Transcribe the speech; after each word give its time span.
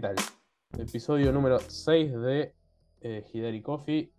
tal? 0.00 0.16
Episodio 0.78 1.30
número 1.30 1.58
6 1.58 2.12
de 2.20 2.54
eh, 3.02 3.24
Hidari 3.32 3.60
Coffee, 3.60 4.10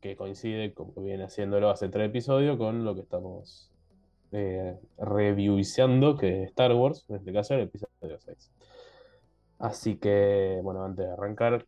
que 0.00 0.16
coincide, 0.16 0.72
como 0.72 0.92
viene 1.02 1.24
haciéndolo 1.24 1.68
hace 1.68 1.88
tres 1.88 2.08
episodios, 2.08 2.56
con 2.56 2.84
lo 2.84 2.94
que 2.94 3.00
estamos 3.00 3.70
eh, 4.30 4.78
reviewizando, 4.98 6.16
que 6.16 6.44
es 6.44 6.50
Star 6.50 6.72
Wars, 6.74 7.04
en 7.08 7.16
este 7.16 7.32
caso 7.32 7.54
el 7.54 7.62
episodio 7.62 8.18
6. 8.20 8.52
Así 9.58 9.96
que, 9.96 10.60
bueno, 10.62 10.84
antes 10.84 11.06
de 11.06 11.12
arrancar, 11.12 11.66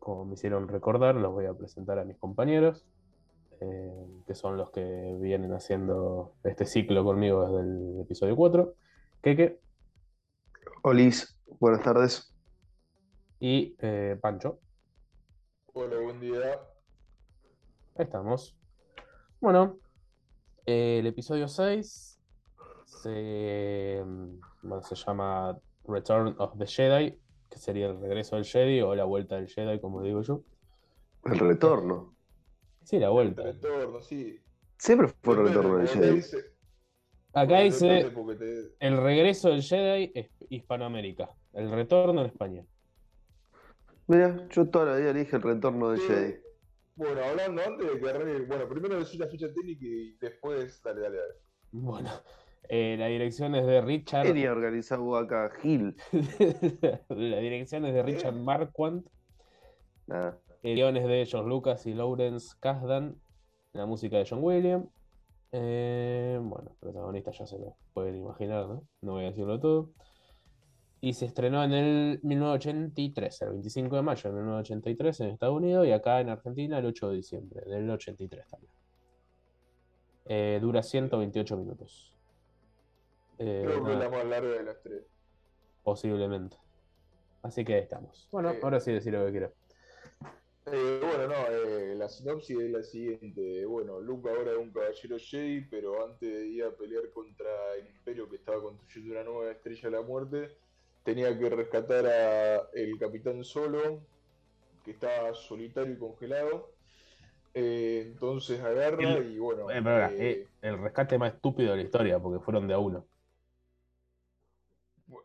como 0.00 0.24
me 0.24 0.34
hicieron 0.34 0.66
recordar, 0.66 1.14
los 1.14 1.32
voy 1.32 1.46
a 1.46 1.54
presentar 1.54 2.00
a 2.00 2.04
mis 2.04 2.16
compañeros, 2.16 2.84
eh, 3.60 4.06
que 4.26 4.34
son 4.34 4.56
los 4.56 4.70
que 4.70 5.16
vienen 5.20 5.52
haciendo 5.52 6.32
este 6.42 6.66
ciclo 6.66 7.04
conmigo 7.04 7.46
desde 7.46 7.60
el 7.60 8.00
episodio 8.00 8.34
4. 8.34 8.74
Keke 9.22 9.60
Olis, 10.82 11.38
buenas 11.60 11.84
tardes. 11.84 12.31
Y 13.44 13.74
eh, 13.80 14.16
Pancho. 14.20 14.60
Hola, 15.72 15.98
buen 15.98 16.20
día. 16.20 16.60
Ahí 17.96 18.04
estamos. 18.04 18.56
Bueno, 19.40 19.78
eh, 20.64 20.98
el 21.00 21.06
episodio 21.08 21.48
6 21.48 22.20
se, 22.84 24.00
mm, 24.06 24.40
bueno, 24.62 24.82
se 24.84 24.94
llama 24.94 25.58
Return 25.88 26.36
of 26.38 26.56
the 26.56 26.66
Jedi, 26.68 27.18
que 27.50 27.58
sería 27.58 27.86
el 27.86 28.00
regreso 28.00 28.36
del 28.36 28.44
Jedi 28.44 28.80
o 28.80 28.94
la 28.94 29.04
vuelta 29.04 29.34
del 29.34 29.48
Jedi, 29.48 29.80
como 29.80 30.02
digo 30.02 30.22
yo. 30.22 30.44
El 31.24 31.40
retorno. 31.40 32.14
Sí, 32.84 33.00
la 33.00 33.08
vuelta. 33.08 33.42
Retorno, 33.42 34.00
sí. 34.00 34.38
Siempre 34.78 35.08
fue 35.20 35.34
el 35.34 35.48
retorno 35.48 35.78
del 35.78 35.88
Jedi. 35.88 36.14
dice- 36.14 36.52
Acá 37.34 37.58
dice 37.60 38.12
te- 38.14 38.86
el 38.86 38.96
regreso 38.98 39.48
del 39.48 39.62
Jedi 39.62 40.12
es 40.14 40.30
Hispanoamérica, 40.48 41.34
el 41.54 41.72
retorno 41.72 42.20
en 42.20 42.26
España. 42.28 42.64
Mira, 44.12 44.46
yo 44.50 44.68
toda 44.68 44.84
la 44.84 44.96
vida 44.96 45.14
dije 45.14 45.36
el 45.36 45.42
retorno 45.42 45.96
Sí. 45.96 46.02
Jedi. 46.06 46.34
Bueno, 46.96 47.24
hablando 47.24 47.62
antes 47.62 47.90
de 47.90 47.98
que 47.98 48.10
arranque, 48.10 48.44
bueno, 48.46 48.68
primero 48.68 48.98
decir 48.98 49.18
la 49.18 49.26
ficha 49.26 49.46
técnica 49.54 49.86
y 49.86 50.18
después, 50.20 50.82
dale, 50.82 51.00
dale, 51.00 51.16
dale. 51.16 51.34
Bueno, 51.70 52.10
eh, 52.68 52.96
la 52.98 53.06
dirección 53.06 53.54
es 53.54 53.64
de 53.64 53.80
Richard. 53.80 54.26
Tenía 54.26 54.52
organizado 54.52 55.16
acá 55.16 55.50
Gil. 55.62 55.96
la 57.08 57.38
dirección 57.38 57.86
es 57.86 57.94
de 57.94 58.02
Richard 58.02 58.34
Marquand. 58.34 59.06
Nada. 60.06 60.38
El 60.62 60.74
guion 60.74 60.98
es 60.98 61.06
de 61.06 61.24
George 61.24 61.48
Lucas 61.48 61.86
y 61.86 61.94
Lawrence 61.94 62.54
Kasdan. 62.60 63.16
La 63.72 63.86
música 63.86 64.18
de 64.18 64.26
John 64.28 64.40
Williams. 64.42 64.88
Eh, 65.52 66.38
bueno, 66.38 66.76
protagonistas 66.80 67.38
ya 67.38 67.46
se 67.46 67.58
lo 67.58 67.76
pueden 67.94 68.16
imaginar, 68.16 68.68
¿no? 68.68 68.86
No 69.00 69.12
voy 69.12 69.24
a 69.24 69.28
decirlo 69.28 69.58
todo. 69.58 69.94
Y 71.04 71.14
se 71.14 71.26
estrenó 71.26 71.64
en 71.64 71.72
el 71.72 72.20
1983, 72.22 73.42
el 73.42 73.48
25 73.50 73.96
de 73.96 74.02
mayo 74.02 74.30
de 74.30 74.36
1983 74.36 75.20
en 75.20 75.28
Estados 75.30 75.56
Unidos 75.56 75.84
y 75.86 75.90
acá 75.90 76.20
en 76.20 76.28
Argentina 76.28 76.78
el 76.78 76.86
8 76.86 77.10
de 77.10 77.16
diciembre 77.16 77.60
del 77.66 77.90
83 77.90 78.46
también. 78.46 78.72
Eh, 80.26 80.58
dura 80.62 80.80
128 80.80 81.56
minutos. 81.56 82.16
Eh, 83.38 83.64
Creo 83.66 83.84
que 83.84 83.92
es 83.94 83.98
la 83.98 84.08
más 84.10 84.24
larga 84.26 84.50
de 84.50 84.62
las 84.62 84.80
tres. 84.80 85.02
posiblemente. 85.82 86.56
Así 87.42 87.64
que 87.64 87.74
ahí 87.74 87.80
estamos. 87.80 88.28
Bueno, 88.30 88.50
Eh, 88.52 88.60
ahora 88.62 88.78
sí 88.78 88.92
decir 88.92 89.12
lo 89.12 89.26
que 89.26 89.32
quiero. 89.32 89.52
Eh, 90.66 91.00
bueno, 91.02 91.26
no, 91.26 91.34
eh, 91.50 91.96
la 91.96 92.08
sinopsis 92.08 92.56
es 92.60 92.70
la 92.70 92.84
siguiente. 92.84 93.64
Bueno, 93.66 93.98
Luke 93.98 94.30
ahora 94.30 94.52
es 94.52 94.58
un 94.58 94.70
caballero 94.70 95.16
Jedi, 95.18 95.62
pero 95.62 96.04
antes 96.04 96.20
de 96.32 96.46
ir 96.46 96.62
a 96.62 96.70
pelear 96.70 97.10
contra 97.10 97.50
el 97.76 97.88
Imperio 97.88 98.28
que 98.30 98.36
estaba 98.36 98.62
construyendo 98.62 99.14
una 99.20 99.24
nueva 99.24 99.50
estrella 99.50 99.90
de 99.90 99.96
la 99.96 100.02
muerte, 100.02 100.56
tenía 101.04 101.36
que 101.38 101.50
rescatar 101.50 102.06
a 102.06 102.56
el 102.74 102.98
Capitán 102.98 103.44
Solo, 103.44 104.00
que 104.84 104.92
estaba 104.92 105.34
solitario 105.34 105.94
y 105.94 105.98
congelado. 105.98 106.70
Eh, 107.54 108.04
entonces 108.06 108.60
agarra 108.60 109.02
El- 109.02 109.32
y 109.32 109.38
bueno. 109.38 109.70
Eh, 109.70 109.80
pero, 109.82 110.06
eh, 110.06 110.16
eh, 110.18 110.48
el 110.62 110.78
rescate 110.78 111.18
más 111.18 111.34
estúpido 111.34 111.72
de 111.72 111.76
la 111.78 111.82
historia, 111.82 112.18
porque 112.18 112.42
fueron 112.42 112.66
de 112.66 112.74
a 112.74 112.78
uno. 112.78 113.06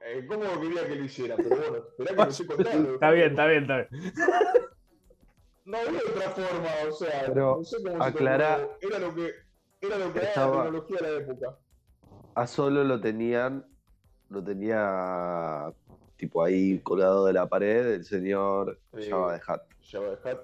eh, 0.06 0.26
¿Cómo 0.28 0.44
quería 0.60 0.88
que 0.88 0.96
lo 0.96 1.06
hicieran? 1.06 1.38
Pero 1.38 1.56
bueno, 1.58 1.78
esperá 1.78 2.10
que 2.10 2.44
lo 2.44 2.56
contando. 2.56 2.94
Está 2.96 3.12
bien, 3.12 3.30
está 3.30 3.48
bien, 3.48 3.62
está 3.64 3.78
bien. 3.78 4.14
No 5.66 5.78
había 5.78 6.00
otra 6.00 6.30
forma, 6.30 6.70
o 6.88 6.92
sea, 6.94 7.26
Pero 7.28 7.58
no 7.58 7.64
sé 7.66 7.78
cómo 7.84 8.02
se. 8.02 8.24
Era 8.24 9.00
lo 9.00 9.14
que, 9.14 9.34
era 9.82 9.98
lo 9.98 10.14
que 10.14 10.20
era 10.20 10.48
la 10.48 10.52
tecnología 10.52 10.98
de 11.02 11.12
la 11.12 11.18
época. 11.24 11.60
A 12.36 12.48
solo 12.48 12.86
lo 12.86 13.02
tenían, 13.02 13.66
lo 14.30 14.44
tenía 14.44 15.74
tipo 16.18 16.44
ahí 16.44 16.80
colgado 16.80 17.26
de 17.26 17.34
la 17.34 17.48
pared 17.48 17.94
el 17.94 18.06
señor. 18.06 18.80
Java 18.94 19.34
de 19.34 19.42
Hat. 19.46 19.62
Jabba 19.82 20.18
the 20.18 20.30
Hutt. 20.30 20.40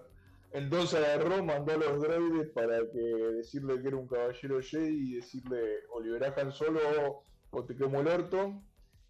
Entonces 0.54 1.04
agarró, 1.04 1.44
mandó 1.44 1.74
a 1.74 1.78
los 1.78 2.00
droides 2.00 2.50
para 2.50 2.78
que 2.92 3.00
decirle 3.00 3.82
que 3.82 3.88
era 3.88 3.98
un 3.98 4.08
caballero 4.08 4.62
Jedi 4.62 5.14
y 5.14 5.16
decirle 5.16 5.80
o 5.92 6.00
liberás 6.00 6.38
Han 6.38 6.52
Solo 6.52 7.24
o 7.50 7.64
te 7.66 7.76
quemo 7.76 8.02
el 8.02 8.08
orto. 8.08 8.62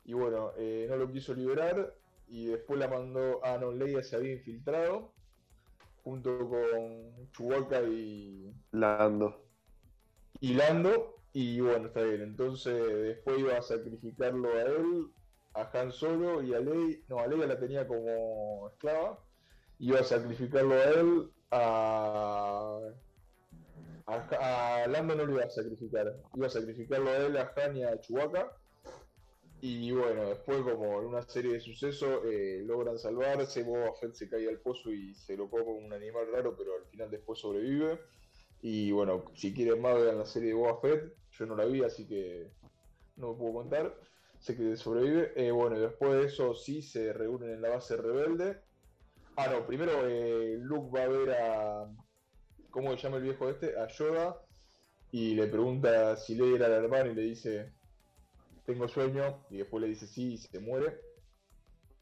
Y 0.05 0.13
bueno, 0.13 0.51
eh, 0.57 0.87
no 0.89 0.95
lo 0.95 1.11
quiso 1.11 1.33
liberar 1.33 1.93
y 2.27 2.47
después 2.47 2.79
la 2.79 2.87
mandó 2.87 3.43
a 3.43 3.57
no 3.57 3.71
Leia 3.71 4.01
se 4.03 4.15
había 4.15 4.33
infiltrado 4.33 5.13
junto 6.03 6.49
con 6.49 7.31
Chewbacca 7.31 7.81
y, 7.83 8.53
Lando. 8.71 9.45
y 10.39 10.53
Lando. 10.53 11.22
Y 11.33 11.59
bueno, 11.59 11.87
está 11.87 12.01
bien. 12.01 12.21
Entonces 12.21 12.75
después 13.01 13.39
iba 13.39 13.57
a 13.57 13.61
sacrificarlo 13.61 14.49
a 14.53 14.61
él, 14.61 15.07
a 15.53 15.69
Han 15.73 15.91
Solo 15.91 16.41
y 16.43 16.53
a 16.53 16.59
Leia. 16.59 16.99
No, 17.09 17.19
a 17.19 17.27
Leia 17.27 17.47
la 17.47 17.59
tenía 17.59 17.87
como 17.87 18.69
esclava. 18.69 19.19
Iba 19.79 19.99
a 19.99 20.03
sacrificarlo 20.03 20.73
a 20.75 20.83
él, 20.85 21.31
a. 21.51 22.79
A, 24.05 24.83
a 24.83 24.87
Lando 24.87 25.15
no 25.15 25.25
lo 25.25 25.33
iba 25.33 25.45
a 25.45 25.49
sacrificar. 25.49 26.13
Iba 26.35 26.47
a 26.47 26.49
sacrificarlo 26.49 27.09
a 27.09 27.17
él, 27.17 27.37
a 27.37 27.51
Han 27.55 27.77
y 27.77 27.83
a 27.83 27.99
Chewbacca. 27.99 28.51
Y 29.61 29.91
bueno, 29.91 30.25
después 30.25 30.61
como 30.61 30.99
en 30.99 31.05
una 31.07 31.21
serie 31.21 31.53
de 31.53 31.59
sucesos 31.61 32.19
eh, 32.25 32.61
logran 32.65 32.99
salvarse, 32.99 33.63
Boba 33.63 33.93
Fett 33.93 34.13
se 34.13 34.29
cae 34.29 34.49
al 34.49 34.59
pozo 34.59 34.91
y 34.91 35.15
se 35.15 35.37
lo 35.37 35.49
come 35.49 35.63
un 35.63 35.93
animal 35.93 36.27
raro, 36.33 36.53
pero 36.57 36.75
al 36.75 36.85
final 36.87 37.09
después 37.09 37.39
sobrevive. 37.39 37.97
Y 38.65 38.93
bueno, 38.93 39.25
si 39.35 39.53
quieren 39.53 39.81
más 39.81 40.01
vean 40.01 40.17
la 40.19 40.25
serie 40.25 40.49
de 40.49 40.53
Boba 40.55 40.79
Fett, 40.79 41.13
yo 41.31 41.45
no 41.45 41.53
la 41.53 41.65
vi, 41.65 41.83
así 41.83 42.07
que 42.07 42.49
no 43.17 43.33
me 43.33 43.37
puedo 43.37 43.53
contar. 43.55 43.93
Sé 44.39 44.55
que 44.55 44.77
sobrevive. 44.77 45.33
Eh, 45.35 45.51
bueno, 45.51 45.77
y 45.77 45.81
después 45.81 46.13
de 46.13 46.23
eso 46.27 46.53
sí 46.53 46.81
se 46.81 47.11
reúnen 47.11 47.49
en 47.49 47.61
la 47.61 47.69
base 47.71 47.97
rebelde. 47.97 48.61
Ah, 49.35 49.47
no, 49.51 49.67
primero 49.67 50.07
eh, 50.07 50.55
Luke 50.61 50.97
va 50.97 51.03
a 51.03 51.07
ver 51.09 51.31
a... 51.31 51.91
¿Cómo 52.69 52.91
se 52.91 53.03
llama 53.03 53.17
el 53.17 53.23
viejo 53.23 53.49
este? 53.49 53.77
A 53.77 53.87
Yoda. 53.89 54.41
Y 55.11 55.35
le 55.35 55.47
pregunta 55.47 56.15
si 56.15 56.35
Leia 56.35 56.55
era 56.55 56.67
la 56.69 56.77
hermana 56.77 57.11
y 57.11 57.15
le 57.15 57.21
dice, 57.21 57.73
tengo 58.65 58.87
sueño. 58.87 59.45
Y 59.49 59.57
después 59.57 59.81
le 59.81 59.89
dice 59.89 60.07
sí 60.07 60.35
y 60.35 60.37
se 60.37 60.59
muere. 60.59 61.01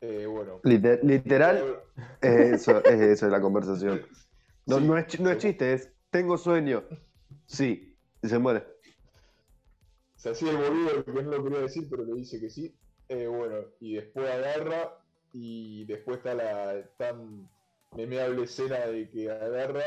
Eh, 0.02 0.28
bueno. 0.28 0.60
Liter- 0.64 1.04
literal, 1.04 1.82
es 2.22 2.62
eso, 2.62 2.84
es 2.86 3.02
eso 3.02 3.28
la 3.30 3.42
conversación. 3.42 4.06
No, 4.68 4.78
Sí. 4.78 4.86
no, 4.86 4.98
es, 4.98 5.08
chi- 5.08 5.22
no 5.24 5.32
es 5.32 5.38
chiste, 5.40 5.74
es 5.74 5.92
tengo 6.12 6.38
sueño. 6.38 6.84
Sí, 7.48 7.98
y 8.22 8.28
se 8.28 8.38
muere. 8.38 8.64
Se 10.16 10.30
hacía 10.30 10.52
el 10.52 10.58
boludo 10.58 11.04
que 11.04 11.12
no 11.14 11.32
lo 11.32 11.44
quería 11.44 11.62
decir, 11.62 11.88
pero 11.90 12.06
le 12.06 12.14
dice 12.14 12.40
que 12.40 12.50
sí. 12.50 12.76
Eh, 13.10 13.28
bueno, 13.28 13.56
y 13.80 13.96
después 13.96 14.30
agarra 14.30 15.04
y 15.34 15.86
después 15.86 16.18
está 16.18 16.36
la 16.36 16.88
tan 16.98 17.50
memeable 17.96 18.44
escena 18.44 18.86
de 18.86 19.10
que 19.10 19.32
agarra 19.32 19.84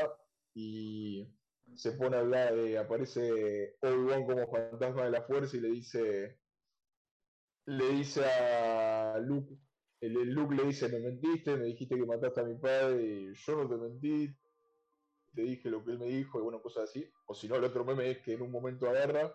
y 0.55 1.29
se 1.75 1.93
pone 1.93 2.17
a 2.17 2.21
hablar, 2.21 2.55
de, 2.55 2.79
aparece 2.79 3.77
Obi-Wan 3.81 4.27
como 4.27 4.47
fantasma 4.51 5.05
de 5.05 5.11
la 5.11 5.23
fuerza 5.23 5.57
y 5.57 5.61
le 5.61 5.69
dice, 5.69 6.39
le 7.67 7.89
dice 7.91 8.25
a 8.25 9.19
Luke, 9.19 9.55
el, 10.01 10.13
Luke 10.31 10.55
le 10.55 10.65
dice, 10.65 10.89
me 10.89 11.01
mentiste, 11.01 11.57
me 11.57 11.67
dijiste 11.67 11.97
que 11.97 12.05
mataste 12.05 12.41
a 12.41 12.45
mi 12.45 12.57
padre 12.57 13.03
y 13.03 13.35
yo 13.35 13.57
no 13.57 13.69
te 13.69 13.77
mentí, 13.77 14.37
te 15.35 15.43
dije 15.43 15.71
lo 15.71 15.85
que 15.85 15.93
él 15.93 15.99
me 15.99 16.07
dijo 16.07 16.39
y 16.39 16.43
bueno, 16.43 16.63
cosas 16.63 16.85
así. 16.91 17.11
O 17.27 17.35
si 17.35 17.49
no, 17.49 17.57
el 17.57 17.65
otro 17.65 17.85
meme 17.85 18.11
es 18.11 18.19
que 18.23 18.35
en 18.35 18.43
un 18.43 18.51
momento 18.53 18.89
agarra 18.89 19.35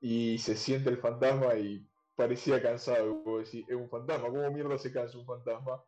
y 0.00 0.38
se 0.38 0.56
siente 0.56 0.90
el 0.90 0.98
fantasma 0.98 1.56
y 1.56 1.88
parecía 2.16 2.62
cansado. 2.62 3.06
y 3.10 3.14
vos 3.24 3.44
decís, 3.44 3.66
es 3.68 3.76
un 3.76 3.90
fantasma, 3.90 4.28
¿cómo 4.28 4.50
mierda 4.52 4.78
se 4.78 4.92
cansa 4.92 5.18
un 5.18 5.26
fantasma? 5.26 5.84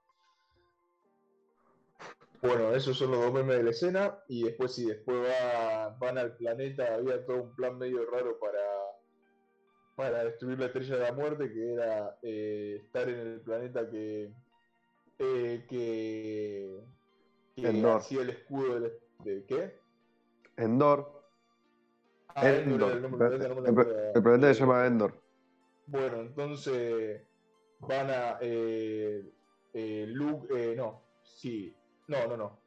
Bueno, 2.40 2.74
esos 2.74 2.96
son 2.98 3.10
los 3.12 3.20
dos 3.20 3.32
memes 3.32 3.56
de 3.58 3.62
la 3.64 3.70
escena. 3.70 4.18
Y 4.28 4.44
después, 4.44 4.74
sí, 4.74 4.86
después 4.86 5.18
va- 5.22 5.96
van 5.98 6.18
al 6.18 6.36
planeta. 6.36 6.94
Había 6.94 7.24
todo 7.24 7.42
un 7.44 7.54
plan 7.54 7.76
medio 7.78 8.04
raro 8.10 8.38
para, 8.40 8.60
para 9.94 10.24
destruir 10.24 10.58
la 10.58 10.66
estrella 10.66 10.96
de 10.96 11.02
la 11.02 11.12
muerte, 11.12 11.52
que 11.52 11.72
era 11.72 12.18
eh, 12.22 12.80
estar 12.84 13.08
en 13.08 13.18
el 13.18 13.42
planeta 13.42 13.90
que, 13.90 14.32
eh, 15.18 15.66
que, 15.68 16.84
que 17.54 17.68
Endor. 17.70 17.94
hacía 17.94 18.22
el 18.22 18.30
escudo 18.30 18.80
del, 18.80 18.92
de 19.24 19.44
qué? 19.46 19.80
Endor. 20.56 21.24
Ah, 22.34 22.48
Endor 22.48 22.92
el 22.92 23.02
nombre 23.02 23.38
no 23.38 23.82
El, 23.82 24.12
el 24.14 24.22
planeta 24.22 24.50
Eh, 24.50 24.54
se 24.54 24.60
llama 24.60 24.86
Endor. 24.86 25.20
Bueno, 25.86 26.20
entonces 26.20 27.22
van 27.80 28.10
a. 28.10 28.38
eh, 28.40 29.24
eh, 29.74 30.04
Luke 30.08 30.76
sí. 31.22 31.74
No, 32.06 32.26
no, 32.28 32.36
no. 32.36 32.60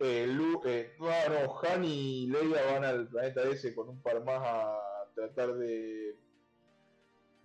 Eh, 0.00 0.26
Lu- 0.28 0.62
eh, 0.64 0.94
no, 0.98 1.06
no, 1.08 1.60
Han 1.60 1.84
y 1.84 2.28
Leia 2.28 2.72
van 2.72 2.84
al 2.84 3.08
planeta 3.08 3.42
ese 3.42 3.74
con 3.74 3.88
un 3.88 4.00
par 4.00 4.24
más 4.24 4.40
a 4.44 4.78
tratar 5.14 5.54
de 5.56 6.16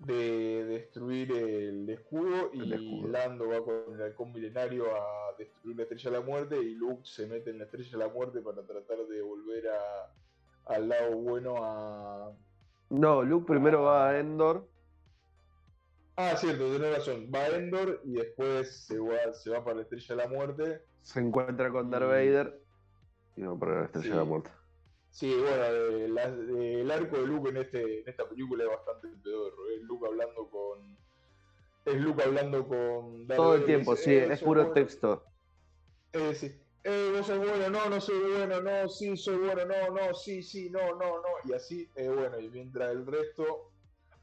de 0.06 0.66
destruir 0.66 1.32
el 1.32 1.90
escudo 1.90 2.50
y 2.54 2.74
escudo. 2.74 3.08
Lando 3.08 3.48
va 3.50 3.64
con 3.64 3.96
el 3.96 4.02
halcón 4.02 4.32
milenario 4.34 4.86
a 4.96 5.36
destruir 5.38 5.78
la 5.78 5.84
estrella 5.84 6.12
de 6.12 6.18
la 6.20 6.26
muerte 6.26 6.58
y 6.58 6.76
Luke 6.76 7.02
se 7.06 7.28
mete 7.28 7.50
en 7.52 7.60
la 7.60 7.66
estrella 7.66 7.92
de 7.92 7.98
la 7.98 8.10
muerte 8.10 8.42
para 8.42 8.62
tratar 8.66 8.98
de 9.08 9.22
volver 9.22 9.68
a, 9.70 10.74
al 10.74 10.90
lado 10.90 11.16
bueno 11.18 11.56
a... 11.64 12.32
No, 12.90 13.24
Luke 13.24 13.46
primero 13.52 13.84
va 13.84 14.10
a 14.10 14.20
Endor. 14.20 14.68
Ah, 16.16 16.36
cierto, 16.38 16.72
tenés 16.72 16.98
razón. 16.98 17.32
Va 17.34 17.40
a 17.40 17.48
Endor 17.56 18.02
y 18.04 18.14
después 18.14 18.86
se 18.86 19.00
va, 19.00 19.34
se 19.34 19.50
va 19.50 19.64
para 19.64 19.78
la 19.78 19.82
estrella 19.84 20.16
de 20.16 20.22
la 20.24 20.28
muerte. 20.28 20.82
Se 21.02 21.20
encuentra 21.20 21.72
con 21.72 21.90
Darth 21.90 22.04
Y- 22.04 22.08
Vader. 22.08 22.62
Y 23.36 23.42
va 23.44 23.58
para 23.58 23.80
la 23.80 23.86
estrella 23.86 24.04
Sí. 24.06 24.10
de 24.12 24.16
la 24.18 24.24
muerte. 24.24 24.52
Sí, 25.14 25.32
bueno, 25.32 25.64
eh, 25.64 26.08
la- 26.10 26.24
eh, 26.26 26.82
el 26.82 26.90
arco 26.90 27.18
de 27.20 27.28
Luke 27.28 27.50
en, 27.50 27.58
este, 27.58 28.00
en 28.02 28.10
esta 28.10 28.28
película 28.28 28.64
es 28.64 28.70
bastante 28.72 29.10
pedorro. 29.24 29.70
Es 29.70 29.82
Luke 29.84 30.08
hablando 30.08 30.50
con... 30.50 30.98
Es 31.86 32.02
Luke 32.02 32.24
hablando 32.24 32.68
con... 32.68 33.28
Darth 33.28 33.38
Todo 33.38 33.56
el 33.56 33.66
tiempo, 33.66 33.92
dice, 33.92 34.04
sí, 34.04 34.12
"Eh, 34.16 34.34
es 34.34 34.42
puro 34.42 34.62
bueno". 34.62 34.74
texto. 34.74 35.24
Eh, 36.14 36.34
sí. 36.34 36.60
Eh, 36.84 37.12
vos 37.16 37.28
sos 37.28 37.38
bueno, 37.38 37.70
no, 37.70 37.90
no 37.92 38.02
soy 38.02 38.20
bueno, 38.32 38.60
no, 38.60 38.90
sí, 38.90 39.16
soy 39.16 39.38
bueno, 39.38 39.66
no, 39.66 39.90
no, 39.92 40.14
sí, 40.16 40.42
sí, 40.42 40.72
no, 40.72 40.80
no, 40.96 41.22
no. 41.22 41.30
Y 41.46 41.54
así, 41.54 41.88
eh, 41.96 42.10
bueno, 42.10 42.40
y 42.40 42.50
mientras 42.50 42.92
el 42.92 43.06
resto. 43.06 43.72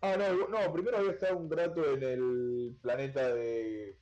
Ah, 0.03 0.17
no, 0.19 0.49
no, 0.49 0.73
primero 0.73 0.99
había 0.99 1.13
estado 1.13 1.37
un 1.37 1.49
rato 1.51 1.85
en 1.89 2.03
el 2.03 2.77
planeta 2.83 3.33
de. 3.33 3.97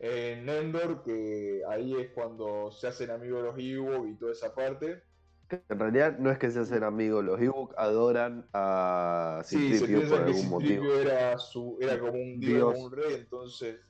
En 0.00 0.48
Endor, 0.48 1.02
que 1.04 1.62
ahí 1.68 1.94
es 1.94 2.10
cuando 2.10 2.72
se 2.72 2.88
hacen 2.88 3.10
amigos 3.10 3.42
los 3.44 3.56
Ewok 3.58 4.06
y 4.08 4.16
toda 4.18 4.32
esa 4.32 4.52
parte. 4.54 5.04
Que 5.50 5.64
En 5.68 5.78
realidad 5.80 6.18
no 6.18 6.30
es 6.30 6.38
que 6.38 6.50
se 6.50 6.60
hacen 6.60 6.84
amigos, 6.84 7.24
los 7.24 7.40
Ewok 7.40 7.74
adoran 7.76 8.48
a 8.54 9.42
Sí, 9.44 9.74
Citripio 9.74 9.86
piensa 9.86 10.08
por 10.08 10.22
algún 10.22 10.48
motivo. 10.48 10.94
Era, 10.94 11.38
su, 11.38 11.76
era 11.80 11.98
como 11.98 12.12
un 12.14 12.40
dios, 12.40 12.74
como 12.74 12.86
un 12.86 12.92
rey, 12.92 13.14
entonces. 13.14 13.80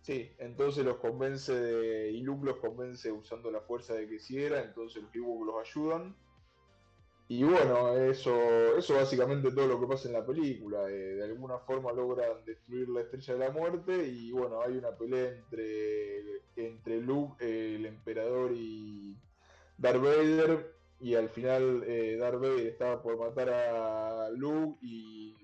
Sí, 0.00 0.34
entonces 0.38 0.84
los 0.84 0.98
convence 0.98 1.54
de. 1.54 2.10
Y 2.12 2.22
Luke 2.22 2.44
los 2.46 2.58
convence 2.58 3.12
usando 3.12 3.50
la 3.50 3.62
fuerza 3.62 3.94
de 3.94 4.08
que 4.08 4.18
si 4.18 4.42
era, 4.42 4.62
entonces 4.62 5.02
los 5.04 5.14
Ewok 5.14 5.46
los 5.46 5.56
ayudan. 5.60 6.16
Y 7.28 7.42
bueno, 7.44 7.96
eso, 7.96 8.76
eso 8.76 8.94
básicamente 8.96 9.50
todo 9.52 9.66
lo 9.66 9.80
que 9.80 9.86
pasa 9.86 10.08
en 10.08 10.14
la 10.14 10.26
película. 10.26 10.90
eh, 10.90 11.16
de 11.16 11.24
alguna 11.24 11.58
forma 11.60 11.92
logran 11.92 12.44
destruir 12.44 12.88
la 12.90 13.00
estrella 13.02 13.34
de 13.34 13.40
la 13.40 13.50
muerte. 13.50 14.06
Y 14.08 14.30
bueno, 14.32 14.60
hay 14.62 14.76
una 14.76 14.96
pelea 14.96 15.30
entre, 15.30 16.42
entre 16.56 17.00
Luke, 17.00 17.44
el 17.76 17.86
emperador 17.86 18.52
y 18.54 19.18
Darth 19.78 20.02
Vader. 20.02 20.73
Y 21.00 21.14
al 21.16 21.28
final 21.28 21.84
eh, 21.86 22.16
Darth 22.16 22.40
Vader 22.40 22.66
estaba 22.66 23.02
por 23.02 23.18
matar 23.18 23.50
a 23.50 24.30
Luke 24.30 24.78
y 24.82 25.36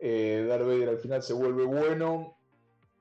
eh, 0.00 0.44
Darth 0.48 0.66
Vader 0.66 0.88
al 0.90 0.98
final 0.98 1.22
se 1.22 1.32
vuelve 1.32 1.64
bueno. 1.64 2.36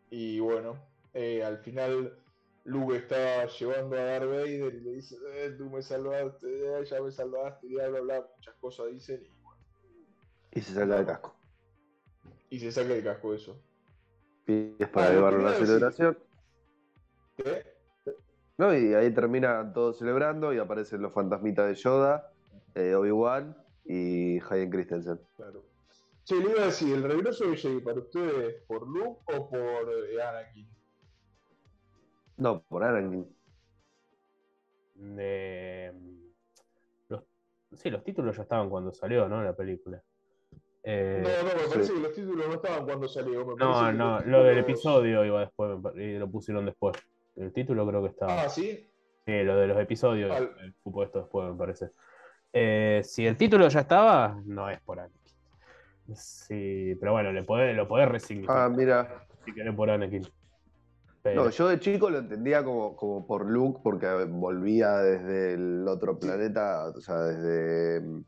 Y 0.09 0.39
bueno, 0.39 0.77
eh, 1.13 1.43
al 1.43 1.57
final 1.57 2.17
Luke 2.65 2.95
está 2.95 3.45
llevando 3.47 3.97
a 3.97 4.03
Darth 4.03 4.29
Vader 4.29 4.73
y 4.75 4.79
le 4.81 4.91
dice, 4.91 5.17
"Eh, 5.33 5.55
tú 5.57 5.69
me 5.69 5.81
salvaste, 5.81 6.47
ya 6.89 7.01
me 7.01 7.11
salvaste, 7.11 7.67
y 7.67 7.73
bla, 7.73 7.89
bla, 7.89 7.99
bla, 8.01 8.27
muchas 8.37 8.55
cosas 8.55 8.87
dicen 8.91 9.21
y 9.25 9.43
bueno, 9.43 9.61
Y 10.51 10.61
se 10.61 10.73
saca 10.73 10.99
el 10.99 11.05
casco. 11.05 11.35
y 12.49 12.59
se 12.59 12.71
saca 12.71 12.93
el 12.93 13.03
casco 13.03 13.33
eso. 13.33 13.59
Y 14.47 14.75
es 14.77 14.87
para 14.89 15.07
Ah, 15.07 15.09
lo 15.09 15.15
llevarlo 15.15 15.47
a 15.47 15.51
la 15.51 15.57
celebración. 15.57 16.17
¿Qué? 17.35 17.72
¿No? 18.57 18.77
Y 18.77 18.93
ahí 18.93 19.11
termina 19.13 19.71
todos 19.73 19.97
celebrando 19.97 20.53
y 20.53 20.57
aparecen 20.59 21.01
los 21.01 21.13
fantasmitas 21.13 21.67
de 21.67 21.75
Yoda, 21.75 22.31
eh, 22.75 22.95
Obi-Wan 22.95 23.55
y 23.85 24.39
Hayden 24.39 24.69
Christensen. 24.69 25.19
Claro. 25.35 25.63
Sí, 26.23 26.41
le 26.41 26.51
iba 26.51 26.61
a 26.61 26.65
decir, 26.67 26.93
¿el 26.95 27.03
regreso 27.03 27.49
de 27.49 27.57
Jedi 27.57 27.81
para 27.81 27.99
ustedes 27.99 28.63
por 28.65 28.87
Luke 28.87 29.21
o 29.35 29.49
por 29.49 29.59
eh, 30.09 30.21
Anakin? 30.23 30.67
No, 32.37 32.61
por 32.63 32.83
Anakin. 32.83 33.27
Eh, 35.17 35.91
los, 37.09 37.23
sí, 37.73 37.89
los 37.89 38.03
títulos 38.03 38.37
ya 38.37 38.43
estaban 38.43 38.69
cuando 38.69 38.93
salió, 38.93 39.27
¿no? 39.27 39.43
La 39.43 39.53
película. 39.53 40.01
Eh, 40.83 41.21
No, 41.23 41.29
no, 41.49 41.75
me 41.77 41.85
sí. 41.85 41.93
que 41.93 41.99
los 41.99 42.13
títulos 42.13 42.47
no 42.47 42.53
estaban 42.53 42.85
cuando 42.85 43.07
salió. 43.07 43.45
me 43.45 43.55
no, 43.55 43.91
no, 43.91 44.19
lo 44.21 44.43
del 44.43 44.59
episodio 44.59 45.25
iba 45.25 45.41
después 45.41 45.77
y 45.95 46.17
lo 46.17 46.29
pusieron 46.29 46.65
después. 46.65 46.95
El 47.35 47.51
título 47.51 47.87
creo 47.87 48.01
que 48.03 48.09
estaba. 48.09 48.43
Ah, 48.43 48.49
sí. 48.49 48.89
Sí, 49.25 49.43
lo 49.43 49.55
de 49.57 49.67
los 49.67 49.79
episodios, 49.79 50.31
Al- 50.31 50.51
el 50.63 50.75
cupo 50.83 51.03
esto 51.03 51.19
después, 51.19 51.49
me 51.49 51.57
parece. 51.57 51.91
Eh, 52.51 53.01
si 53.03 53.25
el 53.25 53.37
título 53.37 53.67
ya 53.67 53.79
estaba, 53.81 54.39
no 54.45 54.69
es 54.69 54.79
por 54.81 54.99
Anakin. 54.99 55.19
Sí, 56.15 56.95
pero 56.99 57.13
bueno, 57.13 57.31
le 57.31 57.43
podés, 57.43 57.75
lo 57.75 57.87
podés 57.87 58.09
resignificar 58.09 58.57
Ah, 58.57 58.69
mira. 58.69 59.25
si 59.45 59.53
querés 59.53 59.73
por 59.75 59.89
Anakin. 59.89 60.27
Pero, 61.21 61.45
No, 61.45 61.49
yo 61.49 61.69
de 61.69 61.79
chico 61.79 62.09
lo 62.09 62.17
entendía 62.17 62.63
como, 62.65 62.95
como 62.97 63.25
por 63.25 63.49
Luke, 63.49 63.79
porque 63.81 64.07
volvía 64.27 64.97
desde 64.97 65.53
el 65.53 65.87
otro 65.87 66.19
planeta, 66.19 66.87
o 66.89 66.99
sea, 66.99 67.19
desde 67.21 68.01
mm, 68.05 68.25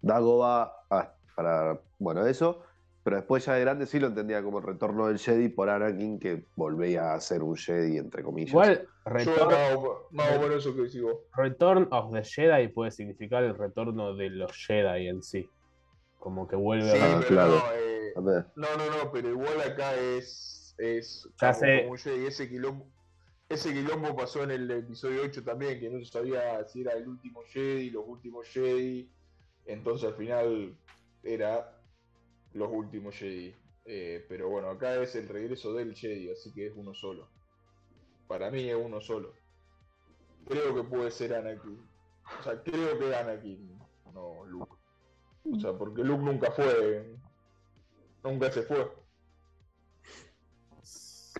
Dagobah 0.00 0.72
hasta- 0.88 1.14
para, 1.36 1.80
bueno, 1.98 2.26
eso. 2.26 2.62
Pero 3.04 3.16
después 3.16 3.44
ya 3.44 3.54
de 3.54 3.60
grande 3.60 3.86
sí 3.86 4.00
lo 4.00 4.06
entendía 4.06 4.42
como 4.42 4.58
el 4.58 4.64
retorno 4.64 5.06
del 5.08 5.18
Jedi 5.18 5.50
por 5.50 5.68
Anakin, 5.68 6.18
que 6.18 6.46
volvía 6.56 7.12
a 7.12 7.20
ser 7.20 7.42
un 7.42 7.54
Jedi, 7.54 7.98
entre 7.98 8.22
comillas. 8.22 8.50
igual, 8.50 8.88
Yo 9.06 9.10
Return, 9.12 9.48
más 9.50 9.76
o- 9.76 10.08
más 10.10 10.36
o 10.36 10.40
menos 10.40 10.56
eso 10.56 10.74
que 10.74 10.82
decís 10.82 11.02
vos. 11.02 11.16
Return 11.36 11.88
of 11.90 12.12
the 12.14 12.24
Jedi 12.24 12.68
puede 12.68 12.90
significar 12.90 13.44
el 13.44 13.56
retorno 13.58 14.14
de 14.14 14.30
los 14.30 14.52
Jedi 14.66 15.08
en 15.08 15.22
sí. 15.22 15.46
Como 16.18 16.48
que 16.48 16.56
vuelve 16.56 16.90
Sí, 16.90 16.98
a. 16.98 17.18
Pero 17.20 17.28
claro. 17.28 17.50
no, 17.50 17.62
eh, 17.74 18.12
no, 18.56 18.76
no, 18.78 19.04
no, 19.04 19.12
pero 19.12 19.28
igual 19.28 19.60
acá 19.60 19.94
es. 19.96 20.74
es 20.78 21.28
Ya 21.38 21.48
como, 21.52 21.60
sé. 21.60 21.78
como 21.80 21.90
un 21.92 21.98
Jedi, 21.98 22.26
ese 22.26 22.48
quilombo. 22.48 22.86
Ese 23.50 23.74
quilombo 23.74 24.16
pasó 24.16 24.42
en 24.44 24.52
el 24.52 24.70
episodio 24.70 25.20
8 25.24 25.44
también, 25.44 25.78
que 25.78 25.90
no 25.90 25.98
se 25.98 26.06
sabía 26.10 26.64
si 26.64 26.80
era 26.80 26.92
el 26.94 27.06
último 27.06 27.42
Jedi, 27.46 27.90
los 27.90 28.04
últimos 28.06 28.48
Jedi. 28.48 29.12
Entonces 29.66 30.08
al 30.08 30.14
final 30.14 30.74
era 31.22 31.73
los 32.54 32.70
últimos 32.72 33.14
Jedi. 33.14 33.54
Eh, 33.86 34.24
pero 34.28 34.48
bueno, 34.48 34.70
acá 34.70 34.96
es 34.96 35.14
el 35.16 35.28
regreso 35.28 35.74
del 35.74 35.94
Jedi, 35.94 36.30
así 36.30 36.52
que 36.54 36.68
es 36.68 36.72
uno 36.74 36.94
solo. 36.94 37.28
Para 38.26 38.50
mí 38.50 38.68
es 38.68 38.76
uno 38.76 39.00
solo. 39.00 39.34
Creo 40.46 40.74
que 40.74 40.84
puede 40.84 41.10
ser 41.10 41.34
Anakin. 41.34 41.78
O 42.40 42.42
sea, 42.42 42.62
creo 42.62 42.98
que 42.98 43.14
Anakin, 43.14 43.78
no 44.14 44.44
Luke. 44.46 44.72
O 45.52 45.60
sea, 45.60 45.74
porque 45.74 46.02
Luke 46.02 46.22
nunca 46.22 46.50
fue. 46.50 47.14
Nunca 48.22 48.50
se 48.50 48.62
fue. 48.62 48.90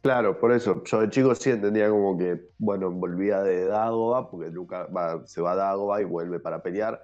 Claro, 0.02 0.38
por 0.38 0.52
eso. 0.52 0.82
Yo 0.84 1.00
de 1.00 1.08
chico 1.08 1.34
sí 1.34 1.50
entendía 1.50 1.88
como 1.88 2.18
que, 2.18 2.50
bueno, 2.58 2.90
volvía 2.90 3.42
de 3.42 3.64
Dagobah, 3.64 4.30
porque 4.30 4.50
Luca 4.50 4.86
va- 4.86 5.26
se 5.26 5.40
va 5.40 5.52
a 5.52 5.56
Dagobah 5.56 6.02
y 6.02 6.04
vuelve 6.04 6.40
para 6.40 6.62
pelear. 6.62 7.02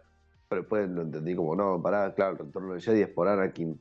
Pero 0.48 0.62
después 0.62 0.88
lo 0.90 1.02
entendí 1.02 1.34
como, 1.34 1.56
no, 1.56 1.80
pará, 1.80 2.14
claro, 2.14 2.32
el 2.32 2.38
retorno 2.46 2.72
del 2.74 2.82
Jedi 2.82 3.02
es 3.02 3.08
por 3.08 3.28
Anakin, 3.28 3.80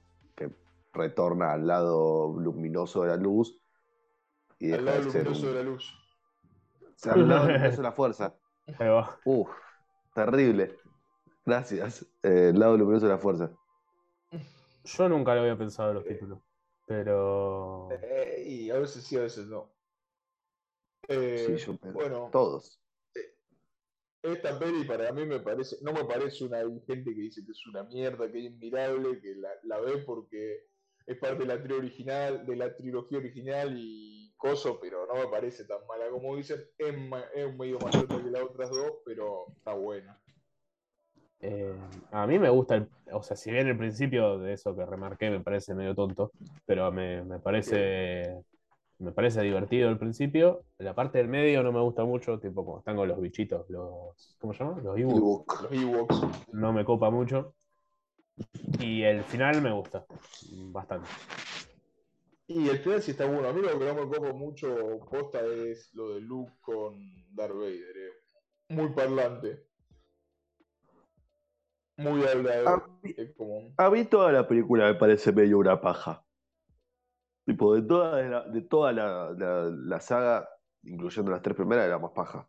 retorna 0.93 1.53
al 1.53 1.67
lado 1.67 2.34
luminoso 2.39 3.03
de 3.03 3.10
la 3.10 3.15
luz. 3.17 3.62
Y 4.60 4.72
Al 4.72 4.84
deja 4.86 4.98
lado 4.98 5.05
de 5.05 5.12
ser 5.12 5.24
luminoso 5.25 5.48
un- 5.48 5.53
de 5.53 5.63
la 5.63 5.69
luz. 5.69 5.93
o 6.84 6.91
sea, 6.96 7.13
al 7.13 7.27
lado 7.27 7.48
luminoso 7.48 7.77
de 7.77 7.84
la 7.84 7.91
fuerza. 7.91 8.36
Ahí 8.77 8.88
va. 8.89 9.19
Uf, 9.25 9.50
terrible. 10.13 10.77
Gracias. 11.46 12.03
Eh, 12.24 12.50
el 12.50 12.60
lado 12.60 12.77
luminoso 12.77 13.05
de 13.08 13.12
la 13.13 13.17
fuerza. 13.19 13.51
Yo 14.84 15.10
nunca 15.10 15.36
lo 15.36 15.41
había 15.41 15.58
pensado 15.58 15.89
en 15.89 15.96
los 15.96 16.05
títulos. 16.05 16.39
Pero. 16.86 17.89
Eh, 17.91 18.43
y 18.48 18.69
a 18.72 18.79
veces 18.79 19.03
sí, 19.03 19.17
a 19.17 19.22
veces 19.22 19.46
no. 19.48 19.72
Eh, 21.08 21.58
Sí, 21.58 21.65
yo- 21.65 21.77
bueno, 21.93 22.29
Todos. 22.31 22.81
esta 24.22 24.60
peli 24.60 24.84
para 24.86 25.12
mí 25.13 25.25
me 25.25 25.39
parece, 25.39 25.77
no 25.81 25.93
me 25.93 26.03
parece 26.05 26.43
una 26.43 26.58
hay 26.58 26.65
gente 26.86 27.13
que 27.15 27.22
dice 27.22 27.43
que 27.46 27.51
es 27.51 27.65
una 27.67 27.84
mierda, 27.84 28.29
que 28.31 28.39
es 28.39 28.46
inmirable, 28.51 29.19
que 29.22 29.36
la, 29.36 29.50
la 29.63 29.79
ve 29.79 30.00
porque 30.00 30.67
es 31.09 31.17
parte 31.17 31.39
de 31.39 31.47
la 31.47 31.57
trilogía 31.57 31.79
original, 31.79 32.45
de 32.45 32.55
la 32.55 32.75
trilogía 32.75 33.17
original 33.17 33.75
y 33.75 34.31
coso, 34.37 34.79
pero 34.79 35.07
no 35.07 35.15
me 35.15 35.27
parece 35.27 35.65
tan 35.65 35.79
mala 35.87 36.07
como 36.11 36.35
dicen. 36.35 36.59
Es, 36.77 36.95
es 37.33 37.45
un 37.47 37.57
medio 37.57 37.79
más 37.79 37.91
chota 37.91 38.21
que 38.23 38.29
las 38.29 38.43
otras 38.43 38.69
dos, 38.69 38.93
pero 39.03 39.47
está 39.57 39.73
buena. 39.73 40.21
Eh, 41.41 41.73
a 42.11 42.27
mí 42.27 42.37
me 42.37 42.49
gusta, 42.49 42.75
el, 42.75 42.89
o 43.11 43.23
sea, 43.23 43.35
si 43.35 43.49
bien 43.49 43.67
el 43.67 43.77
principio 43.77 44.37
de 44.37 44.53
eso 44.53 44.75
que 44.75 44.85
remarqué 44.85 45.31
me 45.31 45.39
parece 45.39 45.73
medio 45.73 45.95
tonto, 45.95 46.31
pero 46.67 46.91
me, 46.91 47.23
me 47.23 47.39
parece 47.39 48.43
me 48.99 49.11
parece 49.11 49.41
divertido 49.41 49.89
el 49.89 49.97
principio. 49.97 50.63
La 50.77 50.93
parte 50.93 51.17
del 51.17 51.27
medio 51.27 51.63
no 51.63 51.71
me 51.71 51.81
gusta 51.81 52.03
mucho, 52.03 52.37
tipo 52.39 52.63
como 52.63 52.79
están 52.79 52.97
con 52.97 53.07
los 53.07 53.19
bichitos, 53.19 53.67
los 53.69 54.35
¿cómo 54.39 54.53
se 54.53 54.63
llama? 54.63 54.79
Los 54.83 54.97
Ewoks. 54.99 55.61
Los 55.63 55.71
Ewoks. 55.71 56.21
No 56.51 56.71
me 56.71 56.85
copa 56.85 57.09
mucho. 57.09 57.55
Y 58.79 59.03
el 59.03 59.24
final 59.24 59.62
me 59.62 59.72
gusta 59.72 60.05
bastante. 60.72 61.08
Y 62.48 62.67
el 62.69 62.79
final 62.79 63.01
sí 63.01 63.12
está 63.12 63.25
bueno. 63.25 63.48
A 63.48 63.53
mí 63.53 63.62
lo 63.62 63.77
que 63.77 63.86
no 63.86 63.93
me 63.93 64.01
copo 64.08 64.34
mucho 64.34 65.00
posta 65.10 65.41
es 65.46 65.93
lo 65.93 66.10
de 66.15 66.22
Luke 66.22 66.53
con 66.62 66.96
Darth 67.36 67.53
Vader. 67.53 67.98
eh. 67.98 68.13
Muy 68.69 68.89
parlante. 68.89 69.67
Muy 71.98 72.25
hablador. 72.25 72.67
A 72.84 72.88
mí, 73.03 73.13
Es 73.17 73.36
como. 73.36 73.74
a 73.77 73.89
mí 73.89 74.05
toda 74.05 74.31
la 74.31 74.48
película 74.48 74.88
me 74.88 74.96
parece 74.96 75.31
medio 75.34 75.58
una 75.60 75.79
paja. 75.81 76.25
Tipo, 77.46 77.75
de 77.75 77.81
toda 77.81 78.22
la, 78.22 78.43
de 78.48 78.62
toda 78.62 78.93
la, 78.93 79.31
la- 79.38 79.69
la 79.69 80.00
saga, 80.00 80.48
incluyendo 80.84 81.31
las 81.31 81.41
tres 81.41 81.55
primeras, 81.58 81.86
era 81.86 82.00
más 82.00 82.12
paja. 82.12 82.48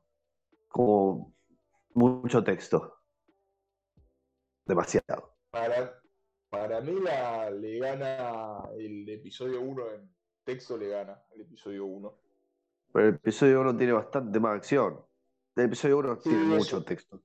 Como 0.68 1.34
mucho 1.94 2.44
texto. 2.44 2.94
Demasiado. 4.66 5.29
Para, 5.50 6.00
para 6.48 6.80
mí 6.80 7.00
la, 7.00 7.50
le 7.50 7.78
gana 7.78 8.62
el 8.78 9.08
episodio 9.08 9.60
1 9.60 9.90
en 9.94 10.10
texto 10.44 10.76
le 10.76 10.88
gana 10.88 11.20
el 11.34 11.42
episodio 11.42 11.84
1. 11.86 12.14
Pero 12.92 13.08
el 13.08 13.14
episodio 13.16 13.60
1 13.60 13.76
tiene 13.76 13.92
bastante 13.92 14.40
más 14.40 14.56
acción. 14.56 15.00
El 15.56 15.64
episodio 15.66 15.98
1 15.98 16.16
Sí, 16.20 16.28
tiene 16.30 16.44
eso- 16.44 16.76
mucho 16.76 16.84
texto. 16.84 17.20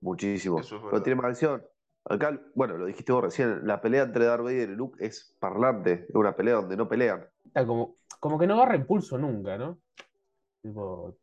Muchísimo. 0.00 0.58
Es 0.60 0.68
Pero 0.70 1.02
tiene 1.02 1.20
más 1.20 1.30
acción. 1.30 1.64
Acá, 2.04 2.36
bueno, 2.54 2.76
lo 2.76 2.86
dijiste 2.86 3.12
vos 3.12 3.22
recién, 3.22 3.64
la 3.66 3.80
pelea 3.80 4.02
entre 4.02 4.24
Darth 4.24 4.42
Vader 4.42 4.70
y 4.70 4.74
Luke 4.74 5.04
es 5.04 5.36
parlante. 5.38 6.06
Es 6.08 6.14
una 6.14 6.34
pelea 6.34 6.54
donde 6.56 6.76
no 6.76 6.88
pelean. 6.88 7.24
Como, 7.54 7.96
como 8.18 8.38
que 8.38 8.46
no 8.48 8.54
agarra 8.54 8.74
impulso 8.74 9.16
nunca, 9.18 9.56
¿no? 9.56 9.78
Tipo, 10.60 11.16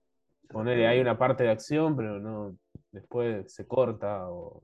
ponerle 0.49 0.87
hay 0.87 1.01
una 1.01 1.17
parte 1.17 1.43
de 1.43 1.49
acción, 1.49 1.97
pero 1.97 2.19
no. 2.19 2.55
Después 2.91 3.53
se 3.53 3.67
corta 3.67 4.29
o. 4.31 4.63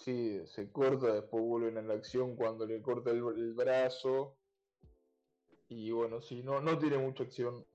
Sí, 0.00 0.40
se 0.46 0.72
corta, 0.72 1.12
después 1.12 1.44
vuelven 1.44 1.76
a 1.76 1.82
la 1.82 1.94
acción 1.94 2.34
cuando 2.34 2.66
le 2.66 2.80
corta 2.80 3.10
el, 3.10 3.18
el 3.18 3.52
brazo. 3.52 4.38
Y 5.68 5.90
bueno, 5.90 6.22
sí, 6.22 6.42
no, 6.42 6.60
no 6.60 6.78
tiene 6.78 6.96
mucha 6.96 7.24
acción. 7.24 7.66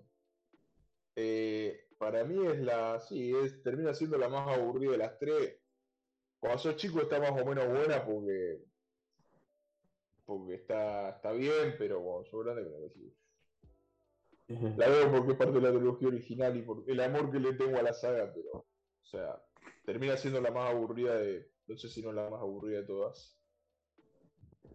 Eh, 1.15 1.88
para 2.00 2.24
mí 2.24 2.46
es 2.48 2.60
la. 2.60 3.00
Sí, 3.00 3.32
es, 3.36 3.62
termina 3.62 3.94
siendo 3.94 4.17
la 4.17 4.27
más 4.27 4.58
aburrida 4.58 4.91
de 4.91 4.98
las 4.98 5.20
tres. 5.20 5.60
Cuando 6.39 6.60
sos 6.60 6.75
chico 6.77 7.00
está 7.01 7.20
más 7.20 7.32
o 7.39 7.46
menos 7.46 7.67
buena 7.67 8.03
porque. 8.03 8.63
Porque 10.25 10.55
está, 10.55 11.10
está 11.10 11.32
bien, 11.32 11.75
pero 11.77 12.01
cuando 12.01 12.25
sos 12.25 12.44
grande, 12.44 12.63
que 12.63 12.89
sí. 12.89 13.15
La 14.77 14.89
veo 14.89 15.12
porque 15.12 15.34
es 15.34 15.38
parte 15.38 15.53
de 15.53 15.62
la 15.62 15.72
trilogía 15.72 16.08
original 16.08 16.58
y 16.58 16.63
por 16.63 16.84
el 16.88 17.00
amor 17.00 17.32
que 17.32 17.39
le 17.39 17.53
tengo 17.53 17.77
a 17.77 17.84
la 17.84 17.94
saga, 17.94 18.34
pero. 18.34 18.51
O 18.58 19.08
sea, 19.08 19.39
termina 19.86 20.17
siendo 20.17 20.41
la 20.41 20.50
más 20.50 20.72
aburrida 20.72 21.15
de. 21.15 21.54
No 21.67 21.77
sé 21.77 21.89
si 21.89 22.01
no 22.01 22.12
la 22.12 22.29
más 22.29 22.41
aburrida 22.41 22.79
de 22.81 22.86
todas. 22.86 23.39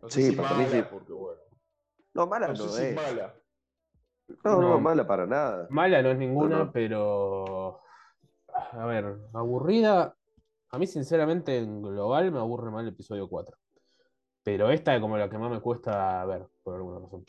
No 0.03 0.09
sé 0.11 0.23
Sí, 0.23 0.31
si 0.31 0.37
para 0.37 0.55
mí 0.57 0.65
mala, 0.65 0.83
sí. 0.83 0.89
porque 0.91 1.13
bueno. 1.13 1.41
No, 2.15 2.27
mala 2.27 2.49
No 2.49 2.55
no, 2.55 2.69
sé 2.69 2.69
si 2.69 2.85
es. 2.87 2.95
mala. 2.95 3.35
No, 4.45 4.61
no, 4.61 4.61
No. 4.61 4.81
mala 4.81 5.07
para 5.07 5.27
nada. 5.27 5.67
Mala 5.71 6.03
no 6.03 6.11
es 6.11 6.19
ninguna, 6.19 6.59
No, 6.59 6.65
no. 6.67 6.73
pero. 6.73 7.81
A 8.73 8.87
ver, 8.87 9.19
aburrida. 9.33 10.17
A 10.73 10.79
mí, 10.79 10.87
sinceramente, 10.87 11.59
en 11.59 11.83
global 11.83 12.31
me 12.31 12.39
aburre 12.39 12.71
más 12.71 12.83
el 12.83 12.89
episodio 12.91 13.29
4. 13.29 13.57
Pero 14.43 14.71
esta 14.71 14.95
es 14.95 15.01
como 15.01 15.17
la 15.19 15.29
que 15.29 15.39
más 15.39 15.51
me 15.51 15.61
cuesta 15.61 16.25
ver, 16.25 16.47
por 16.63 16.77
alguna 16.77 17.01
razón. 17.01 17.25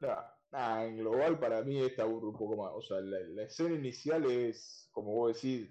Nah, 0.00 0.24
nah, 0.50 0.84
en 0.84 0.96
global 0.98 1.38
para 1.38 1.62
mí 1.62 1.78
esta 1.78 2.02
aburre 2.04 2.28
un 2.28 2.36
poco 2.36 2.56
más. 2.56 2.72
O 2.74 2.82
sea, 2.82 3.00
la, 3.00 3.18
la 3.20 3.42
escena 3.44 3.74
inicial 3.74 4.24
es, 4.30 4.88
como 4.92 5.12
vos 5.14 5.34
decís, 5.34 5.70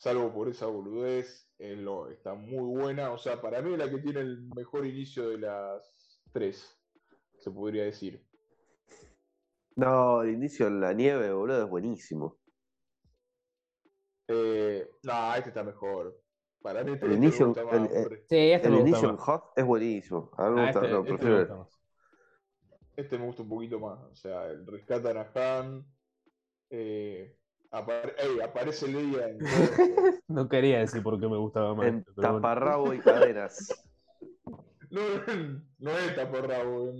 salvo 0.00 0.32
por 0.32 0.48
esa 0.48 0.64
boludez, 0.66 1.46
es 1.58 1.78
lo, 1.78 2.08
está 2.08 2.32
muy 2.34 2.80
buena. 2.80 3.12
O 3.12 3.18
sea, 3.18 3.40
para 3.40 3.60
mí 3.60 3.72
es 3.74 3.78
la 3.78 3.90
que 3.90 3.98
tiene 3.98 4.20
el 4.20 4.42
mejor 4.56 4.86
inicio 4.86 5.28
de 5.28 5.38
las 5.38 6.22
tres, 6.32 6.74
se 7.38 7.50
podría 7.50 7.84
decir. 7.84 8.26
No, 9.76 10.22
el 10.22 10.30
inicio 10.30 10.66
en 10.68 10.80
la 10.80 10.92
nieve, 10.94 11.32
boludo, 11.32 11.64
es 11.64 11.68
buenísimo. 11.70 12.38
Eh, 14.28 14.88
no, 15.02 15.34
este 15.34 15.50
está 15.50 15.62
mejor. 15.62 16.18
Para 16.62 16.82
mí 16.84 16.92
este, 16.92 17.06
El 17.06 17.10
me 17.12 17.16
inicio- 17.26 17.46
gusta 17.48 17.64
más, 17.64 17.90
el-. 17.92 18.24
Sí, 18.28 18.36
este 18.52 18.68
El 18.68 18.74
inicio 18.80 19.08
en 19.10 19.14
más. 19.16 19.24
Hot 19.24 19.44
es 19.56 19.64
buenísimo. 19.64 20.30
A 20.36 20.48
mí 20.48 20.54
me 20.56 20.60
Ah, 20.62 20.64
gusta, 20.66 20.80
este, 20.80 20.92
no, 20.92 21.00
este 21.00 21.24
me 21.24 21.38
gusta 21.38 21.56
más. 21.56 21.80
Este 22.96 23.18
me 23.18 23.26
gusta 23.26 23.42
un 23.42 23.48
poquito 23.48 23.80
más. 23.80 23.98
O 24.04 24.14
sea, 24.16 24.46
el 24.46 24.66
rescatan 24.66 25.16
a 25.18 25.30
Han. 25.34 25.84
eh, 26.70 27.36
apare- 27.70 28.14
ey, 28.18 28.40
aparece 28.40 28.88
Leia 28.88 29.28
en. 29.28 29.38
No 30.28 30.48
quería 30.48 30.78
decir 30.80 31.02
por 31.02 31.18
qué 31.18 31.28
me 31.28 31.36
gustaba 31.36 31.74
más. 31.74 31.86
en 31.88 32.04
bueno. 32.14 32.34
taparrabo 32.34 32.94
y 32.94 32.98
cadenas. 33.00 33.68
No, 34.92 35.02
no 35.78 35.90
es 35.98 36.16
taparrabo, 36.16 36.92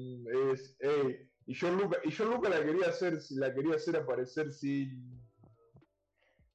es. 0.53 0.77
ey, 0.79 1.29
y 1.47 1.55
John 1.59 1.77
Luca, 1.77 1.99
y 2.05 2.13
John 2.13 2.31
Luca 2.31 2.49
la 2.49 2.63
quería 2.65 2.87
hacer, 2.87 3.19
la 3.31 3.53
quería 3.53 3.75
hacer 3.75 3.97
aparecer 3.97 4.53
sin. 4.53 5.21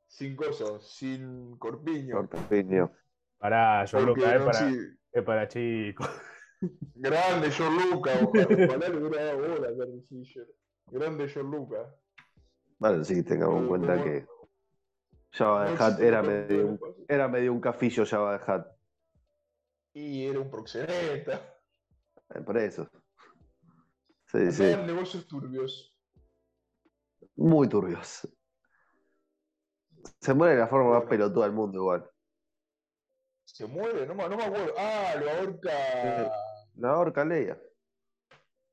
Sin 0.08 0.34
cosas, 0.38 0.88
sin 0.96 1.58
corpiño. 1.58 2.26
Corpiño. 2.30 2.90
Pará, 3.38 3.84
yo 3.84 4.00
Porque 4.06 4.22
que 4.22 4.28
es 4.34 4.40
no, 4.40 4.46
para, 4.46 4.60
sí, 4.70 4.78
es 5.12 5.24
para 5.24 5.48
chicos. 5.50 6.10
grande 6.96 7.50
John 7.52 7.76
Luca, 7.92 8.12
ojalá, 8.24 8.48
ojalá 8.70 8.88
le 8.90 8.98
hubiera 8.98 9.26
dado 9.26 9.38
bola 9.40 9.68
a. 9.68 10.48
Grande 10.90 11.30
John 11.34 11.52
Luca. 11.52 11.94
Vale, 12.78 13.04
sí, 13.06 13.24
tengamos 13.24 13.62
en 13.62 13.68
cuenta 13.68 14.04
que 14.04 14.28
Java 15.32 15.66
de 15.66 15.74
existe 15.74 16.08
era 16.08 16.22
medio, 16.22 16.68
un, 16.68 16.80
era 17.08 17.28
medio 17.28 17.54
un 17.54 17.62
cafillo 17.62 18.06
Java 18.06 18.38
de 18.38 18.52
Hutt. 18.54 18.68
Y 19.94 20.26
era 20.26 20.40
un 20.40 20.50
proxeneta. 20.50 21.60
Eh, 22.34 22.42
Por 22.42 22.58
eso. 22.58 22.90
Sí, 24.26 24.52
sí. 24.52 24.64
Eran 24.64 24.88
negocios 24.88 25.26
turbios. 25.28 25.96
Muy 27.36 27.70
turbios. 27.70 28.28
Se 30.20 30.34
muere 30.34 30.56
de 30.56 30.62
la 30.62 30.68
forma 30.68 30.90
más 30.90 30.98
Bueno. 31.00 31.10
pelotuda 31.10 31.46
del 31.46 31.54
mundo 31.54 31.80
igual. 31.80 32.10
Se 33.46 33.66
muere, 33.66 34.06
no, 34.06 34.16
no 34.16 34.36
me 34.38 34.44
acuerdo. 34.44 34.74
Ah, 34.78 35.16
lo 35.20 35.30
ahorca. 35.32 36.32
La 36.76 36.98
horca 36.98 37.24
Leia. 37.24 37.58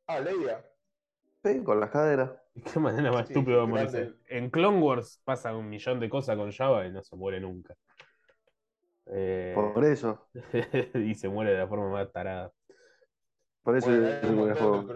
Ah, 0.08 0.18
Leia. 0.18 0.64
Sí, 1.44 1.62
con 1.62 1.78
las 1.78 1.90
cadenas. 1.90 2.30
¿De 2.54 2.62
qué 2.72 2.78
manera 2.80 3.12
más 3.12 3.26
Sí, 3.28 3.34
estúpido 3.34 3.60
de 3.60 3.66
grande. 3.66 3.98
morirse? 3.98 4.14
En 4.28 4.50
Clone 4.50 4.78
Wars 4.80 5.20
pasan 5.24 5.56
un 5.56 5.68
millón 5.68 6.00
de 6.00 6.08
cosas 6.10 6.36
con 6.36 6.50
Java 6.52 6.86
y 6.86 6.92
no 6.92 7.02
se 7.02 7.16
muere 7.16 7.40
nunca. 7.40 7.74
Eh, 9.06 9.54
Por 9.54 9.84
eso. 9.84 10.28
y 10.94 11.14
se 11.14 11.28
muere 11.28 11.52
de 11.52 11.58
la 11.58 11.68
forma 11.68 11.90
más 11.90 12.12
tarada. 12.12 12.52
Por 13.62 13.76
eso 13.76 13.90
Bueno, 13.90 14.06
es 14.06 14.24
hay, 14.24 14.28
un 14.30 14.54
juego. 14.54 14.94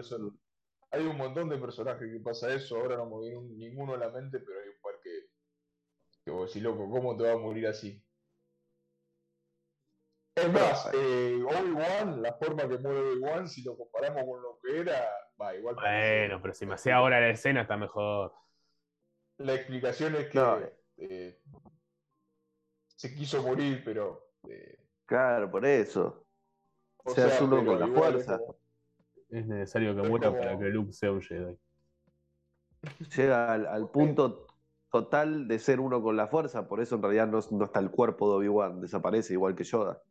hay 0.91 1.05
un 1.05 1.17
montón 1.17 1.49
de 1.49 1.57
personajes 1.57 2.11
que 2.11 2.19
pasa 2.19 2.53
eso. 2.53 2.77
Ahora 2.77 2.97
no 2.97 3.05
me 3.05 3.21
viene 3.21 3.37
un- 3.37 3.57
ninguno 3.57 3.93
a 3.93 3.97
la 3.97 4.09
mente, 4.09 4.39
pero 4.39 4.59
hay 4.59 4.69
un 4.69 4.81
par 4.81 4.93
que. 5.03 5.11
Que 6.23 6.31
vos 6.31 6.47
decís, 6.49 6.61
loco, 6.63 6.89
¿cómo 6.89 7.17
te 7.17 7.23
va 7.23 7.33
a 7.33 7.37
morir 7.37 7.67
así? 7.67 8.03
Es 10.35 10.51
más, 10.53 10.87
eh, 10.93 11.43
Obi-Wan, 11.43 12.21
la 12.21 12.33
forma 12.33 12.67
que 12.67 12.77
muere 12.77 12.99
Obi-Wan, 12.99 13.47
si 13.47 13.63
lo 13.63 13.75
comparamos 13.75 14.23
con 14.25 14.41
lo 14.41 14.59
que 14.63 14.79
era, 14.79 15.05
va, 15.39 15.55
igual. 15.55 15.75
parece- 15.75 16.19
Bueno, 16.27 16.41
pero 16.41 16.53
si 16.53 16.65
me 16.65 16.73
hacía 16.75 16.95
ahora 16.97 17.19
la 17.19 17.29
escena 17.29 17.61
está 17.61 17.77
mejor. 17.77 18.33
La 19.37 19.53
explicación 19.53 20.15
es 20.15 20.27
que 20.29 20.37
No. 20.39 20.59
eh, 20.97 21.39
se 22.95 23.13
quiso 23.15 23.41
morir, 23.43 23.81
pero. 23.85 24.31
eh, 24.49 24.79
Claro, 25.05 25.49
por 25.49 25.65
eso. 25.65 26.25
o 27.03 27.11
Se 27.11 27.21
hace 27.23 27.43
uno 27.43 27.63
con 27.65 27.79
la 27.79 27.87
fuerza. 27.87 28.39
como- 28.39 28.55
Es 29.29 29.45
necesario 29.45 29.95
que 29.95 30.07
muera 30.07 30.27
como- 30.29 30.39
para 30.39 30.57
que 30.57 30.65
Luke 30.65 30.91
sea 30.93 31.11
un 31.11 31.21
Jedi. 31.21 31.57
Llega 33.15 33.53
al, 33.53 33.65
al 33.67 33.89
punto 33.89 34.47
total 34.91 35.47
de 35.47 35.59
ser 35.59 35.79
uno 35.79 36.01
con 36.01 36.15
la 36.15 36.27
fuerza, 36.27 36.67
por 36.67 36.79
eso 36.79 36.95
en 36.95 37.01
realidad 37.03 37.27
no, 37.27 37.39
no 37.51 37.65
está 37.65 37.79
el 37.79 37.91
cuerpo 37.91 38.29
de 38.29 38.37
Obi-Wan, 38.37 38.79
desaparece 38.81 39.33
igual 39.33 39.55
que 39.55 39.63
Yoda, 39.65 40.01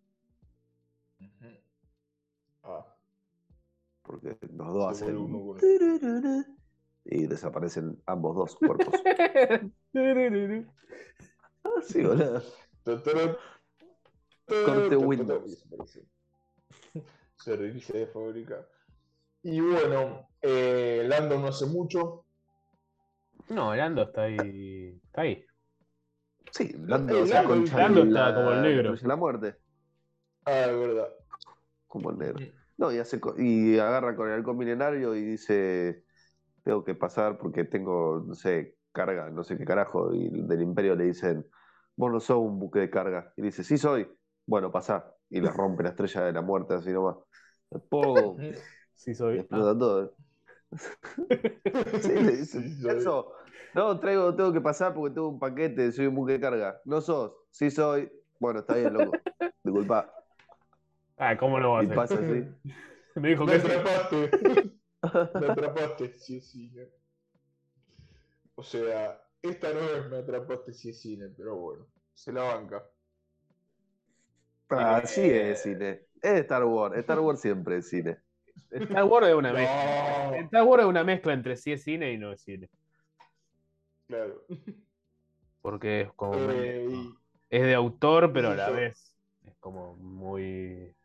porque 4.20 4.38
los 4.56 4.72
dos 4.74 4.96
Se 4.98 5.04
hacen 5.04 5.16
uno 5.16 5.54
y 7.04 7.26
desaparecen 7.26 8.02
ambos 8.06 8.36
dos 8.36 8.56
cuerpos. 8.56 8.94
Ah, 11.64 11.82
sí, 11.82 12.02
boludo. 12.04 12.42
Totoro- 12.84 13.38
Corte 14.46 14.96
Windows. 14.96 15.66
Se 17.38 17.56
reinicia 17.56 17.98
de 17.98 18.06
fábrica. 18.06 18.66
Y 19.42 19.60
bueno, 19.60 20.28
eh, 20.42 21.04
Lando 21.08 21.38
no 21.40 21.48
hace 21.48 21.66
mucho. 21.66 22.24
No, 23.48 23.74
Lando 23.74 24.02
está 24.02 24.22
ahí. 24.22 25.00
Está 25.06 25.22
ahí. 25.22 25.44
Sí, 26.52 26.72
Lando, 26.78 27.16
Eh, 27.18 27.26
se 27.26 27.34
Lando- 27.34 27.54
Lando 27.64 28.04
la- 28.04 28.28
está 28.28 28.34
como 28.40 28.50
el 28.52 28.62
negro. 28.62 28.94
la 29.02 29.16
muerte, 29.16 29.56
Ah, 30.44 30.60
es 30.66 30.78
verdad. 30.78 31.08
como 31.88 32.10
el 32.10 32.18
negro. 32.18 32.46
No, 32.78 32.92
y, 32.92 32.98
hace, 32.98 33.20
y 33.38 33.78
agarra 33.78 34.14
con 34.16 34.28
el 34.28 34.34
halcón 34.34 34.58
milenario 34.58 35.14
y 35.14 35.22
dice, 35.24 36.04
tengo 36.62 36.84
que 36.84 36.94
pasar 36.94 37.38
porque 37.38 37.64
tengo, 37.64 38.22
no 38.26 38.34
sé, 38.34 38.76
carga, 38.92 39.30
no 39.30 39.44
sé 39.44 39.56
qué 39.58 39.64
carajo, 39.64 40.14
y 40.14 40.28
del 40.30 40.62
imperio 40.62 40.94
le 40.96 41.04
dicen, 41.06 41.46
vos 41.96 42.12
no 42.12 42.20
sos 42.20 42.38
un 42.38 42.58
buque 42.58 42.80
de 42.80 42.90
carga. 42.90 43.32
Y 43.36 43.42
dice, 43.42 43.64
sí 43.64 43.78
soy, 43.78 44.08
bueno, 44.46 44.70
pasá. 44.72 45.14
Y 45.30 45.40
le 45.40 45.50
rompe 45.50 45.82
la 45.84 45.90
estrella 45.90 46.22
de 46.24 46.32
la 46.32 46.42
muerte 46.42 46.74
así 46.74 46.92
nomás. 46.92 47.16
¡Pum! 47.90 48.38
Sí, 48.94 49.14
soy. 49.14 49.36
Explota 49.38 49.78
todo. 49.78 50.16
Sí, 52.00 52.12
le 52.12 52.36
dice, 52.38 52.60
Sí, 52.62 52.80
soy. 52.82 52.96
"Eso, 52.98 53.32
No, 53.74 54.00
traigo, 54.00 54.34
tengo 54.34 54.52
que 54.54 54.60
pasar 54.62 54.94
porque 54.94 55.14
tengo 55.14 55.28
un 55.28 55.38
paquete, 55.38 55.92
soy 55.92 56.06
un 56.06 56.14
buque 56.14 56.32
de 56.34 56.40
carga. 56.40 56.80
¿No 56.86 57.00
sos? 57.02 57.32
Sí 57.50 57.70
soy. 57.70 58.10
Bueno, 58.38 58.60
está 58.60 58.76
bien, 58.76 58.92
loco. 58.94 59.22
Disculpa. 59.62 60.15
Ah, 61.16 61.36
¿cómo 61.36 61.58
no 61.60 61.72
va 61.72 61.80
a 61.80 61.86
ser? 61.86 61.94
pasa 61.94 62.20
así. 62.20 62.46
Me 63.14 63.28
dijo 63.30 63.46
Me 63.46 63.52
que 63.52 63.60
sí. 63.60 63.66
atrapaste. 63.66 64.30
Me 65.38 65.46
atrapaste, 65.46 66.12
sí 66.18 66.36
es 66.38 66.50
cine. 66.50 66.88
O 68.54 68.62
sea, 68.62 69.22
esta 69.40 69.72
no 69.72 69.80
es 69.80 70.10
me 70.10 70.18
atrapaste 70.18 70.72
si 70.74 70.90
es 70.90 71.00
cine, 71.00 71.28
pero 71.36 71.56
bueno, 71.56 71.86
se 72.12 72.32
la 72.32 72.42
banca. 72.42 72.84
Así 74.68 75.20
es 75.22 75.62
cine. 75.62 76.02
Es 76.22 76.40
Star 76.40 76.64
Wars. 76.64 76.96
Star 76.98 77.20
Wars 77.20 77.40
siempre 77.40 77.78
es 77.78 77.88
cine. 77.88 78.18
Star 78.70 79.04
Wars 79.04 79.28
es 79.28 79.34
una 79.34 79.52
mezcla. 79.52 79.86
No, 79.90 80.34
Star 80.34 80.64
Wars 80.64 80.82
es 80.84 80.88
una 80.88 81.04
mezcla 81.04 81.32
entre 81.34 81.56
sí 81.56 81.72
es 81.72 81.82
cine 81.84 82.12
y 82.12 82.18
no 82.18 82.32
es 82.32 82.42
cine. 82.42 82.70
claro. 84.08 84.44
Porque 85.60 86.02
es 86.02 86.12
como. 86.14 86.50
Eh, 86.52 87.14
Es 87.50 87.62
de 87.62 87.74
autor, 87.74 88.32
pero 88.32 88.50
a 88.50 88.52
Sí, 88.52 88.56
la 88.56 88.70
vez 88.70 89.16
es 89.44 89.56
como 89.58 89.96
muy. 89.96 90.95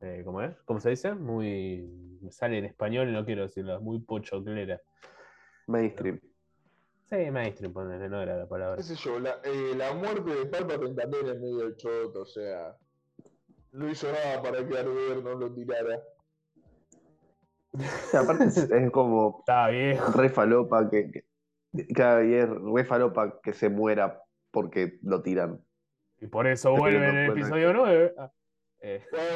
Eh, 0.00 0.22
¿Cómo 0.24 0.42
es? 0.42 0.56
¿Cómo 0.64 0.80
se 0.80 0.90
dice? 0.90 1.14
Muy. 1.14 1.88
Me 2.20 2.32
sale 2.32 2.58
en 2.58 2.64
español 2.66 3.08
y 3.08 3.12
no 3.12 3.24
quiero 3.24 3.42
decirlo. 3.42 3.80
Muy 3.80 4.00
pochoclera. 4.00 4.80
Mainstream. 5.66 6.20
Sí, 7.04 7.30
mainstream, 7.30 7.72
ponele, 7.72 8.08
no 8.08 8.22
era 8.22 8.36
la 8.36 8.46
palabra. 8.48 8.76
qué 8.76 8.82
sé 8.84 8.94
yo, 8.94 9.18
la, 9.18 9.40
eh, 9.42 9.74
la 9.76 9.92
muerte 9.94 10.30
de 10.30 10.46
Palpatine 10.46 10.94
también 10.94 11.26
es 11.26 11.40
medio 11.40 11.72
choto, 11.72 12.20
o 12.20 12.26
sea, 12.26 12.76
no 13.72 13.88
hizo 13.90 14.06
nada 14.12 14.40
para 14.40 14.64
que 14.64 14.78
Arder 14.78 15.22
no 15.24 15.34
lo 15.34 15.52
tirara. 15.52 16.00
Aparte 18.14 18.44
es, 18.44 18.56
es 18.58 18.90
como 18.90 19.38
Estaba 19.40 19.70
viejo. 19.70 20.12
re 20.12 20.28
falopa 20.28 20.88
que, 20.88 21.10
que, 21.10 21.24
y 21.74 22.34
es 22.34 22.48
re 22.48 22.84
falopa 22.84 23.40
que 23.40 23.52
se 23.52 23.68
muera 23.68 24.22
porque 24.52 24.98
lo 25.02 25.20
tiran. 25.22 25.60
Y 26.20 26.26
por 26.26 26.46
eso 26.46 26.76
vuelve 26.76 27.00
no 27.00 27.08
en 27.08 27.16
el 27.16 27.30
episodio 27.30 27.72
9. 27.72 28.14
Ah, 28.18 28.30
eh, 28.82 29.04
Bueno, 29.10 29.26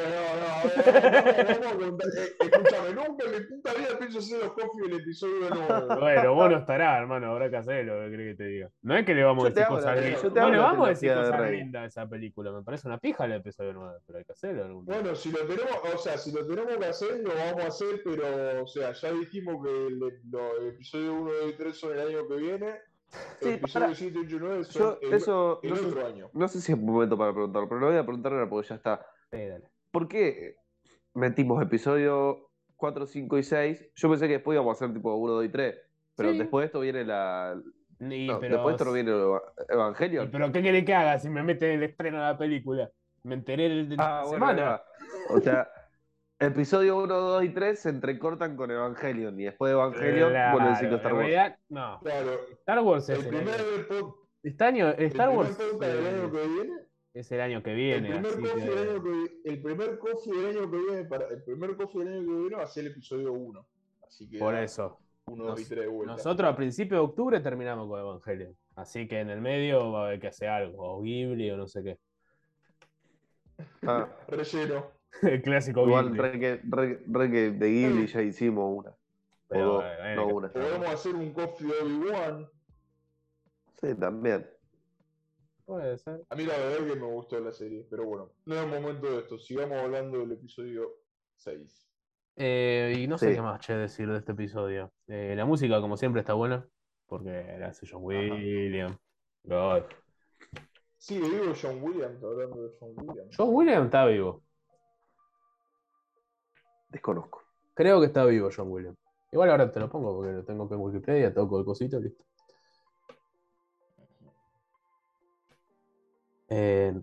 no, 1.61 1.71
no, 1.79 1.87
contar. 1.87 2.07
Eh, 2.17 2.35
escúchame, 2.39 2.89
nunca 2.93 3.25
en 3.25 3.31
mi 3.31 3.39
puta 3.47 3.73
vida 3.73 3.87
pienso 3.99 4.19
hacer 4.19 4.39
los 4.39 4.53
coffee 4.53 4.81
del 4.89 4.99
episodio 5.01 5.47
9. 5.49 5.95
Bueno, 5.99 6.33
vos 6.33 6.49
no 6.51 6.57
estarás, 6.57 6.99
hermano. 7.01 7.31
Habrá 7.31 7.49
que 7.49 7.57
hacerlo, 7.57 7.93
¿qué 8.09 8.15
crees 8.15 8.37
que 8.37 8.43
te 8.43 8.49
diga? 8.49 8.69
No 8.81 8.95
es 8.97 9.05
que 9.05 9.13
le 9.13 9.23
vamos 9.23 9.45
a 9.45 9.49
decir 9.49 9.65
cosas 9.67 10.01
lindas. 10.01 10.23
No 10.33 10.49
le 10.49 10.57
vamos 10.57 10.85
a 10.85 10.89
decir 10.89 11.13
cosas 11.13 11.51
lindas 11.51 11.83
a 11.83 11.85
esa 11.85 12.09
película. 12.09 12.51
Me 12.51 12.63
parece 12.63 12.87
una 12.87 12.97
pija 12.97 13.25
el 13.25 13.33
episodio 13.33 13.73
9, 13.73 13.99
pero 14.07 14.19
hay 14.19 14.25
que 14.25 14.31
hacerlo 14.31 14.65
algún 14.65 14.85
día. 14.85 14.95
Bueno, 14.95 15.15
si 15.15 15.31
lo 15.31 15.39
tenemos, 15.39 15.77
o 15.93 15.97
sea, 15.97 16.17
si 16.17 16.31
lo 16.31 16.45
tenemos 16.47 16.77
que 16.77 16.85
hacer, 16.85 17.19
lo 17.23 17.33
vamos 17.35 17.63
a 17.63 17.67
hacer, 17.67 18.01
pero, 18.03 18.63
o 18.63 18.67
sea, 18.67 18.93
ya 18.93 19.11
dijimos 19.11 19.63
que 19.63 19.87
el, 19.87 20.01
el 20.61 20.67
episodio 20.69 21.13
1 21.13 21.31
y 21.49 21.53
3 21.53 21.77
son 21.77 21.93
el 21.93 21.99
año 22.07 22.27
que 22.27 22.35
viene. 22.35 22.73
Sí, 23.39 23.47
el 23.49 23.53
episodio 23.55 23.85
para- 23.85 23.95
7, 23.95 24.19
8 24.25 24.35
y 24.35 24.39
9 24.39 24.63
son 24.65 24.81
Yo, 24.81 24.99
el, 25.07 25.13
eso, 25.13 25.59
el 25.63 25.69
no 25.69 25.75
sé, 25.77 25.85
otro 25.85 26.05
año. 26.07 26.29
no 26.33 26.47
sé 26.47 26.59
si 26.59 26.71
es 26.73 26.77
momento 26.77 27.17
para 27.17 27.31
preguntarlo, 27.31 27.69
pero 27.69 27.79
lo 27.81 27.87
voy 27.87 27.97
a 27.97 28.03
preguntar 28.03 28.33
ahora 28.33 28.49
porque 28.49 28.67
ya 28.69 28.75
está. 28.75 29.05
Dale. 29.31 29.63
¿Por 29.91 30.07
qué 30.07 30.55
metimos 31.13 31.61
episodio 31.61 32.49
4, 32.77 33.05
5 33.05 33.37
y 33.37 33.43
6? 33.43 33.91
Yo 33.95 34.09
pensé 34.09 34.27
que 34.27 34.33
después 34.33 34.55
íbamos 34.55 34.71
a 34.81 34.83
hacer 34.83 34.93
tipo 34.95 35.13
1, 35.15 35.33
2 35.33 35.45
y 35.45 35.49
3. 35.49 35.75
Pero 36.15 36.31
Sí. 36.31 36.37
después 36.37 36.61
de 36.63 36.65
esto 36.67 36.79
viene 36.79 37.03
la. 37.05 37.59
Y, 37.99 38.27
no, 38.27 38.39
pero, 38.39 38.55
después 38.55 38.73
de 38.77 38.83
esto 38.83 38.93
viene 38.93 39.11
el 39.11 39.17
Eva- 39.21 39.41
y, 39.69 39.73
Evangelion. 39.73 40.29
pero 40.31 40.51
¿qué 40.51 40.61
querés 40.61 40.85
que 40.85 40.93
haga 40.93 41.17
si 41.19 41.29
me 41.29 41.43
meten 41.43 41.71
el 41.71 41.83
estreno 41.83 42.17
de 42.17 42.23
la 42.23 42.37
película? 42.37 42.89
Me 43.23 43.35
enteré 43.35 43.65
el 43.67 43.89
de 43.89 43.95
Ah, 43.97 44.21
la 44.23 44.27
bueno, 44.27 44.33
semana. 44.47 44.81
O 45.29 45.39
sea, 45.39 45.69
episodio 46.39 46.97
1, 46.97 47.13
2 47.15 47.43
y 47.45 47.49
3 47.49 47.79
se 47.79 47.89
entrecortan 47.89 48.55
con 48.57 48.69
Evangelion. 48.69 49.39
Y 49.39 49.45
después 49.45 49.69
de 49.69 49.73
Evangelion 49.73 50.29
Claro, 50.29 50.57
vuelve 50.57 50.71
el 50.71 50.75
ciclo 50.77 50.95
Star 50.97 51.11
en 51.11 51.17
Wars. 51.17 51.27
realidad, 51.29 51.59
no. 51.69 51.99
Claro, 52.01 52.31
Star 52.51 52.79
Wars 52.81 53.09
es 53.09 53.17
el 53.19 53.25
el, 53.25 53.29
primer, 53.29 53.55
año. 53.61 54.15
Este 54.43 54.63
año, 54.63 54.87
el 54.89 55.03
Star 55.05 55.29
primer 55.29 55.37
Wars 55.37 55.57
podcast 55.57 55.81
del 55.93 56.07
año 56.07 56.25
eh, 56.27 56.31
que 56.31 56.47
viene 56.47 56.73
es 57.15 57.31
el 57.31 57.39
año 57.41 57.63
que 57.63 57.71
El 57.71 57.75
viene. 57.77 58.09
primer, 58.09 58.25
así 58.33 58.41
coffee 58.41 58.59
del 58.65 58.73
que- 58.73 58.89
año 58.91 59.03
que, 59.03 59.49
el 59.49 59.61
primer 59.61 59.99
coffee 59.99 60.33
del 60.37 60.45
año 60.57 60.71
que 60.71 60.77
viene, 60.77 61.05
para, 61.05 61.27
el 61.29 61.43
primer 61.43 61.75
coffee 61.77 62.03
del 62.03 62.13
año 62.13 62.27
que 62.27 62.39
viene 62.41 62.55
va 62.57 62.63
a 62.63 62.67
ser 62.67 62.85
el 62.85 62.91
episodio 62.91 63.31
1. 63.33 63.65
Así 64.05 64.29
que 64.29 64.37
Por 64.37 64.55
eso. 64.55 64.99
1, 65.27 65.43
2 65.45 65.59
y 65.59 65.61
Nos- 65.61 65.69
3 65.69 65.81
de 65.81 65.87
vuelta. 65.87 66.13
Nosotros 66.13 66.49
a 66.51 66.55
principios 66.55 66.99
de 66.99 67.05
octubre 67.05 67.39
terminamos 67.39 67.87
con 67.87 67.99
Evangelion. 67.99 68.55
Así 68.75 69.07
que 69.07 69.21
en 69.21 69.29
el 69.29 69.39
medio 69.41 69.91
va 69.91 70.03
a 70.03 70.07
haber 70.07 70.19
que 70.19 70.27
hacer 70.27 70.49
algo. 70.49 70.97
O 70.97 71.01
Ghibli 71.01 71.49
o 71.51 71.57
no 71.57 71.67
sé 71.67 71.81
qué. 71.83 71.97
Ah, 73.83 74.07
Relleno. 74.27 74.87
El 75.21 75.41
clásico 75.41 75.83
igual 75.85 76.07
Ghibli. 76.11 76.19
re 76.21 76.39
que, 76.39 76.61
re- 76.69 77.03
re 77.07 77.31
que 77.31 77.51
de 77.51 77.69
Ghibli 77.69 78.07
ya 78.07 78.21
hicimos 78.21 78.77
una. 78.77 78.93
Pero, 79.47 79.69
o 79.69 79.73
dos, 79.75 79.83
bueno, 79.99 80.15
no 80.21 80.27
que- 80.27 80.33
una. 80.33 80.49
Podemos 80.51 80.87
hacer 80.89 81.15
un 81.15 81.31
coffee 81.33 81.67
de 81.67 81.73
Obi-Wan. 81.81 82.49
Sí, 83.81 83.95
también. 83.95 84.45
Puede 85.65 85.97
ser. 85.97 86.23
A 86.29 86.35
mí 86.35 86.43
la 86.45 86.57
verdad 86.57 86.85
es 86.85 86.93
que 86.93 86.99
me 86.99 87.07
gustó 87.11 87.39
la 87.39 87.51
serie, 87.51 87.85
pero 87.89 88.05
bueno, 88.05 88.31
no 88.45 88.55
es 88.55 88.61
el 88.61 88.69
momento 88.69 89.09
de 89.11 89.19
esto. 89.19 89.39
Sigamos 89.39 89.77
hablando 89.79 90.19
del 90.19 90.31
episodio 90.33 90.89
6. 91.37 91.81
Eh, 92.37 92.93
y 92.99 93.07
no 93.07 93.17
sé 93.17 93.29
Sí. 93.29 93.35
qué 93.35 93.41
más 93.41 93.59
che 93.61 93.73
decir 93.73 94.07
de 94.09 94.17
este 94.17 94.33
episodio. 94.33 94.91
Eh, 95.07 95.33
la 95.35 95.45
música, 95.45 95.81
como 95.81 95.97
siempre, 95.97 96.21
está 96.21 96.33
buena. 96.33 96.67
Porque 97.07 97.55
la 97.59 97.67
hace 97.67 97.87
John 97.89 98.01
Williams. 98.03 98.97
God. 99.43 99.83
Sigue 100.97 101.29
vivo 101.29 101.53
John 101.59 101.81
Williams, 101.83 102.23
hablando 102.23 102.63
de 102.63 102.69
John 102.79 102.93
Williams. 102.97 103.35
John 103.37 103.49
Williams 103.53 103.85
está 103.85 104.05
vivo. 104.07 104.43
Desconozco. 106.89 107.41
Creo 107.73 107.99
que 107.99 108.07
está 108.07 108.25
vivo 108.25 108.49
John 108.55 108.71
Williams. 108.71 108.97
Igual 109.31 109.49
ahora 109.49 109.71
te 109.71 109.79
lo 109.79 109.89
pongo 109.89 110.15
porque 110.15 110.31
lo 110.31 110.43
tengo 110.45 110.67
que 110.67 110.75
en 110.75 110.81
Wikipedia, 110.81 111.33
toco 111.33 111.59
el 111.59 111.65
cosito, 111.65 111.99
listo. 111.99 112.23
Eh, 116.49 116.93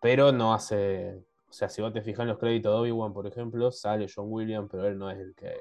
pero 0.00 0.32
no 0.32 0.54
hace. 0.54 1.22
O 1.48 1.52
sea, 1.52 1.68
si 1.68 1.82
vos 1.82 1.92
te 1.92 2.02
fijas 2.02 2.22
en 2.22 2.28
los 2.28 2.38
créditos 2.38 2.72
de 2.72 2.78
Obi-Wan, 2.80 3.12
por 3.12 3.26
ejemplo, 3.26 3.70
sale 3.70 4.06
John 4.14 4.26
Williams, 4.28 4.68
pero 4.70 4.86
él 4.86 4.98
no 4.98 5.10
es 5.10 5.18
el 5.18 5.34
que 5.34 5.52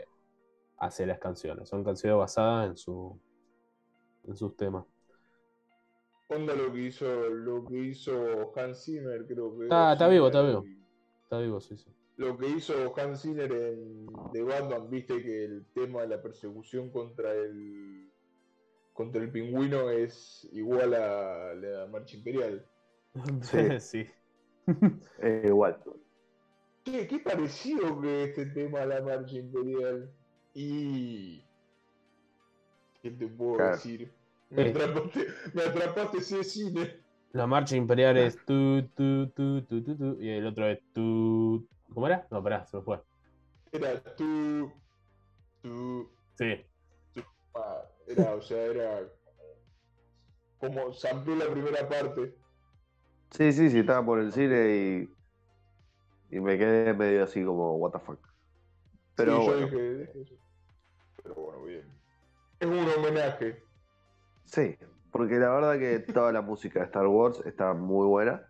hace 0.78 1.06
las 1.06 1.20
canciones. 1.20 1.68
Son 1.70 1.84
canciones 1.84 2.18
basadas 2.18 2.70
en 2.70 2.78
su 2.78 3.20
en 4.28 4.36
sus 4.36 4.56
temas. 4.56 4.86
Onda 6.30 6.56
lo 6.56 6.72
que 6.72 6.80
hizo, 6.80 7.30
lo 7.30 7.66
que 7.66 7.78
hizo 7.78 8.54
Hans 8.56 8.86
Zimmer, 8.86 9.26
creo 9.28 9.58
que. 9.58 9.64
Está- 9.64 9.94
está 9.94 10.08
vivo, 10.08 10.28
está 10.28 10.42
vivo. 10.42 10.64
Está 11.24 11.40
vivo, 11.40 11.60
sí, 11.60 11.78
sí. 11.78 11.90
Lo 12.18 12.38
que 12.38 12.48
hizo 12.48 12.94
Hans 12.98 13.22
Zimmer 13.22 13.52
en 13.52 14.08
The 14.32 14.44
Batman, 14.44 14.90
viste 14.90 15.22
que 15.22 15.44
el 15.46 15.66
tema 15.74 16.02
de 16.02 16.08
la 16.08 16.22
persecución 16.22 16.90
contra 16.90 17.34
el 17.34 18.10
contra 18.94 19.22
el 19.22 19.32
pingüino 19.32 19.90
es 19.90 20.48
igual 20.52 20.94
a 20.94 21.54
la 21.56 21.88
marcha 21.88 22.16
imperial. 22.18 22.66
Sí. 23.42 23.80
sí. 23.80 24.08
Eh, 25.22 25.44
igual. 25.48 25.82
Che, 26.86 27.08
qué 27.08 27.20
parecido 27.20 28.00
que 28.02 28.24
este 28.26 28.46
tema 28.48 28.82
a 28.82 28.86
la 28.86 29.02
marcha 29.02 29.38
imperial. 29.38 30.10
Y. 30.54 31.44
¿Qué 33.02 33.12
te 33.12 33.28
puedo 33.28 33.58
Claro. 33.58 33.72
decir? 33.72 34.12
Me 34.50 34.68
Eh. 34.68 34.70
atrapaste, 34.70 35.28
me 35.54 35.62
atrapaste 35.64 36.18
ese 36.18 36.44
cine. 36.44 37.02
La 37.34 37.48
marcha 37.48 37.76
imperial 37.76 38.18
es 38.18 38.38
tu, 38.46 38.82
tu, 38.90 39.28
tu, 39.32 39.62
tu, 39.64 39.84
tu, 39.84 39.98
tu, 39.98 40.22
y 40.22 40.30
el 40.30 40.46
otro 40.48 40.68
es 40.68 40.80
tu. 40.94 41.68
¿Cómo 41.94 42.08
era? 42.08 42.28
No, 42.30 42.44
pará, 42.44 42.66
se 42.66 42.78
me 42.78 42.84
fue. 42.84 43.02
Era 43.72 44.04
tú. 44.16 44.72
Tú. 45.62 46.10
Sí. 46.38 46.66
ah, 47.56 47.84
era, 48.08 48.36
o 48.36 48.42
sea, 48.42 48.62
era. 48.64 49.10
Como 50.60 50.92
sampló 50.94 51.36
la 51.36 51.50
primera 51.50 51.88
parte. 51.88 52.36
Sí, 53.32 53.52
sí, 53.54 53.70
sí, 53.70 53.80
estaba 53.80 54.06
por 54.06 54.20
el 54.20 54.32
cine 54.32 55.08
y, 56.30 56.38
y 56.38 56.40
me 56.40 56.58
quedé 56.58 56.94
medio 56.94 57.24
así 57.24 57.44
como, 57.44 57.76
what 57.78 57.92
the 57.92 58.00
fuck. 58.00 58.28
Pero 59.16 59.34
Sí, 59.34 59.42
yo 59.42 59.56
bueno, 59.56 59.68
dije, 59.68 59.94
dije 59.96 60.22
eso. 60.22 60.36
Pero 61.24 61.36
bueno, 61.36 61.64
bien. 61.64 62.02
Es 62.60 62.68
un 62.70 62.80
homenaje. 62.90 63.64
sí, 64.46 64.78
porque 65.12 65.36
la 65.36 65.50
verdad 65.50 65.80
que 65.80 66.00
toda 66.00 66.32
la 66.32 66.42
música 66.42 66.80
de 66.80 66.86
Star 66.86 67.08
Wars 67.08 67.42
está 67.46 67.74
muy 67.74 68.08
buena. 68.08 68.48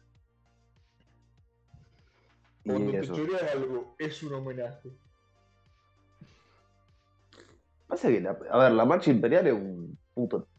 Cuando 2.66 2.92
Y 2.92 2.98
te 2.98 3.12
choreas 3.12 3.44
algo, 3.54 3.96
es 4.00 4.24
un 4.24 4.34
homenaje. 4.34 4.98
Pasa 7.88 8.08
que, 8.10 8.22
la- 8.22 8.38
a 8.52 8.58
ver, 8.58 8.72
la 8.72 8.86
marcha 8.86 9.12
imperial 9.12 9.48
es 9.48 9.54
un 9.54 9.98
puto. 10.14 10.50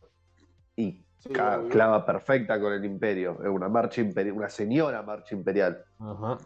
Y 0.77 1.07
Sí, 1.23 1.29
ca- 1.33 1.59
obvio. 1.61 1.69
clava 1.69 2.05
perfecta 2.05 2.61
con 2.61 2.73
el 2.73 2.85
imperio. 2.85 3.39
Es 3.43 3.49
una 3.49 3.69
marcha 3.69 4.01
imperial, 4.01 4.37
una 4.37 4.49
señora 4.49 5.03
marcha 5.03 5.35
imperial. 5.35 5.85
Ajá. 6.01 6.39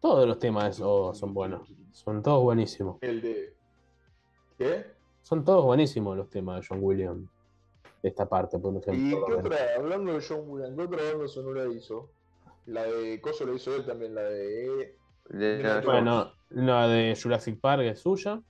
Todos 0.00 0.26
los 0.28 0.38
temas 0.38 0.76
esos 0.76 1.18
son 1.18 1.34
buenos. 1.34 1.72
Son 1.92 2.22
todos 2.22 2.42
buenísimos. 2.42 2.98
El 3.00 3.20
de. 3.20 3.56
¿Qué? 4.56 4.86
Son 5.22 5.44
todos 5.44 5.64
buenísimos 5.64 6.16
los 6.16 6.28
temas 6.30 6.60
de 6.60 6.66
John 6.68 6.78
Williams. 6.82 7.28
De 8.02 8.08
esta 8.10 8.28
parte, 8.28 8.58
por 8.58 8.74
¿Y 8.74 8.78
ejemplo. 8.78 9.26
qué 9.26 9.34
otra? 9.34 9.56
Hablando 9.76 10.12
de 10.12 10.24
John 10.26 10.42
Williams, 10.46 10.76
¿qué 10.76 10.82
otra 10.82 11.02
banda 11.12 11.28
sonora 11.28 11.66
hizo? 11.66 12.10
La 12.66 12.84
de 12.84 13.20
Coso 13.20 13.44
la 13.46 13.54
hizo 13.54 13.74
él 13.74 13.84
también, 13.84 14.14
la 14.14 14.22
de. 14.22 14.96
Mira, 15.30 15.80
Bueno, 15.80 16.32
la 16.50 16.86
de 16.88 17.18
Jurassic 17.20 17.58
Park 17.60 17.82
es 17.82 18.00
suya. 18.00 18.40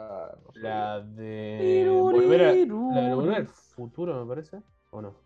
Ah, 0.00 0.32
no 0.44 0.52
sé. 0.52 0.60
La 0.60 1.00
de 1.00 1.88
volver, 2.00 2.40
a- 2.42 2.54
la 2.54 3.00
de 3.08 3.14
volver 3.14 3.34
al 3.34 3.46
futuro, 3.48 4.24
me 4.24 4.28
parece. 4.28 4.62
¿O 4.90 5.02
no? 5.02 5.16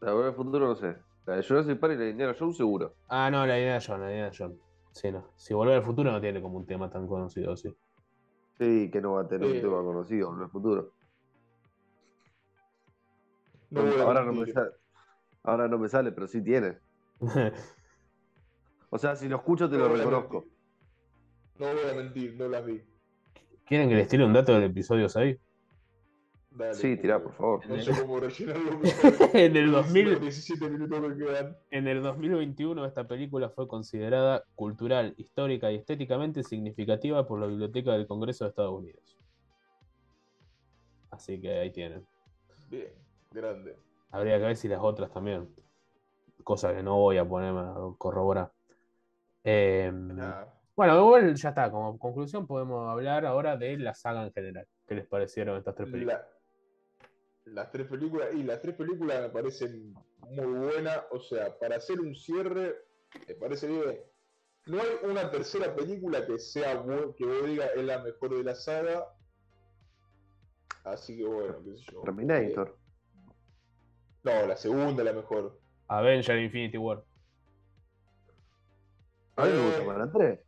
La 0.00 0.12
verdad, 0.12 0.28
el 0.28 0.34
futuro 0.34 0.66
no 0.66 0.74
sé. 0.76 0.96
La 1.26 1.36
de 1.36 1.42
Jurassic 1.42 1.78
Park 1.78 1.94
y 1.94 1.96
la 1.96 2.04
de 2.04 2.10
Indiana 2.10 2.36
Jones 2.38 2.56
seguro. 2.56 2.94
Ah, 3.08 3.30
no, 3.30 3.46
la 3.46 3.54
de 3.54 3.80
John, 3.84 4.00
la 4.00 4.10
idea 4.12 4.30
de 4.30 4.36
John. 4.36 4.58
Sí, 4.92 5.10
no. 5.10 5.28
Si 5.36 5.54
volver 5.54 5.76
al 5.76 5.82
futuro 5.82 6.10
no 6.12 6.20
tiene 6.20 6.40
como 6.42 6.58
un 6.58 6.66
tema 6.66 6.90
tan 6.90 7.06
conocido, 7.06 7.56
sí. 7.56 7.74
Sí, 8.58 8.90
que 8.90 9.00
no 9.00 9.12
va 9.14 9.22
a 9.22 9.28
tener 9.28 9.48
Eh. 9.48 9.54
un 9.54 9.60
tema 9.60 9.82
conocido 9.82 10.34
en 10.34 10.42
el 10.42 10.48
futuro. 10.50 10.92
No 13.70 13.80
ahora, 14.02 14.24
no 14.24 14.32
me 14.32 14.46
sale, 14.50 14.70
ahora 15.42 15.68
no 15.68 15.78
me 15.78 15.88
sale, 15.88 16.12
pero 16.12 16.26
sí 16.26 16.42
tiene. 16.42 16.78
O 18.90 18.96
sea, 18.98 19.14
si 19.16 19.28
lo 19.28 19.36
escucho 19.36 19.68
te 19.68 19.76
No 19.76 19.86
lo 19.88 19.94
reconozco. 19.96 20.46
No 21.58 21.66
voy 21.66 21.90
a 21.90 21.94
mentir, 21.94 22.34
no 22.38 22.48
las 22.48 22.64
vi. 22.64 22.82
¿Quieren 23.68 23.90
que 23.90 23.96
les 23.96 24.08
tire 24.08 24.24
un 24.24 24.32
dato 24.32 24.54
del 24.54 24.64
episodio 24.64 25.10
6? 25.10 25.36
Dale, 26.52 26.74
Sí, 26.74 26.96
tirá, 26.96 27.22
por 27.22 27.34
favor. 27.34 27.68
No 27.68 27.80
sé 27.80 27.92
cómo 28.00 28.18
rellenarlo. 28.18 28.80
En 29.34 29.56
el 29.56 29.70
2000 29.70 30.10
Los 30.12 30.20
17 30.22 30.70
minutos 30.70 31.12
que 31.12 31.18
quedan. 31.18 31.56
En 31.70 31.86
el 31.86 32.02
2021 32.02 32.86
esta 32.86 33.06
película 33.06 33.50
fue 33.50 33.68
considerada 33.68 34.42
cultural, 34.54 35.12
histórica 35.18 35.70
y 35.70 35.76
estéticamente 35.76 36.42
significativa 36.42 37.26
por 37.26 37.40
la 37.40 37.46
Biblioteca 37.46 37.92
del 37.92 38.06
Congreso 38.06 38.44
de 38.44 38.48
Estados 38.48 38.72
Unidos. 38.72 39.18
Así 41.10 41.38
que 41.38 41.58
ahí 41.58 41.70
tienen. 41.70 42.06
Bien, 42.70 42.92
grande. 43.30 43.76
Habría 44.10 44.38
que 44.38 44.46
ver 44.46 44.56
si 44.56 44.68
las 44.68 44.80
otras 44.80 45.12
también. 45.12 45.54
Cosa 46.42 46.74
que 46.74 46.82
no 46.82 46.96
voy 46.96 47.18
a 47.18 47.28
ponerme 47.28 47.60
a 47.60 47.74
corroborar. 47.98 48.50
Eh, 49.44 49.90
Nada. 49.92 50.57
Bueno, 50.78 50.96
igual 51.00 51.34
ya 51.34 51.48
está. 51.48 51.70
Como 51.72 51.98
conclusión 51.98 52.46
podemos 52.46 52.88
hablar 52.88 53.26
ahora 53.26 53.56
de 53.56 53.76
la 53.78 53.94
saga 53.94 54.22
en 54.22 54.32
general. 54.32 54.64
¿Qué 54.86 54.94
les 54.94 55.08
parecieron 55.08 55.58
estas 55.58 55.74
tres 55.74 55.90
películas? 55.90 56.20
La- 57.46 57.52
las 57.62 57.72
tres 57.72 57.88
películas, 57.88 58.28
y 58.32 58.44
las 58.44 58.60
tres 58.62 58.76
películas 58.76 59.20
me 59.22 59.28
parecen 59.30 59.92
muy 60.20 60.58
buenas. 60.60 61.00
O 61.10 61.18
sea, 61.18 61.58
para 61.58 61.76
hacer 61.78 61.98
un 62.00 62.14
cierre, 62.14 62.76
me 63.26 63.34
parece 63.34 63.66
bien. 63.66 63.98
No 64.66 64.78
hay 64.80 65.10
una 65.10 65.28
tercera 65.32 65.74
película 65.74 66.24
que 66.24 66.38
sea 66.38 66.80
que 67.16 67.24
vos 67.26 67.44
digas 67.46 67.70
es 67.74 67.82
la 67.84 67.98
mejor 68.00 68.36
de 68.36 68.44
la 68.44 68.54
saga. 68.54 69.04
Así 70.84 71.16
que 71.16 71.24
bueno, 71.24 71.56
qué 71.64 71.76
sé 71.76 71.84
yo. 71.92 72.02
Terminator. 72.02 72.68
Eh, 72.78 73.32
no, 74.22 74.46
la 74.46 74.56
segunda 74.56 75.02
es 75.02 75.06
la 75.06 75.12
mejor. 75.12 75.58
Avenger 75.88 76.38
Infinity 76.38 76.78
War. 76.78 77.02
A 79.36 79.44
mí 79.44 79.50
me 79.52 79.58
Eh. 79.58 79.66
gusta 79.66 79.82
más 79.84 79.98
la 79.98 80.12
3. 80.12 80.40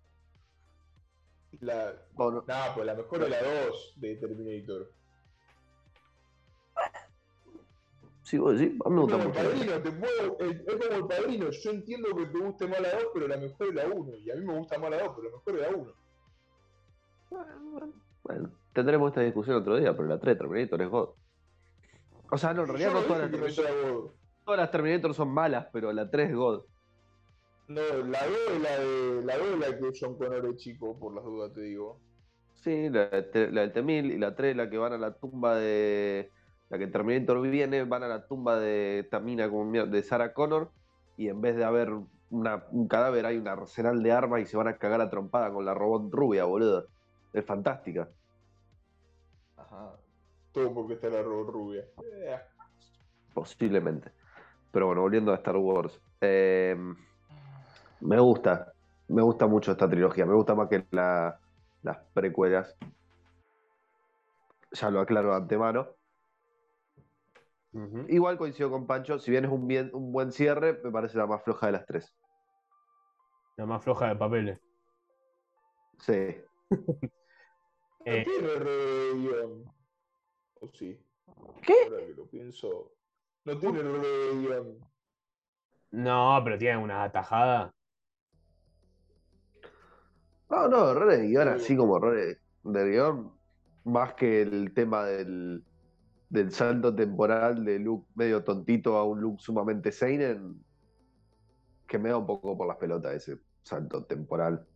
La, 1.61 1.94
Bueno, 2.14 2.44
nah, 2.46 2.75
pues 2.75 2.87
la 2.87 2.94
mejor 2.94 3.23
es 3.25 3.31
la 3.31 3.42
2 3.42 3.94
de 3.96 4.16
Terminator. 4.16 4.92
sí, 8.23 8.38
vos 8.38 8.59
decís, 8.59 8.79
a 8.85 8.88
mí 8.88 8.94
me 8.94 9.03
gusta 9.03 9.18
como 9.18 9.29
el 9.29 9.29
mucho. 9.29 9.42
padrino, 9.42 9.83
te 9.83 9.92
puedo, 9.92 10.38
es, 10.40 10.61
es 10.66 10.87
como 10.87 10.96
el 10.96 11.07
padrino. 11.07 11.51
Yo 11.51 11.70
entiendo 11.70 12.16
que 12.16 12.27
te 12.27 12.38
guste 12.38 12.66
más 12.66 12.81
la 12.81 12.92
2, 12.92 13.05
pero 13.12 13.29
la 13.29 13.37
mejor 13.37 13.68
es 13.68 13.75
la 13.75 13.87
1. 13.88 14.16
Y 14.16 14.31
a 14.31 14.35
mí 14.37 14.44
me 14.44 14.59
gusta 14.59 14.79
más 14.79 14.90
la 14.90 15.03
2, 15.03 15.12
pero 15.16 15.31
la 15.31 15.37
mejor 15.37 15.55
es 15.57 15.61
la 15.61 15.77
1. 15.77 15.94
Bueno, 18.23 18.51
tendremos 18.73 19.11
esta 19.11 19.20
discusión 19.20 19.57
otro 19.57 19.77
día, 19.77 19.94
pero 19.94 20.09
la 20.09 20.18
3 20.18 20.38
Terminator 20.38 20.83
es 20.83 20.88
God. 20.88 21.11
O 22.31 22.38
sea, 22.38 22.55
no, 22.55 22.62
en 22.62 22.68
realidad 22.68 22.92
no 22.92 23.03
todas 23.03 23.20
las, 23.23 23.31
que 23.31 23.37
no 23.37 23.44
Terminator, 23.46 24.14
todas 24.44 24.61
las 24.61 24.70
Terminator 24.70 25.14
son 25.14 25.29
malas, 25.29 25.66
pero 25.73 25.92
la 25.92 26.11
3 26.11 26.31
es 26.31 26.37
God. 26.37 26.64
No, 27.71 27.81
la 28.05 28.27
2 28.27 28.39
es 28.53 28.61
la 28.61 28.79
de 28.79 29.23
la 29.25 29.39
2 29.39 29.47
es 29.47 29.59
la 29.61 29.79
que 29.79 29.99
John 29.99 30.19
Connor 30.19 30.45
es 30.47 30.57
chico, 30.57 30.99
por 30.99 31.15
las 31.15 31.23
dudas 31.25 31.53
te 31.55 31.61
digo. 31.63 32.01
Sí, 32.55 32.91
la, 32.91 33.09
la 33.11 33.61
del 33.63 33.73
T-1000 33.73 34.13
y 34.13 34.19
la 34.19 34.35
3 34.35 34.57
la 34.57 34.69
que 34.69 34.77
van 34.77 34.93
a 34.93 34.99
la 34.99 35.15
tumba 35.15 35.55
de... 35.57 36.31
La 36.69 36.79
que 36.79 36.87
Terminator 36.89 37.41
viene, 37.43 37.85
van 37.85 38.03
a 38.03 38.09
la 38.09 38.27
tumba 38.27 38.59
de 38.59 39.07
Tamina 39.11 39.49
como 39.49 39.71
de 39.87 40.03
Sarah 40.03 40.33
Connor 40.35 40.71
y 41.17 41.29
en 41.29 41.41
vez 41.41 41.57
de 41.57 41.65
haber 41.65 41.91
una- 42.31 42.65
un 42.71 42.87
cadáver 42.87 43.27
hay 43.27 43.37
un 43.39 43.49
arsenal 43.49 44.03
de 44.03 44.13
armas 44.13 44.43
y 44.43 44.47
se 44.47 44.57
van 44.57 44.69
a 44.69 44.77
cagar 44.77 45.01
a 45.01 45.11
trompada 45.11 45.53
con 45.53 45.65
la 45.65 45.75
robot 45.75 46.13
rubia, 46.13 46.45
boludo. 46.45 46.87
Es 47.33 47.45
fantástica. 47.45 48.09
Ajá. 49.57 49.97
Todo 50.53 50.75
porque 50.75 50.95
está 50.95 51.09
la 51.09 51.23
robot 51.23 51.51
rubia. 51.51 51.85
Eh, 52.05 52.37
Posiblemente. 53.35 54.13
Pero 54.73 54.87
bueno, 54.87 55.03
volviendo 55.03 55.33
a 55.33 55.37
Star 55.37 55.57
Wars. 55.57 56.01
eh, 56.21 56.77
me 58.01 58.19
gusta. 58.21 58.73
Me 59.09 59.23
gusta 59.23 59.47
mucho 59.47 59.73
esta 59.73 59.89
trilogía. 59.89 60.25
Me 60.27 60.35
gusta 60.35 60.55
más 60.55 60.69
que 60.69 60.87
la- 60.91 61.39
las 61.83 61.99
precuelas. 62.15 62.77
Ya 64.73 64.91
lo 64.91 65.01
aclaro 65.01 65.31
de 65.31 65.37
antemano. 65.37 65.89
Igual 68.09 68.37
coincido 68.39 68.71
con 68.71 68.87
Pancho. 68.87 69.19
Si 69.19 69.31
bien 69.31 69.45
es 69.45 69.51
un, 69.51 69.67
bien, 69.67 69.91
un 69.93 70.13
buen 70.13 70.33
cierre, 70.33 70.81
me 70.83 70.91
parece 70.91 71.19
la 71.19 71.27
más 71.27 71.43
floja 71.43 71.67
de 71.67 71.73
las 71.73 71.87
tres. 71.87 72.15
La 73.57 73.67
más 73.67 73.83
floja 73.83 74.09
de 74.09 74.17
papeles. 74.17 74.61
Sí. 75.99 76.37
No 76.71 76.77
Eh, 78.07 78.25
tiene 78.25 78.55
rebelión. 78.55 79.65
¿O 80.55 80.69
sí? 80.73 80.99
¿Qué? 81.63 81.75
Ahora 81.85 81.99
que 82.07 82.15
lo 82.15 82.27
pienso. 82.29 82.93
No 83.45 83.59
tiene 83.59 83.83
rebelión. 83.83 84.79
no, 85.91 86.41
pero 86.43 86.57
tiene 86.59 86.79
una 86.79 87.03
atajada. 87.05 87.75
No, 90.51 90.69
no, 90.69 90.91
errores 90.91 91.21
de 91.21 91.29
guion, 91.29 91.49
Sí. 91.49 91.55
así 91.55 91.77
como 91.77 91.97
errores 91.97 92.39
de 92.65 92.91
guion, 92.91 93.33
más 93.85 94.15
que 94.15 94.43
el 94.43 94.75
tema 94.75 95.05
del, 95.07 95.65
del 96.29 96.51
salto 96.51 96.95
temporal 96.95 97.65
de 97.65 97.79
Luke 97.79 98.09
medio 98.15 98.43
tontito 98.43 98.97
a 98.97 99.05
un 99.05 99.21
Luke 99.21 99.43
sumamente 99.43 99.93
seinen, 99.93 100.65
que 101.87 101.99
me 101.99 102.11
da 102.11 102.19
un 102.19 102.27
poco 102.27 102.57
por 102.57 102.67
las 102.67 102.77
pelotas 102.77 103.15
ese 103.15 103.41
salto 103.63 104.05
temporal, 104.05 104.67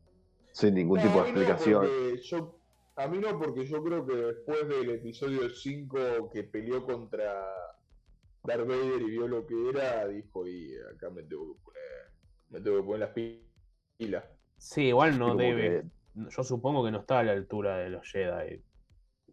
sin 0.53 0.75
ningún 0.75 0.99
No, 0.99 1.05
tipo 1.05 1.15
de 1.15 1.21
no, 1.21 1.27
explicación. 1.29 1.89
yo- 2.23 2.61
a 2.97 3.09
mí 3.09 3.19
no, 3.19 3.39
porque 3.41 3.67
yo 3.67 3.83
creo 3.83 4.07
que 4.07 4.15
después 4.15 4.69
del 4.69 4.91
episodio 4.91 5.49
5 5.51 5.99
que 6.33 6.45
peleó 6.45 6.85
contra 6.87 7.45
Darth 8.45 8.67
Vader 8.69 9.03
y 9.03 9.11
vio 9.11 9.27
lo 9.27 9.45
que 9.47 9.71
era, 9.71 10.07
dijo, 10.07 10.47
y 10.47 10.77
acá 10.95 11.11
me 11.11 11.25
tengo 11.25 11.55
que 11.55 11.61
poner, 11.65 11.83
me 12.51 12.61
tengo 12.61 12.77
que 12.77 12.83
poner 12.85 13.01
las 13.01 13.11
pilas. 13.99 14.25
Sí, 14.57 14.85
igual 14.89 15.19
no 15.19 15.29
Como 15.29 15.41
debe. 15.41 15.83
que- 15.83 16.31
Yo 16.31 16.43
supongo 16.45 16.85
que 16.85 16.91
no 16.93 17.01
está 17.01 17.19
a 17.21 17.23
la 17.25 17.33
altura 17.33 17.79
de 17.79 17.91
los 17.91 18.09
Jedi. 18.11 18.63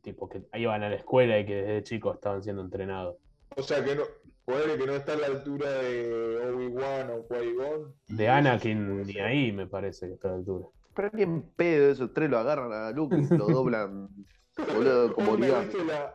Tipo, 0.02 0.28
que 0.28 0.44
iban 0.56 0.82
a 0.84 0.90
la 0.90 0.96
escuela 0.96 1.38
y 1.40 1.46
que 1.46 1.56
desde 1.56 1.84
chicos 1.84 2.16
estaban 2.16 2.42
siendo 2.42 2.64
entrenados. 2.64 3.18
O 3.56 3.62
sea 3.62 3.84
que 3.86 3.96
no, 3.96 4.02
ponerle 4.46 4.78
que 4.80 4.88
no 4.88 4.94
está 4.94 5.14
a 5.14 5.18
la 5.18 5.28
altura 5.28 5.70
de 5.74 6.40
Obi-Wan 6.52 7.12
o 7.12 7.28
Qui-Gon. 7.28 7.94
De 8.08 8.28
Anakin 8.30 8.80
sí 8.80 8.86
puede 8.86 9.06
ni 9.14 9.20
ahí 9.20 9.52
me 9.52 9.68
parece 9.68 10.08
que 10.08 10.14
está 10.16 10.30
a 10.30 10.32
la 10.32 10.38
altura. 10.38 10.66
Pero 10.96 11.10
ni 11.14 11.22
en 11.22 11.42
pedo 11.54 11.92
esos 11.92 12.12
tres 12.14 12.30
lo 12.32 12.40
agarran 12.40 12.72
a 12.74 12.90
Luke 12.92 13.16
y 13.16 13.38
lo 13.38 13.46
doblan, 13.48 14.10
boludo, 14.76 15.14
como. 15.14 15.38
¿viste 15.38 15.86
la- 15.86 16.12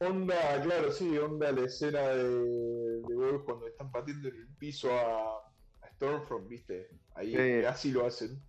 Onda, 0.00 0.60
claro, 0.62 0.90
sí, 0.90 1.16
onda 1.16 1.52
la 1.52 1.60
escena 1.60 2.00
de, 2.00 2.24
de 2.24 3.14
Bob 3.14 3.44
cuando 3.44 3.68
están 3.68 3.90
pateando 3.92 4.28
en 4.28 4.34
el 4.34 4.48
piso 4.58 4.88
a 4.92 5.41
Stormfront, 6.06 6.48
¿viste? 6.48 6.88
Ahí 7.14 7.34
Sí. 7.36 7.64
así 7.64 7.92
lo 7.92 8.04
hacen. 8.06 8.42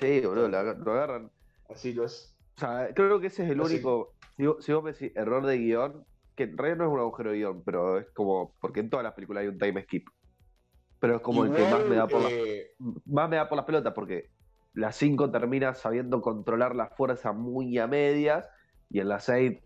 Sí, 0.00 0.20
boludo, 0.20 0.48
lo 0.48 0.58
aga- 0.58 0.74
lo 0.74 0.92
agarran. 0.92 1.30
Así 1.68 1.92
lo 1.92 2.04
hacen. 2.04 2.30
O 2.56 2.60
sea, 2.60 2.88
creo 2.94 3.20
que 3.20 3.28
ese 3.28 3.44
es 3.44 3.50
el 3.50 3.60
Así- 3.60 3.74
único. 3.74 4.14
Si, 4.36 4.46
vos- 4.46 4.64
si 4.64 4.72
vos 4.72 4.82
me 4.82 4.92
decís 4.92 5.12
error 5.14 5.44
de 5.46 5.58
guion, 5.58 6.04
que 6.34 6.44
en 6.44 6.56
realidad 6.58 6.78
no 6.78 6.84
es 6.86 6.92
un 6.94 7.00
agujero 7.00 7.30
de 7.30 7.36
guion, 7.38 7.62
pero 7.64 7.98
es 7.98 8.10
como. 8.12 8.54
Porque 8.60 8.80
en 8.80 8.90
todas 8.90 9.04
las 9.04 9.12
películas 9.14 9.42
hay 9.42 9.48
un 9.48 9.58
time 9.58 9.82
skip. 9.82 10.08
Pero 11.00 11.16
es 11.16 11.22
como 11.22 11.44
el 11.44 11.52
que 11.54 11.62
más 11.62 11.84
me 11.86 11.96
da 11.96 12.06
por 12.08 12.22
la- 12.22 12.30
eh, 12.30 12.70
más 13.04 13.28
me 13.28 13.36
da 13.36 13.48
por 13.48 13.56
las 13.56 13.66
pelotas, 13.66 13.92
porque 13.92 14.30
la 14.72 14.90
5 14.90 15.30
termina 15.30 15.74
sabiendo 15.74 16.20
controlar 16.20 16.74
la 16.74 16.88
fuerza 16.88 17.32
muy 17.32 17.76
a 17.78 17.86
medias, 17.86 18.48
y 18.90 19.00
en 19.00 19.08
la 19.08 19.20
6 19.20 19.60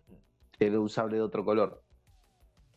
tiene 0.58 0.78
un 0.78 0.88
sable 0.88 1.16
de 1.16 1.22
otro 1.22 1.44
color. 1.44 1.82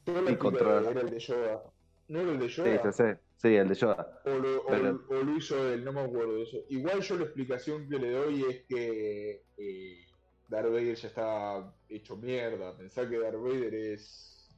y 0.05 0.11
expliqué, 0.11 0.37
controla. 0.39 0.89
era 0.89 1.01
el 1.01 1.09
de 1.11 1.19
Yoda. 1.19 1.61
¿No 2.07 2.19
era 2.21 2.31
el 2.31 2.39
de 2.39 2.47
Yoda? 2.47 2.91
sí, 2.91 2.91
sí. 2.91 3.03
Sí, 3.03 3.19
el 3.43 3.67
de 3.69 3.75
Yoda. 3.75 4.21
O 4.25 4.29
lo, 4.29 4.65
Pero- 4.67 5.03
o 5.09 5.13
lo 5.23 5.35
hizo 5.37 5.67
él, 5.73 5.83
no 5.83 5.93
me 5.93 6.01
acuerdo 6.01 6.33
de 6.35 6.43
eso. 6.43 6.57
Igual 6.69 7.01
yo 7.01 7.17
la 7.17 7.23
explicación 7.25 7.89
que 7.89 7.97
le 7.99 8.11
doy 8.11 8.43
es 8.43 8.61
que 8.67 9.43
eh, 9.57 10.05
Darth 10.47 10.69
Vader 10.71 10.95
ya 10.95 11.07
está 11.07 11.73
hecho 11.89 12.17
mierda. 12.17 12.77
Pensar 12.77 13.09
que 13.09 13.17
Darth 13.19 13.41
Vader 13.41 13.73
es, 13.73 14.49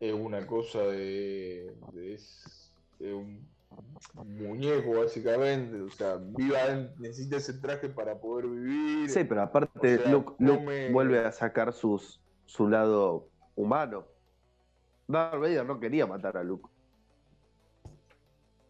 es 0.00 0.12
una 0.12 0.46
cosa 0.46 0.80
de, 0.82 1.74
de- 1.92 2.14
es, 2.14 2.72
es 3.00 3.12
un 3.12 3.48
muñeco 4.24 5.00
básicamente. 5.00 5.80
O 5.80 5.90
sea, 5.90 6.16
viva, 6.16 6.58
necesita 6.98 7.36
ese 7.36 7.54
traje 7.54 7.88
para 7.88 8.18
poder 8.20 8.46
vivir. 8.48 9.08
Sí, 9.08 9.24
pero 9.24 9.42
aparte 9.42 9.94
O 9.96 9.98
sea, 10.02 10.10
Luke, 10.12 10.34
Luke 10.38 10.58
come- 10.58 10.92
vuelve 10.92 11.20
a 11.20 11.32
sacar 11.32 11.72
sus, 11.72 12.20
su 12.44 12.68
lado 12.68 13.28
humano. 13.56 14.06
Darth 15.08 15.40
Vader 15.40 15.64
no 15.64 15.78
quería 15.80 16.06
matar 16.06 16.36
a 16.36 16.42
Luke. 16.44 16.68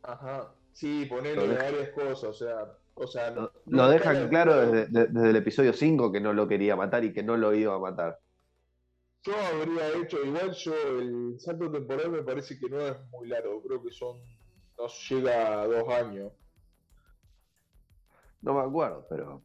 Ajá. 0.04 0.54
Sí, 0.72 1.06
ponerle 1.06 1.56
varias 1.56 1.90
cosas. 1.90 2.24
O 2.24 2.32
sea, 2.34 2.78
O 2.96 3.06
sea, 3.08 3.30
Lo, 3.30 3.42
no 3.66 3.76
lo 3.84 3.88
dejan 3.88 4.22
la 4.22 4.28
claro 4.28 4.54
desde, 4.54 4.86
de- 4.86 5.06
desde 5.08 5.30
el 5.30 5.36
episodio 5.36 5.72
5 5.72 6.12
que 6.12 6.20
no 6.20 6.32
lo 6.32 6.46
quería 6.46 6.76
matar 6.76 7.04
y 7.04 7.12
que 7.12 7.22
no 7.24 7.36
lo 7.36 7.52
iba 7.54 7.74
a 7.74 7.78
matar. 7.78 8.20
Yo 9.24 9.34
habría 9.36 9.88
hecho, 9.96 10.22
igual 10.22 10.52
yo, 10.52 10.74
el 11.00 11.40
salto 11.40 11.70
temporal 11.72 12.10
me 12.10 12.22
parece 12.22 12.58
que 12.58 12.68
no 12.68 12.80
es 12.80 12.94
muy 13.10 13.28
largo, 13.28 13.62
creo 13.62 13.82
que 13.82 13.90
son, 13.90 14.18
no 14.78 14.86
llega 15.08 15.62
a 15.62 15.66
dos 15.66 15.88
años. 15.88 16.32
No 18.42 18.54
me 18.54 18.60
acuerdo, 18.60 19.06
pero. 19.08 19.42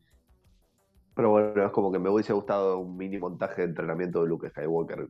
Pero 1.16 1.30
bueno, 1.32 1.66
es 1.66 1.72
como 1.72 1.92
que 1.92 2.00
me 2.00 2.10
hubiese 2.10 2.34
gustado 2.34 2.80
un 2.80 2.96
mini 2.98 3.18
montaje 3.18 3.62
de 3.62 3.70
entrenamiento 3.70 4.22
de 4.22 4.28
Luke 4.30 4.50
Skywalker. 4.50 5.10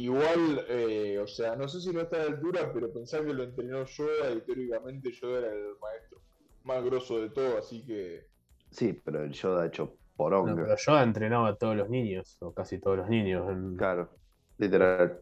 Igual, 0.00 0.64
eh, 0.68 1.18
o 1.18 1.26
sea, 1.26 1.56
no 1.56 1.68
sé 1.68 1.78
si 1.80 1.92
no 1.92 2.00
está 2.00 2.16
a 2.16 2.24
la 2.24 2.30
altura, 2.30 2.72
pero 2.72 2.90
pensar 2.90 3.22
que 3.26 3.34
lo 3.34 3.42
entrenó 3.42 3.84
Yoda 3.84 4.32
y 4.32 4.40
teóricamente 4.40 5.12
Yoda 5.12 5.38
era 5.40 5.52
el 5.52 5.74
maestro 5.78 6.22
más 6.64 6.82
grosso 6.84 7.20
de 7.20 7.28
todo, 7.28 7.58
así 7.58 7.84
que 7.84 8.26
Sí, 8.70 8.94
pero 9.04 9.22
el 9.24 9.32
Yoda 9.32 9.66
hecho 9.66 9.84
No, 9.84 10.14
poronga. 10.16 10.54
pero 10.54 10.74
Yoda 10.76 11.02
entrenaba 11.02 11.48
a 11.48 11.56
todos 11.56 11.76
los 11.76 11.90
niños, 11.90 12.38
o 12.40 12.54
casi 12.54 12.78
todos 12.80 12.96
los 12.96 13.08
niños, 13.08 13.50
en 13.50 13.76
Claro, 13.76 14.10
literal. 14.56 15.20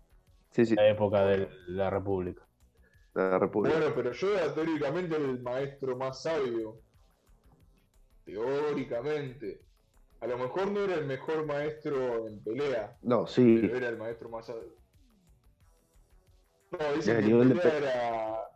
Sí, 0.53 0.65
sí, 0.65 0.77
la 0.77 0.89
época 0.89 1.25
de 1.27 1.49
la 1.67 1.91
República. 1.91 2.47
la 3.15 3.37
República. 3.39 3.77
bueno, 3.79 3.93
pero 3.97 4.13
Yoda 4.13 4.55
teóricamente 4.55 5.17
era 5.17 5.25
el 5.25 5.43
maestro 5.43 5.97
más 5.97 6.23
sabio. 6.23 6.83
Teóricamente. 8.25 9.63
A 10.21 10.27
lo 10.27 10.37
mejor 10.39 10.71
no 10.73 10.81
era 10.81 10.95
el 10.97 11.07
mejor 11.07 11.47
maestro 11.47 12.27
en 12.29 12.43
pelea, 12.43 12.97
No, 13.03 13.27
sí. 13.27 13.59
pero 13.63 13.77
era 13.77 13.89
el 13.89 13.97
maestro 13.99 14.29
más. 14.29 14.49
No, 14.49 14.57
Y 16.93 16.97
dice 16.97 17.13
a 17.13 17.21
que 17.21 17.27
nivel 17.27 17.49
de 17.51 17.55
pelea 17.55 17.71
pe- 17.71 17.77
era. 17.79 18.51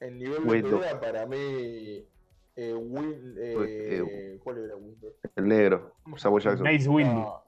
El 0.00 0.18
nivel 0.18 0.44
de 0.44 0.62
pelea 0.62 1.00
para 1.00 1.26
mí. 1.26 2.08
Eh, 2.60 2.74
Win- 2.74 3.36
eh, 3.38 4.40
¿Cuál 4.42 4.58
era 4.64 4.74
Windu? 4.76 5.14
El 5.36 5.46
negro, 5.46 5.94
Samuel 6.16 6.42
Jackson. 6.42 6.64
Mace 6.64 6.88
Windu. 6.88 7.12
No, 7.20 7.44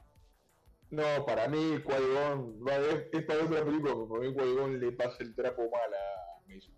no, 0.90 1.26
para 1.26 1.48
mí 1.48 1.78
Qui-Gon, 1.84 2.64
va, 2.64 2.76
es, 2.76 3.06
otra 3.12 3.64
película, 3.64 3.92
pero 3.94 4.08
para 4.08 4.20
mí 4.20 4.34
Qui-Gon 4.34 4.78
le 4.78 4.92
pasa 4.92 5.16
el 5.24 5.34
trapo 5.34 5.62
mal 5.62 5.92
a 5.94 6.40
Mace. 6.46 6.70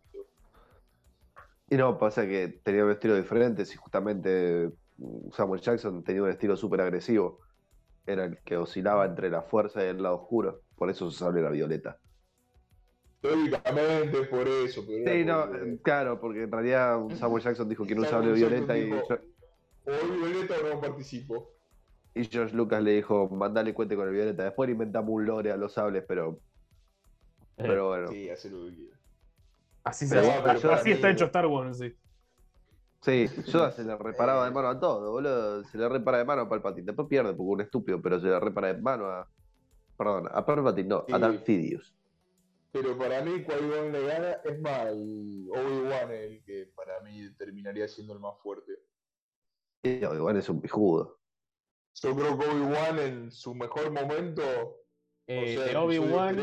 Y 1.69 1.77
no, 1.77 1.99
pasa 1.99 2.27
que 2.27 2.49
tenía 2.63 2.85
un 2.85 2.91
estilo 2.93 3.17
diferente. 3.17 3.65
Si 3.67 3.77
justamente 3.77 4.71
Samuel 5.33 5.61
Jackson 5.61 6.03
tenía 6.05 6.23
un 6.23 6.31
estilo 6.31 6.57
súper 6.57 6.81
agresivo. 6.81 7.41
Era 8.07 8.25
el 8.25 8.39
que 8.43 8.57
oscilaba 8.57 9.05
entre 9.07 9.31
la 9.31 9.43
fuerza 9.43 9.85
y 9.85 9.89
el 9.89 10.03
lado 10.03 10.17
oscuro. 10.23 10.63
Por 10.77 10.91
eso 10.91 11.11
su 11.11 11.17
sable 11.17 11.41
era 11.41 11.51
violeta. 11.51 11.99
Teóricamente 13.21 14.21
es 14.21 14.29
por 14.29 14.49
eso, 14.49 14.85
pero 14.85 15.13
Sí, 15.15 15.25
no, 15.25 15.55
eh, 15.55 15.79
claro, 15.83 16.21
porque 16.21 16.43
en 16.43 16.51
realidad 16.51 16.99
Samuel 17.15 17.43
Jackson 17.43 17.69
dijo 17.69 17.87
que 17.87 17.93
era 17.93 18.01
un 18.03 18.07
sable 18.09 18.33
violeta 18.33 18.77
y, 18.77 18.83
dijo, 18.85 19.03
Jo- 19.07 19.15
o 19.87 20.17
Violeta 20.17 20.55
o 20.59 20.75
no 20.75 20.81
participo. 20.81 21.49
y 22.15 22.25
George 22.25 22.55
Lucas 22.57 22.83
le 22.83 22.93
dijo, 22.93 23.29
mandale 23.31 23.73
cuente 23.75 23.95
con 23.97 24.09
el 24.09 24.15
violeta. 24.15 24.43
Después 24.45 24.67
le 24.69 24.73
inventamos 24.73 25.11
un 25.11 25.25
lore 25.25 25.53
a 25.53 25.57
los 25.57 25.73
sables, 25.73 26.05
pero, 26.07 26.41
Eh, 27.57 27.65
pero 27.65 27.89
bueno. 27.89 28.09
Sí, 28.09 28.29
hace 28.29 28.51
lo 28.51 28.67
que 28.67 28.75
quiera. 28.75 28.97
así 29.85 30.07
se 30.07 30.17
pero 30.17 30.29
hace- 30.29 30.41
bueno, 30.43 30.59
yo- 30.59 30.73
así 30.73 30.91
está 30.93 31.11
hecho 31.11 31.25
Star 31.27 31.47
Wars, 31.47 31.79
sí. 31.79 31.95
Sí, 33.03 33.27
Yoda 33.47 33.73
se 33.73 33.83
le 33.83 33.97
reparaba 33.97 34.45
de 34.45 34.53
mano 34.53 34.69
a 34.69 34.79
todo, 34.79 35.11
boludo. 35.11 35.65
Se 35.65 35.77
le 35.77 35.89
repara 35.89 36.19
de 36.19 36.25
mano 36.25 36.43
a 36.43 36.49
Palpatine. 36.49 36.87
Después 36.87 37.09
pierde 37.09 37.35
porque 37.35 37.51
un 37.51 37.61
estúpido, 37.61 38.01
pero 38.01 38.21
se 38.21 38.27
le 38.29 38.39
repara 38.39 38.73
de 38.73 38.81
mano 38.81 39.07
a. 39.07 39.29
Perdón, 39.97 40.29
a 40.31 40.47
Palpatine 40.47 40.89
no, 40.89 41.05
Sí. 41.07 41.13
a 41.13 41.19
Darth 41.19 41.45
Sidious. 41.45 41.95
Pero 42.71 42.97
para 42.97 43.23
mí 43.23 43.45
Qui-Gon 43.45 43.93
le 43.93 44.07
gana, 44.07 44.33
es 44.45 44.61
más, 44.61 44.87
el 44.87 45.47
Obi-Wan 45.51 46.11
es 46.13 46.31
el 46.31 46.43
que 46.45 46.73
para 46.75 47.01
mí 47.03 47.29
terminaría 47.37 47.87
siendo 47.87 48.15
el 48.15 48.21
más 48.21 48.39
fuerte. 48.43 48.73
Y 49.83 50.05
igual 50.05 50.37
es 50.37 50.49
un 50.49 50.61
pijudo. 50.61 51.19
Yo 51.95 52.17
creo 52.17 52.39
que 52.39 52.47
Obi-Wan 52.47 52.99
en 53.01 53.31
su 53.31 53.55
mejor 53.55 53.91
momento 53.91 54.82
Eh, 55.35 55.55
sea, 55.57 55.65
de 55.65 55.71
episodio 55.71 56.03
Obi-Wan, 56.03 56.37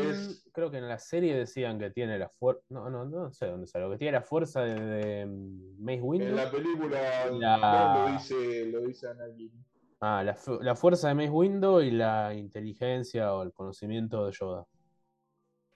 creo 0.52 0.70
que 0.70 0.78
en 0.78 0.88
la 0.88 0.98
serie 0.98 1.34
decían 1.36 1.78
que 1.78 1.90
tiene 1.90 2.18
la 2.18 2.28
fuerza. 2.28 2.62
No, 2.70 2.88
no, 2.90 3.04
no 3.04 3.30
sé 3.32 3.46
dónde 3.46 3.66
salió. 3.66 3.90
Que 3.90 3.98
tiene 3.98 4.12
la 4.12 4.22
fuerza 4.22 4.62
de, 4.62 4.80
de 4.80 5.26
mm, 5.26 5.82
Mace 5.84 6.00
Windu. 6.02 6.26
En 6.26 6.36
la 6.36 6.50
película 6.50 7.30
La- 7.32 7.94
no, 8.04 8.06
lo 8.08 8.12
dice, 8.12 8.66
lo 8.66 8.80
dice 8.82 9.08
Anakin. 9.08 9.64
Ah, 10.00 10.22
la, 10.24 10.34
fu- 10.34 10.60
la 10.62 10.74
fuerza 10.74 11.08
de 11.08 11.14
Mace 11.14 11.30
Windu 11.30 11.80
y 11.80 11.90
la 11.90 12.32
inteligencia 12.34 13.34
o 13.34 13.42
el 13.42 13.52
conocimiento 13.52 14.26
de 14.26 14.32
Yoda. 14.32 14.66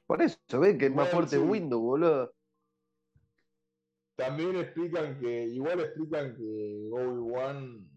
Por 0.07 0.23
eso, 0.23 0.39
ven 0.61 0.79
que 0.79 0.87
es 0.87 0.95
más 0.95 1.09
fuerte 1.09 1.37
sí. 1.37 1.43
Windows, 1.43 1.83
boludo. 1.83 2.33
También 4.17 4.57
explican 4.57 5.19
que, 5.19 5.45
igual 5.47 5.81
explican 5.81 6.37
que 6.37 6.89
Obi-Wan 6.93 7.89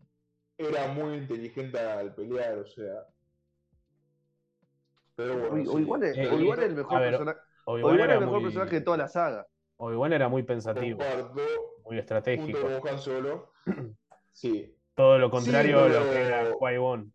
era 0.57 0.87
muy 0.91 1.17
inteligente 1.17 1.79
al 1.79 2.15
pelear, 2.15 2.57
o 2.59 2.65
sea. 2.65 3.05
Pero 5.17 5.37
bueno, 5.49 5.55
O- 5.55 5.65
sí. 5.65 5.69
Obi-Wan 5.77 6.03
es, 6.03 6.17
Eh, 6.17 6.21
eh, 6.21 6.25
es 6.25 6.59
el 6.59 6.75
mejor 6.75 6.97
a 6.97 6.99
ver, 7.01 7.09
personaje. 7.09 7.39
Obi-Wan 7.65 7.91
Obi-Wan 7.91 7.99
era 8.05 8.13
es 8.13 8.13
el 8.13 8.19
mejor 8.25 8.35
muy, 8.39 8.43
personaje 8.43 8.75
de 8.75 8.81
toda 8.81 8.97
la 8.97 9.07
saga. 9.09 9.47
Obi-Wan 9.77 10.13
era 10.13 10.29
muy 10.29 10.43
pensativo, 10.43 10.99
comparto 10.99 11.33
muy 11.33 11.43
junto 11.83 11.95
estratégico. 11.99 12.79
con 12.79 12.89
Han 12.89 12.99
Solo. 12.99 13.51
Sí, 14.31 14.77
Todo 14.93 15.17
lo 15.17 15.31
contrario 15.31 15.79
a 15.79 15.87
lo 15.87 15.93
pero- 15.99 16.11
que 16.11 16.21
era 16.21 16.51
Qui-Gon. 16.53 17.11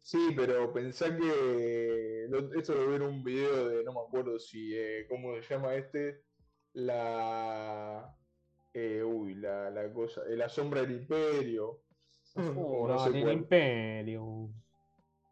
sí, 0.00 0.32
pero 0.36 0.72
pensá 0.72 1.16
que 1.16 2.26
esto 2.56 2.74
lo 2.74 2.88
vi 2.88 2.94
en 2.96 3.02
un 3.02 3.24
video 3.24 3.68
de, 3.68 3.82
no 3.84 3.92
me 3.92 4.00
acuerdo 4.00 4.38
si, 4.38 4.76
eh, 4.76 5.06
¿cómo 5.08 5.34
se 5.42 5.54
llama 5.54 5.74
este? 5.74 6.22
La... 6.72 8.16
eh, 8.72 9.02
uy, 9.02 9.34
la, 9.34 9.70
la 9.70 9.92
cosa, 9.92 10.22
eh, 10.28 10.36
la 10.36 10.48
sombra 10.48 10.82
del 10.82 10.92
imperio. 10.92 11.80
o 12.36 12.86
no 12.86 12.98
sé 13.00 13.10
el 13.18 13.22
cuál. 13.24 13.34
imperio. 13.34 14.50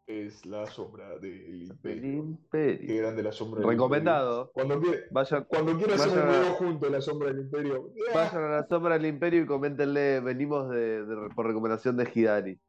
Es 0.09 0.43
la 0.47 0.65
sombra 0.65 1.19
del 1.19 1.33
El 1.45 1.61
imperio. 1.65 2.01
Qué 2.01 2.07
Imperio. 2.17 2.97
grande 2.97 3.21
la 3.21 3.31
sombra 3.31 3.61
del 3.61 3.69
Recomendado. 3.69 4.45
imperio. 4.47 4.53
Cuando 4.53 4.81
quiera, 4.81 5.05
Vayan, 5.11 5.43
cuando 5.43 5.77
quiera 5.77 5.93
hacer 5.93 6.07
un 6.09 6.15
Vayan 6.15 6.29
a- 6.29 6.39
video 6.39 6.53
junto 6.55 6.89
la 6.89 7.01
sombra 7.01 7.27
del 7.27 7.39
imperio. 7.41 7.93
vayan 8.15 8.43
a 8.43 8.49
la 8.49 8.67
sombra 8.67 8.93
del 8.97 9.05
Imperio 9.05 9.43
y 9.43 9.45
coméntenle, 9.45 10.19
venimos 10.21 10.67
de, 10.71 11.05
de- 11.05 11.29
por 11.35 11.45
recomendación 11.45 11.95
de 11.95 12.09
Hidari. 12.11 12.59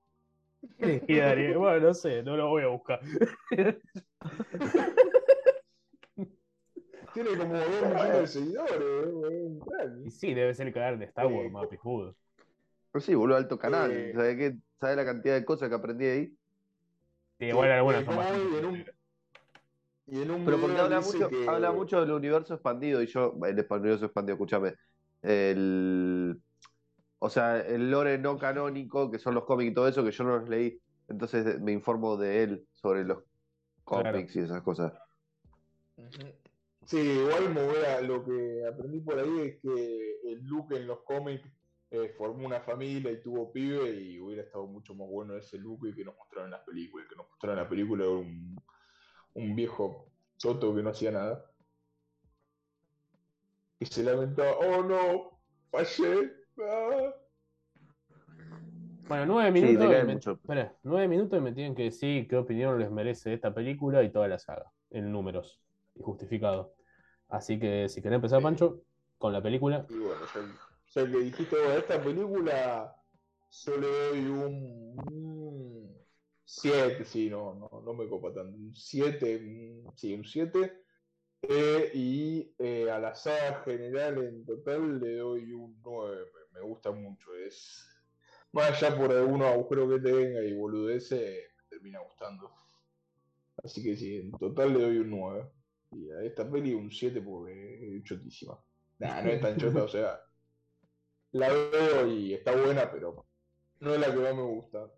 Darío, 1.09 1.59
bueno, 1.61 1.81
no 1.87 1.94
sé, 1.94 2.22
no 2.22 2.37
lo 2.37 2.48
voy 2.50 2.62
a 2.62 2.66
buscar. 2.68 3.00
Tiene 7.14 7.37
como 7.38 7.55
2 7.55 7.68
millones 7.68 8.18
de 8.20 8.26
seguidores. 8.26 8.85
Y 10.05 10.11
sí, 10.11 10.35
debe 10.35 10.53
ser 10.55 10.66
el 10.68 10.74
canal 10.74 10.98
de 10.98 11.07
Star 11.07 11.26
Wars, 11.26 11.46
Eh, 11.46 11.50
más 11.50 11.66
pijudo. 11.68 12.14
Pero 12.92 13.00
sí, 13.03 13.14
boludo, 13.14 13.38
alto 13.38 13.59
canal. 13.59 13.90
Eh. 13.90 14.12
¿Sabes 14.14 14.37
qué? 14.37 14.57
¿Sabes 14.79 14.96
la 14.96 15.05
cantidad 15.07 15.35
de 15.35 15.44
cosas 15.46 15.70
que 15.70 15.74
aprendí 15.74 16.05
ahí? 16.05 16.37
Sí, 17.40 17.46
igual 17.46 17.70
algunas 17.72 18.05
son 18.05 18.18
en 18.18 18.64
un-. 18.66 18.85
Y 20.07 20.20
en 20.20 20.31
un 20.31 20.44
Pero 20.44 20.61
porque 20.61 20.79
habla 20.79 21.00
mucho, 21.00 21.31
que- 21.31 21.48
habla 21.48 21.72
mucho 21.72 22.00
del 22.00 22.11
universo 22.11 22.53
expandido 22.53 23.03
y 23.03 23.07
yo, 23.07 23.35
el 23.46 23.57
universo 23.70 24.05
expandido, 24.05 24.35
escúchame. 24.35 24.74
El, 25.22 26.38
o 27.18 27.31
sea, 27.31 27.61
el 27.61 27.90
lore 27.90 28.18
no 28.18 28.37
canónico, 28.38 29.11
que 29.11 29.18
son 29.18 29.35
los 29.35 29.44
cómics 29.44 29.70
y 29.70 29.74
todo 29.74 29.88
eso, 29.88 30.05
que 30.05 30.11
yo 30.11 30.24
no 30.24 30.38
los 30.38 30.48
leí. 30.50 30.79
Entonces 31.09 31.59
me 31.61 31.72
informo 31.72 32.18
de 32.18 32.42
él 32.42 32.66
sobre 32.74 33.05
los 33.05 33.22
Claro. 33.87 34.12
cómics 34.12 34.37
y 34.37 34.40
esas 34.40 34.61
cosas. 34.62 34.92
Sí, 36.85 36.98
igual 36.98 37.55
me 37.55 37.64
voy 37.64 37.85
a- 37.87 38.03
lo 38.03 38.22
que 38.22 38.66
aprendí 38.66 39.00
por 39.00 39.18
ahí 39.18 39.40
es 39.40 39.61
que 39.62 40.20
el 40.31 40.42
Luke 40.46 40.76
en 40.76 40.87
los 40.87 41.00
cómics 41.05 41.48
eh, 41.90 42.14
formó 42.16 42.46
una 42.46 42.61
familia 42.61 43.11
y 43.11 43.20
tuvo 43.20 43.53
pibe 43.53 43.90
y 43.90 44.20
hubiera 44.20 44.42
estado 44.42 44.66
mucho 44.66 44.94
más 44.94 45.09
bueno 45.09 45.37
ese 45.37 45.59
Luke 45.59 45.94
que 45.94 46.05
nos 46.05 46.16
mostraron 46.16 46.46
en 46.46 46.53
las 46.53 46.61
películas. 46.64 47.09
Que 47.09 47.16
nos 47.16 47.29
mostraron 47.29 47.59
en 47.59 47.64
la 47.64 47.68
película 47.68 48.09
un, 48.09 48.57
un 49.35 49.57
viejo 49.57 50.07
choto 50.37 50.74
que 50.74 50.83
no 50.83 50.90
hacía 50.90 51.11
nada. 51.11 51.44
Y 53.81 53.87
se 53.87 54.03
lamentaba, 54.05 54.53
oh 54.59 54.83
no, 54.85 55.40
fallé. 55.70 56.33
ah". 56.62 57.14
Bueno, 59.09 59.26
nueve 59.26 59.50
minutos. 59.50 60.05
me... 60.05 60.12
espera, 60.12 60.76
nueve 60.85 61.09
minutos 61.09 61.37
y 61.37 61.42
me 61.42 61.53
tienen 61.53 61.74
que 61.74 61.85
decir 61.85 62.29
qué 62.29 62.37
opinión 62.37 62.79
les 62.79 62.92
merece 62.92 63.33
esta 63.35 63.53
película 63.53 64.05
y 64.05 64.12
toda 64.12 64.29
la 64.29 64.38
saga, 64.38 64.70
en 64.90 65.11
números 65.11 65.61
y 65.96 66.03
justificado. 66.03 66.74
Así 67.29 67.59
que 67.59 67.88
si 67.88 68.03
querés 68.03 68.16
empezar, 68.16 68.38
Sí. 68.38 68.44
Pancho, 68.44 68.83
con 69.18 69.33
la 69.33 69.42
película. 69.42 69.85
Y 69.88 69.98
bueno, 69.98 70.20
ya, 70.33 70.69
ya 70.94 71.11
que 71.11 71.18
dijiste 71.18 71.57
a 71.57 71.76
esta 71.79 72.03
película 72.03 72.96
yo 73.50 73.76
le 73.76 73.87
doy 73.88 74.26
un 74.26 75.96
7, 76.44 77.05
sí, 77.05 77.29
no, 77.29 77.55
no, 77.55 77.83
no 77.85 77.94
me 77.94 78.09
copa 78.09 78.33
tanto. 78.33 78.57
Un 78.57 78.74
7, 78.74 79.83
sí, 79.96 80.14
un 80.14 80.24
7. 80.24 80.85
y 81.94 82.55
eh, 82.59 82.90
a 82.90 82.98
la 82.98 83.14
saga 83.14 83.62
general 83.64 84.18
en 84.18 84.44
total 84.44 85.00
le 85.00 85.16
doy 85.16 85.53
un 85.53 85.81
9. 85.83 86.26
Me, 86.53 86.61
me 86.61 86.66
gusta 86.66 86.92
mucho. 86.92 87.35
Es 87.37 87.88
más 88.53 88.70
allá 88.70 88.96
por 88.96 89.12
algunos 89.12 89.48
agujeros 89.48 89.90
que 89.94 90.00
tenga 90.00 90.42
y 90.44 90.55
boludece, 90.55 91.48
me 91.57 91.68
termina 91.68 92.00
gustando. 92.00 92.50
Así 93.62 93.83
que 93.83 93.96
sí, 93.96 94.16
en 94.16 94.33
total 94.33 94.72
le 94.74 94.81
doy 94.81 94.98
un 94.98 95.11
9. 95.11 95.50
Y 95.92 96.11
a 96.11 96.22
esta 96.22 96.48
peli 96.48 96.72
un 96.72 96.90
7 96.90 97.20
porque 97.20 97.96
es 97.96 98.05
chotísima. 98.05 98.59
Nah, 98.98 99.22
no 99.22 99.31
es 99.31 99.40
tan 99.40 99.57
chota, 99.57 99.83
o 99.83 99.88
sea. 99.88 100.20
La 101.32 101.48
veo 101.48 102.06
y 102.06 102.34
está 102.34 102.56
buena, 102.56 102.90
pero 102.90 103.24
no 103.80 103.94
es 103.94 104.00
la 104.00 104.12
que 104.12 104.20
más 104.20 104.34
me 104.34 104.42
gusta. 104.42 104.90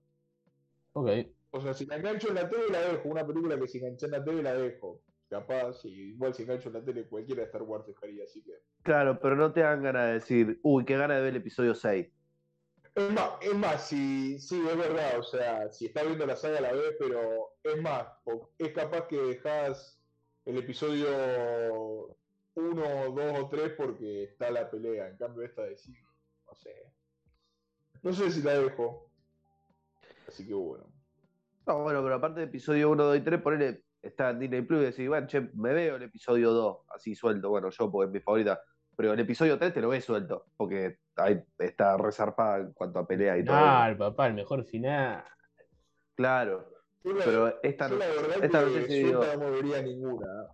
Ok. 0.94 1.08
O 1.50 1.60
sea, 1.60 1.74
si 1.74 1.86
la 1.86 1.96
engancho 1.96 2.28
en 2.28 2.36
la 2.36 2.48
tele, 2.48 2.68
la 2.70 2.80
dejo. 2.80 3.08
Una 3.08 3.26
película 3.26 3.58
que 3.58 3.68
si 3.68 3.78
enganché 3.78 4.06
en 4.06 4.12
la 4.12 4.24
tele, 4.24 4.42
la 4.42 4.54
dejo. 4.54 5.02
Capaz, 5.28 5.84
y 5.84 6.12
igual 6.12 6.34
si 6.34 6.42
engancho 6.42 6.68
en 6.68 6.74
la 6.74 6.84
tele, 6.84 7.06
cualquiera 7.06 7.40
de 7.40 7.46
Star 7.46 7.62
Wars 7.62 7.86
dejaría, 7.86 8.24
así 8.24 8.42
que. 8.42 8.52
Claro, 8.82 9.18
pero 9.20 9.36
no 9.36 9.52
te 9.52 9.60
dan 9.60 9.82
ganas 9.82 10.06
de 10.08 10.12
decir, 10.14 10.60
uy, 10.62 10.84
qué 10.84 10.96
ganas 10.96 11.18
de 11.18 11.22
ver 11.22 11.30
el 11.30 11.40
episodio 11.40 11.74
6. 11.74 12.08
Es 12.94 13.10
más, 13.10 13.30
es 13.40 13.54
más, 13.54 13.88
si, 13.88 14.38
sí, 14.38 14.62
es 14.68 14.76
verdad, 14.76 15.18
o 15.18 15.22
sea, 15.22 15.70
si 15.70 15.86
estás 15.86 16.04
viendo 16.04 16.26
la 16.26 16.36
saga 16.36 16.60
la 16.60 16.72
ves, 16.72 16.94
pero 16.98 17.54
es 17.64 17.80
más, 17.80 18.06
es 18.58 18.72
capaz 18.72 19.06
que 19.08 19.16
dejas 19.16 19.98
el 20.44 20.58
episodio 20.58 22.14
1, 22.54 23.10
2 23.14 23.38
o 23.40 23.48
3 23.48 23.72
porque 23.78 24.24
está 24.24 24.50
la 24.50 24.70
pelea, 24.70 25.08
en 25.08 25.16
cambio 25.16 25.42
esta 25.42 25.62
de 25.62 25.78
sí, 25.78 25.94
no 26.52 26.56
sé. 26.56 26.92
No 28.02 28.12
sé 28.12 28.30
si 28.30 28.42
la 28.42 28.52
dejo. 28.58 29.08
Así 30.28 30.46
que 30.46 30.52
bueno. 30.54 30.84
No, 31.66 31.78
bueno, 31.82 32.02
pero 32.02 32.16
aparte 32.16 32.40
de 32.40 32.46
episodio 32.46 32.90
1, 32.90 33.04
2 33.04 33.16
y 33.16 33.20
3, 33.20 33.40
ponele, 33.40 33.84
está 34.02 34.30
en 34.30 34.40
Disney 34.40 34.62
Plus 34.62 34.80
y 34.82 34.84
decís, 34.86 35.08
bueno, 35.08 35.26
che, 35.28 35.40
me 35.54 35.72
veo 35.72 35.96
el 35.96 36.02
episodio 36.02 36.50
2, 36.50 36.78
así 36.94 37.14
suelto, 37.14 37.48
bueno, 37.50 37.70
yo 37.70 37.90
porque 37.90 38.06
es 38.08 38.12
mi 38.12 38.20
favorita, 38.20 38.60
pero 38.96 39.12
el 39.12 39.20
episodio 39.20 39.58
3 39.58 39.72
te 39.72 39.80
lo 39.80 39.88
ves 39.88 40.04
suelto, 40.04 40.46
porque 40.56 40.98
ahí 41.16 41.42
está 41.58 41.96
resarpada 41.96 42.58
en 42.58 42.72
cuanto 42.72 42.98
a 42.98 43.06
pelea 43.06 43.38
y 43.38 43.44
todo. 43.44 43.56
Ah, 43.56 43.86
el 43.90 43.96
papá, 43.96 44.26
el 44.26 44.34
mejor 44.34 44.64
final. 44.64 45.24
Claro, 46.16 46.68
Yo 47.04 47.12
la, 47.14 47.24
pero 47.24 47.60
esta 47.62 47.88
yo 47.88 47.94
no, 47.94 47.98
la 48.00 48.06
verdad 48.08 48.44
esta 48.44 48.58
que 48.60 48.66
no 48.66 48.72
sé 48.72 48.86
si 48.88 49.02
digo- 49.04 49.22
suelta 49.22 49.36
no 49.36 49.44
me 49.44 49.50
vería 49.52 49.82
ninguna. 49.82 50.46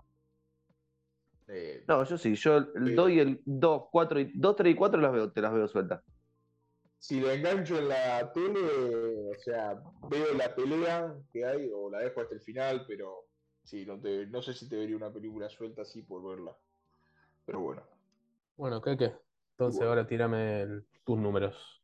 Eh, 1.49 1.85
No, 1.89 2.05
yo 2.05 2.19
sí, 2.19 2.35
yo 2.35 2.57
el 2.59 2.89
Sí. 2.89 2.95
2 2.95 3.11
y 3.11 3.21
el 3.21 3.41
2, 3.45 3.85
4 3.91 4.21
y 4.21 4.33
2, 4.35 4.57
3 4.57 4.73
y 4.73 4.77
4 4.77 5.01
las 5.01 5.13
veo, 5.13 5.33
te 5.33 5.41
las 5.41 5.53
veo 5.53 5.67
sueltas. 5.69 6.03
si 7.01 7.21
la 7.21 7.33
engancho 7.35 7.79
en 7.79 7.89
la 7.89 8.33
tele, 8.33 9.31
o 9.31 9.35
sea, 9.39 9.81
veo 10.11 10.35
la 10.35 10.53
pelea 10.55 11.15
que 11.33 11.45
hay 11.45 11.71
o 11.73 11.89
la 11.91 12.01
dejo 12.01 12.21
hasta 12.21 12.35
el 12.35 12.41
final, 12.41 12.85
pero 12.89 13.29
sí, 13.63 13.87
no, 13.87 14.01
te, 14.01 14.27
no 14.27 14.43
sé 14.43 14.53
si 14.53 14.69
te 14.69 14.77
vería 14.77 14.97
una 14.97 15.13
película 15.13 15.49
suelta 15.49 15.83
así 15.83 16.03
por 16.03 16.23
verla. 16.29 16.57
Pero 17.47 17.61
bueno. 17.61 17.83
Bueno, 18.57 18.83
¿qué 18.83 18.97
qué? 18.97 19.15
Entonces 19.53 19.79
Bueno. 19.79 19.91
ahora 19.91 20.07
tírame 20.09 20.63
el- 20.63 20.87
tus 21.05 21.17
números. 21.19 21.81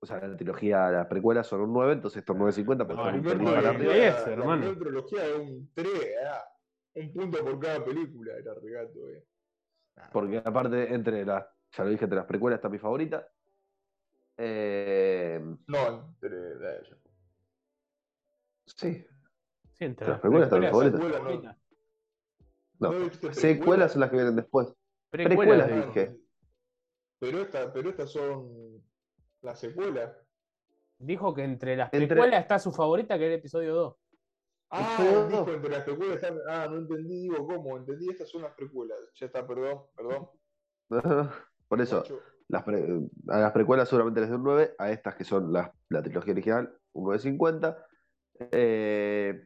O 0.03 0.07
sea, 0.07 0.19
la 0.27 0.37
trilogía, 0.37 0.91
las 0.91 1.07
precuelas 1.09 1.47
son 1.47 1.61
un 1.61 1.73
9, 1.75 1.93
entonces 1.93 2.21
esto 2.21 2.33
es 2.33 2.39
9.50, 2.39 2.87
pero 2.87 2.95
No, 2.97 3.03
están 3.11 3.15
un 3.15 3.15
el 3.15 3.23
pelín 3.23 3.39
primero 3.39 3.57
para 3.57 3.69
es 3.71 3.77
arriba. 3.77 3.93
diez, 3.95 4.27
la 4.27 4.33
hermano. 4.33 4.61
primera 4.63 4.79
trilogía 4.81 5.27
es 5.27 5.37
un 5.39 5.71
3, 5.75 5.89
ah, 6.27 6.45
un 6.95 7.13
punto 7.13 7.45
por 7.45 7.61
cada 7.61 7.85
película, 7.85 8.33
era 8.39 8.55
regato, 8.55 9.09
eh. 9.11 9.27
Porque 10.13 10.39
aparte, 10.43 10.95
entre 10.95 11.25
las, 11.27 11.45
ya 11.73 11.85
lo 11.85 11.91
dije, 11.91 12.05
entre 12.05 12.17
las 12.17 12.25
precuelas 12.27 12.57
está 12.59 12.71
mi 12.71 12.79
favorita. 12.79 13.29
Eh, 14.39 15.39
No, 15.67 16.09
entre 16.15 16.55
la 16.55 16.69
de 16.71 16.79
ella. 16.79 16.97
sí, 18.67 19.07
Sí, 19.75 19.85
entre 19.85 20.07
Las 20.07 20.15
las 20.15 20.21
precuelas 20.21 20.47
están 20.47 20.61
mis 20.61 20.71
favoritas. 20.71 21.01
no. 22.79 22.93
¿No 22.93 23.33
Secuelas 23.35 23.93
son 23.93 24.01
las 24.01 24.11
que 24.11 24.17
vienen 24.17 24.37
después. 24.37 24.75
Precuelas, 25.11 25.67
Precuelas, 25.69 25.95
dije. 25.95 26.20
Pero, 27.21 27.43
esta, 27.43 27.73
pero 27.73 27.91
estas 27.91 28.11
son 28.11 28.83
las 29.43 29.61
secuelas. 29.61 30.17
Dijo 30.99 31.33
que 31.35 31.45
entre 31.45 31.77
las 31.77 31.93
Entre- 31.93 32.09
precuelas 32.09 32.41
está 32.43 32.59
su 32.59 32.73
favorita, 32.73 33.17
que 33.19 33.25
era 33.27 33.35
el 33.35 33.41
episodio 33.41 33.75
2. 33.75 33.97
Ah, 34.71 34.95
Episodio 34.99 35.27
dijo 35.29 35.51
entre 35.53 35.71
las 35.71 35.83
precuelas. 35.85 36.17
están- 36.17 36.39
Ah, 36.49 36.67
no 36.71 36.79
entendí, 36.79 37.23
digo, 37.23 37.47
¿cómo? 37.47 37.77
Entendí, 37.77 38.09
estas 38.11 38.29
son 38.31 38.43
las 38.43 38.55
precuelas. 38.55 38.99
Ya 39.15 39.27
está, 39.27 39.47
perdón, 39.47 39.83
perdón. 39.97 40.29
Por 41.69 41.81
eso, 41.81 42.03
las 42.49 42.63
pre- 42.65 43.01
a 43.29 43.39
las 43.41 43.53
precuelas 43.53 43.89
seguramente 43.89 44.21
les 44.21 44.29
doy 44.31 44.39
un 44.39 44.45
9, 44.45 44.75
a 44.79 44.91
estas 44.91 45.15
que 45.15 45.25
son 45.25 45.53
las- 45.53 45.71
la 45.89 46.03
trilogía 46.03 46.33
original, 46.33 46.79
un 46.93 47.05
9.50. 47.05 47.77
Eh, 48.53 49.45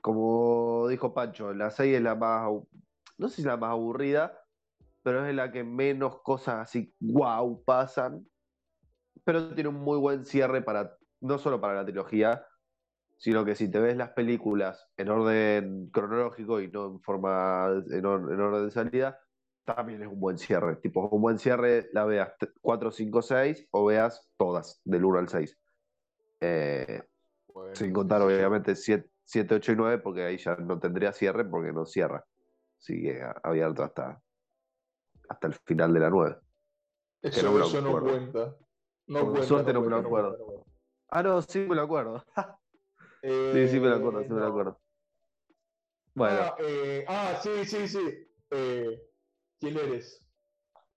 como 0.00 0.88
dijo 0.88 1.12
Pancho, 1.14 1.52
la 1.52 1.70
6 1.70 1.96
es 1.96 2.02
la 2.02 2.14
más, 2.14 2.50
no 3.18 3.28
sé 3.28 3.36
si 3.36 3.42
es 3.42 3.46
la 3.46 3.56
más 3.56 3.70
aburrida, 3.70 4.38
pero 5.02 5.26
es 5.26 5.34
la 5.34 5.52
que 5.52 5.64
menos 5.64 6.20
cosas 6.22 6.56
así, 6.60 6.94
wow, 7.00 7.64
pasan. 7.64 8.26
Pero 9.24 9.54
tiene 9.54 9.68
un 9.70 9.76
muy 9.80 9.98
buen 9.98 10.24
cierre 10.24 10.62
para, 10.62 10.96
no 11.20 11.38
solo 11.38 11.60
para 11.60 11.74
la 11.74 11.84
trilogía, 11.84 12.46
sino 13.18 13.44
que 13.44 13.54
si 13.54 13.70
te 13.70 13.80
ves 13.80 13.96
las 13.96 14.10
películas 14.10 14.88
en 14.96 15.10
orden 15.10 15.90
cronológico 15.90 16.60
y 16.60 16.70
no 16.70 16.86
en 16.88 17.00
forma, 17.02 17.68
en, 17.90 18.06
or- 18.06 18.32
en 18.32 18.40
orden 18.40 18.66
de 18.66 18.70
salida, 18.70 19.20
también 19.64 20.02
es 20.02 20.08
un 20.08 20.20
buen 20.20 20.38
cierre. 20.38 20.76
Tipo, 20.76 21.08
un 21.10 21.22
buen 21.22 21.38
cierre 21.38 21.88
la 21.92 22.04
veas 22.06 22.34
4, 22.60 22.90
5, 22.90 23.22
6 23.22 23.68
o 23.72 23.86
veas 23.86 24.30
todas, 24.38 24.80
del 24.84 25.04
1 25.04 25.18
al 25.18 25.28
6. 25.28 25.58
Eh, 26.40 27.02
Bueno, 27.52 27.74
sin 27.74 27.92
contar, 27.92 28.22
obviamente, 28.22 28.74
7, 28.76 29.54
8 29.54 29.72
y 29.72 29.76
9, 29.76 29.98
porque 29.98 30.24
ahí 30.24 30.38
ya 30.38 30.56
no 30.56 30.78
tendría 30.78 31.12
cierre 31.12 31.44
porque 31.44 31.72
no 31.72 31.84
cierra. 31.86 32.24
Sigue 32.78 33.22
abierto 33.42 33.82
hasta, 33.84 34.22
hasta 35.30 35.46
el 35.46 35.54
final 35.54 35.94
de 35.94 36.00
la 36.00 36.10
9. 36.10 36.40
Eso, 37.22 37.46
no 37.46 37.52
me 37.52 37.60
eso 37.64 37.80
no 37.80 38.00
cuenta. 38.00 38.56
No 39.06 39.20
Por 39.20 39.30
cuenta, 39.30 39.46
suerte 39.46 39.72
no 39.72 39.80
me 39.82 39.88
lo 39.88 39.96
acuerdo. 39.96 40.64
Ah, 41.08 41.22
no, 41.22 41.40
sí 41.42 41.60
me 41.60 41.76
lo 41.76 41.82
acuerdo. 41.82 42.24
Eh, 43.22 43.52
Sí, 43.54 43.68
sí 43.68 43.80
me 43.80 43.88
lo 43.88 43.96
acuerdo, 43.96 44.22
sí 44.22 44.28
me 44.28 44.34
lo 44.34 44.40
no. 44.40 44.46
acuerdo. 44.46 44.80
Bueno, 46.14 46.40
Ah, 46.40 46.56
eh, 46.58 47.04
ah, 47.06 47.38
sí, 47.40 47.64
sí, 47.64 47.86
sí. 47.86 48.28
Eh, 48.50 49.00
¿Quién 49.60 49.76
eres? 49.78 50.26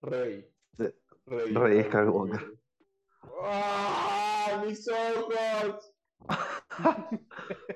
Rey. 0.02 0.52
Sí. 0.78 0.90
Rey. 1.28 1.54
Rey 1.54 1.84
Skywalker. 1.84 2.60
¡Ah! 3.44 4.64
¡Mis 4.66 4.88
ojos! 4.88 5.94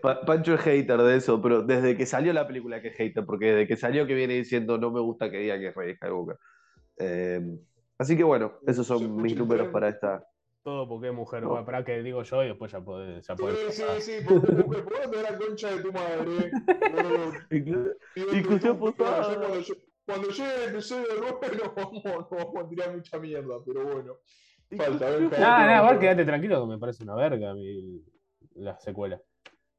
Pa- 0.02 0.22
Pancho 0.22 0.54
es 0.56 0.62
hater 0.62 1.02
de 1.02 1.16
eso, 1.18 1.42
pero 1.42 1.62
desde 1.64 1.96
que 1.98 2.06
salió 2.06 2.34
la 2.34 2.48
película 2.48 2.82
que 2.82 2.90
es 2.90 2.96
hater, 2.98 3.26
porque 3.26 3.48
desde 3.54 3.68
que 3.68 3.76
salió 3.78 4.06
que 4.08 4.14
viene 4.16 4.34
diciendo 4.36 4.78
no 4.78 4.92
me 4.92 5.00
gusta 5.02 5.30
que 5.30 5.40
diga 5.40 5.60
que 5.60 5.68
es 5.68 5.76
Rey 5.76 5.96
Skywalker. 5.96 6.38
Eh, 6.98 7.42
así 7.98 8.16
que 8.18 8.24
bueno, 8.24 8.54
esos 8.66 8.88
¿Se 8.88 8.94
son 8.94 9.16
mis 9.22 9.36
números 9.36 9.68
para 9.70 9.90
esta. 9.90 10.24
Todo 10.64 10.88
porque 10.88 11.08
es 11.08 11.14
mujer. 11.14 11.44
No. 11.44 11.50
Bueno, 11.50 11.66
para 11.66 11.86
que 11.86 12.02
digo 12.04 12.24
yo 12.24 12.44
y 12.44 12.48
después 12.48 12.72
ya 12.72 12.82
podés. 12.82 13.26
Ya 13.26 13.36
Sí, 13.36 13.42
podés 13.42 13.76
sí, 13.76 13.82
pasar. 13.84 14.02
sí, 14.02 14.12
porque 14.28 14.52
mujer, 14.52 14.84
¿por 14.84 14.94
qué 14.94 15.08
no 15.08 15.14
da 15.24 15.32
la 15.32 15.38
concha 15.38 15.72
de 15.76 15.82
tu 15.82 15.92
madre? 15.94 16.52
Discusión 18.16 18.78
ya 18.78 18.94
Cuando, 20.06 20.30
llegue 20.30 20.64
el 20.66 20.70
episodio 20.72 21.08
9 21.20 21.58
nos 21.64 21.76
vamos, 21.76 22.04
nos 22.04 22.30
vamos 22.30 22.56
a 22.66 22.70
tirar 22.70 22.96
mucha 22.96 23.18
mierda, 23.20 23.56
pero 23.66 23.84
bueno. 23.86 24.14
Falta, 24.76 25.10
ven, 25.10 25.30
Nada, 25.30 25.66
nada, 25.66 25.78
igual 25.80 26.00
quédate 26.00 26.26
tranquilo 26.26 26.62
que 26.62 26.68
me 26.74 26.78
parece 26.78 27.04
una 27.04 27.16
verga 27.16 27.54
mi- 27.54 28.02
la 28.58 28.80
secuela. 28.80 29.22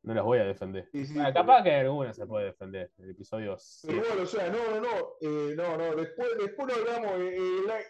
No 0.03 0.14
las 0.14 0.24
voy 0.24 0.39
a 0.39 0.45
defender. 0.45 0.89
Sí, 0.93 1.05
sí, 1.07 1.14
porque- 1.14 1.33
capaz 1.33 1.62
que 1.64 1.74
alguna 1.74 2.12
se 2.14 2.26
puede 2.26 2.47
defender. 2.47 2.93
El 2.99 3.11
episodio 3.11 3.57
Pero 3.57 3.59
7. 3.59 4.01
bueno, 4.09 4.22
o 4.22 4.26
sea, 4.26 4.49
no, 4.51 4.59
no, 4.70 4.81
no, 4.81 4.89
eh, 5.20 5.55
no, 5.57 5.76
no, 5.76 5.97
después, 5.97 6.29
después 6.41 6.68
lo 6.68 6.74
hablamos, 6.95 7.20
eh, 7.20 7.37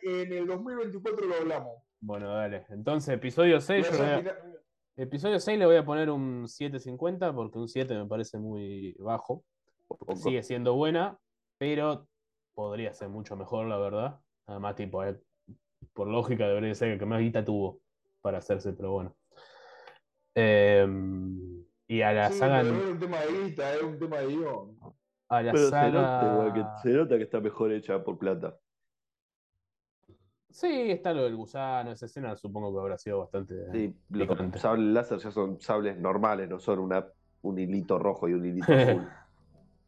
eh, 0.02 0.22
en 0.22 0.32
el 0.32 0.46
2024 0.46 1.26
lo 1.26 1.34
hablamos. 1.36 1.82
Bueno, 2.00 2.32
dale. 2.34 2.64
Entonces, 2.70 3.14
episodio 3.14 3.60
6, 3.60 3.86
Pero 3.90 3.98
yo 3.98 4.02
le 4.04 4.08
esa 4.10 4.20
voy 4.20 4.28
a- 4.28 4.34
final- 4.34 4.60
episodio 4.96 5.38
6 5.40 5.58
le 5.58 5.66
voy 5.66 5.76
a 5.76 5.84
poner 5.84 6.10
un 6.10 6.48
7.50 6.48 7.32
porque 7.34 7.58
un 7.58 7.68
7 7.68 7.94
me 7.94 8.06
parece 8.06 8.38
muy 8.38 8.94
bajo. 8.98 9.44
Sigue 10.16 10.42
siendo 10.42 10.74
buena, 10.74 11.18
pero 11.58 12.08
podría 12.54 12.92
ser 12.94 13.08
mucho 13.10 13.36
mejor, 13.36 13.66
la 13.66 13.78
verdad. 13.78 14.20
Además, 14.46 14.74
tipo, 14.76 15.04
eh, 15.04 15.20
por 15.92 16.08
lógica 16.08 16.48
debería 16.48 16.74
ser 16.74 16.88
el 16.88 16.98
que 16.98 17.06
más 17.06 17.20
guita 17.20 17.44
tuvo 17.44 17.80
para 18.22 18.38
hacerse, 18.38 18.72
pero 18.72 18.92
bueno. 18.92 19.14
Em, 20.34 21.64
y 21.88 22.00
a 22.02 22.12
la 22.12 22.30
Sí, 22.30 22.38
saga, 22.38 22.62
no 22.62 22.78
es 22.78 22.84
un 22.92 22.98
tema 22.98 23.18
de 23.20 23.32
guita, 23.32 23.74
es 23.74 23.82
un 23.82 23.98
tema 23.98 24.18
de 24.18 24.26
guion. 24.28 24.78
a 25.28 25.42
la 25.42 25.52
Pero 25.52 25.64
se 25.64 25.70
saga- 25.70 25.90
nota, 25.90 26.26
igual 26.26 26.52
que, 26.52 26.64
se 26.82 26.90
nota 26.96 27.16
que 27.16 27.22
está 27.24 27.40
mejor 27.40 27.72
hecha 27.72 28.02
por 28.04 28.18
plata. 28.18 28.58
Sí, 30.50 30.90
está 30.90 31.12
lo 31.12 31.24
del 31.24 31.36
gusano, 31.36 31.92
esa 31.92 32.06
escena 32.06 32.34
supongo 32.36 32.72
que 32.72 32.80
habrá 32.80 32.98
sido 32.98 33.20
bastante 33.20 33.54
Sí, 33.70 33.94
los 34.08 34.28
sables 34.60 34.86
láser 34.94 35.18
ya 35.18 35.30
son 35.30 35.60
sables 35.60 35.98
normales, 35.98 36.48
no 36.48 36.58
son 36.58 36.78
una, 36.78 37.06
un 37.42 37.58
hilito 37.58 37.98
rojo 37.98 38.28
y 38.28 38.32
un 38.32 38.46
hilito 38.46 38.72
azul. 38.74 39.08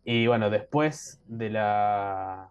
Y 0.05 0.27
bueno, 0.27 0.51
después 0.51 1.23
de 1.27 1.51
la, 1.51 2.43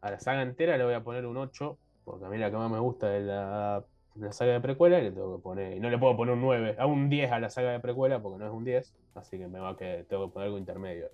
a 0.00 0.10
la 0.10 0.18
saga 0.18 0.42
entera 0.42 0.76
le 0.78 0.84
voy 0.84 0.94
a 0.94 1.02
poner 1.04 1.26
un 1.26 1.36
8, 1.36 1.78
porque 2.04 2.24
a 2.24 2.28
mí 2.28 2.38
la 2.38 2.50
que 2.50 2.56
más 2.56 2.70
me 2.70 2.78
gusta 2.78 3.16
es 3.16 3.24
la, 3.24 3.84
la 4.18 4.32
saga 4.32 4.52
de 4.52 4.60
precuela 4.60 4.98
y 4.98 5.04
le 5.04 5.12
tengo 5.12 5.36
que 5.36 5.42
poner, 5.42 5.76
y 5.76 5.80
no 5.80 5.90
le 5.90 5.98
puedo 5.98 6.16
poner 6.16 6.34
un 6.34 6.40
9, 6.40 6.76
a 6.78 6.86
un 6.86 7.08
10 7.08 7.30
a 7.30 7.40
la 7.40 7.50
saga 7.50 7.72
de 7.72 7.80
precuela 7.80 8.20
porque 8.20 8.38
no 8.38 8.46
es 8.46 8.52
un 8.52 8.64
10, 8.64 8.94
así 9.14 9.38
que 9.38 9.48
me 9.48 9.60
va 9.60 9.70
a 9.70 9.76
que 9.76 10.04
tengo 10.08 10.26
que 10.26 10.32
poner 10.34 10.46
algo 10.46 10.58
intermedio. 10.58 11.10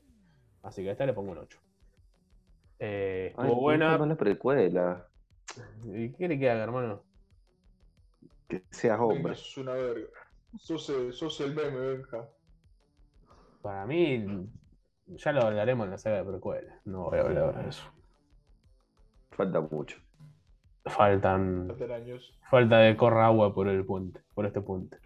Así 0.63 0.83
que 0.83 0.89
a 0.89 0.93
esta 0.93 1.07
le 1.07 1.13
pongo 1.13 1.33
un 1.33 1.39
8. 1.39 1.59
Eh, 2.79 3.27
estuvo 3.31 3.61
buena. 3.61 3.99
más 3.99 4.09
la 4.09 4.17
precuela. 4.17 5.07
¿Y 5.85 6.11
qué 6.13 6.29
le 6.29 6.39
queda, 6.39 6.63
hermano? 6.63 7.03
Que 8.49 8.63
seas 8.71 8.99
hombre. 8.99 9.35
sos 9.35 9.59
una 9.59 9.73
verga. 9.75 10.09
Sos 10.59 10.89
el, 10.89 11.13
sos 11.13 11.41
el 11.41 11.55
meme, 11.55 11.79
Benja. 11.79 12.29
Para 13.63 13.87
mí, 13.87 14.49
ya 15.07 15.33
lo 15.33 15.43
hablaremos 15.43 15.85
en 15.85 15.91
la 15.91 15.99
saga 15.99 16.19
de 16.19 16.25
precuela. 16.25 16.81
No 16.85 17.11
voy 17.11 17.19
a 17.19 17.23
hablar 17.23 17.63
de 17.63 17.69
eso. 17.69 17.85
Falta 19.31 19.61
mucho. 19.61 19.99
Faltan. 20.85 21.73
Años. 21.93 22.39
Falta 22.51 22.79
de 22.79 22.97
corra 22.97 23.27
agua 23.27 23.55
por 23.55 23.69
el 23.69 23.85
puente, 23.87 24.21
por 24.35 24.45
este 24.47 24.61
puente. 24.61 24.99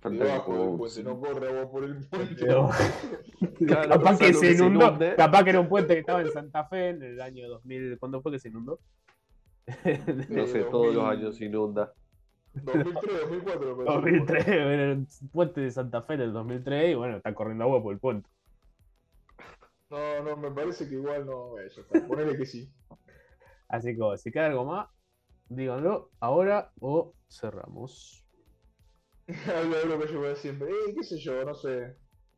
Falta 0.00 0.24
Debajo 0.24 0.44
como- 0.46 0.66
del 0.70 0.76
puente, 0.78 1.02
no 1.02 1.20
corre 1.20 1.48
agua 1.48 1.70
por 1.70 1.84
el 1.84 1.96
puente. 2.08 2.46
Claro, 3.66 3.88
capaz 3.88 4.18
que 4.18 4.32
se 4.34 4.52
inundó. 4.52 4.86
inunde. 4.88 5.14
Capaz 5.16 5.44
que 5.44 5.50
era 5.50 5.60
un 5.60 5.68
puente 5.68 5.94
que 5.94 6.00
estaba 6.00 6.20
en 6.20 6.30
Santa 6.30 6.64
Fe 6.66 6.90
en 6.90 7.02
el 7.02 7.20
año 7.20 7.48
2000. 7.48 7.98
¿Cuándo 7.98 8.20
fue 8.22 8.32
que 8.32 8.38
se 8.38 8.48
inundó? 8.48 8.78
No 10.28 10.46
sé, 10.46 10.62
todos 10.64 10.94
los 10.94 11.04
2000. 11.04 11.10
años 11.18 11.40
inunda. 11.40 11.92
2003, 12.54 13.20
2004. 13.30 13.76
me 13.76 13.84
parece. 13.84 13.94
2003, 13.94 14.48
era 14.48 14.92
el 14.92 15.06
puente 15.32 15.60
de 15.60 15.70
Santa 15.70 16.02
Fe 16.02 16.16
del 16.16 16.32
2003 16.32 16.90
y 16.90 16.94
bueno, 16.94 17.16
está 17.16 17.34
corriendo 17.34 17.64
agua 17.64 17.82
por 17.82 17.92
el 17.92 17.98
puente. 17.98 18.28
No, 19.90 20.22
no, 20.22 20.36
me 20.36 20.50
parece 20.50 20.88
que 20.88 20.94
igual 20.94 21.26
no. 21.26 21.58
eh, 21.58 21.66
está. 21.66 22.06
Ponele 22.06 22.36
que 22.36 22.46
sí. 22.46 22.70
Así 23.68 23.96
que 23.96 24.18
si 24.18 24.30
queda 24.30 24.46
algo 24.46 24.64
más, 24.64 24.88
díganlo 25.48 26.10
ahora 26.20 26.72
o 26.80 27.14
cerramos. 27.28 28.24
Hablo 29.56 29.76
de 29.78 29.86
lo 29.86 29.98
que 30.00 30.12
yo 30.12 30.20
voy 30.20 30.36
siempre. 30.36 30.68
Eh, 30.70 30.94
qué 30.94 31.02
sé 31.02 31.18
yo, 31.18 31.44
no 31.44 31.54
sé. 31.54 31.96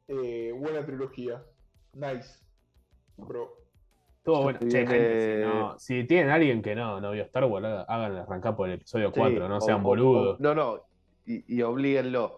Eh, 0.09 0.53
buena 0.57 0.85
trilogía. 0.87 1.43
Nice. 1.93 2.39
Bro. 3.17 3.53
Todo 4.23 4.37
Se 4.39 4.43
bueno. 4.43 4.59
Che, 4.61 4.87
gente, 4.87 5.37
si, 5.43 5.47
no- 5.47 5.79
si 5.79 6.05
tienen 6.05 6.31
alguien 6.31 6.63
que 6.63 6.75
no, 6.75 7.01
no 7.01 7.11
vio 7.13 7.23
Star 7.25 7.45
Wars, 7.45 7.85
hagan 7.89 8.17
arrancar 8.17 8.57
por 8.57 8.69
el 8.69 8.75
episodio 8.77 9.09
Sí, 9.09 9.19
4, 9.21 9.49
no 9.49 9.61
sean 9.61 9.81
o- 9.81 9.83
boludos. 9.83 10.39
o- 10.39 10.43
no, 10.43 10.55
no. 10.55 10.83
Y, 11.27 11.57
y 11.57 11.63
oblíguenlo. 11.63 12.38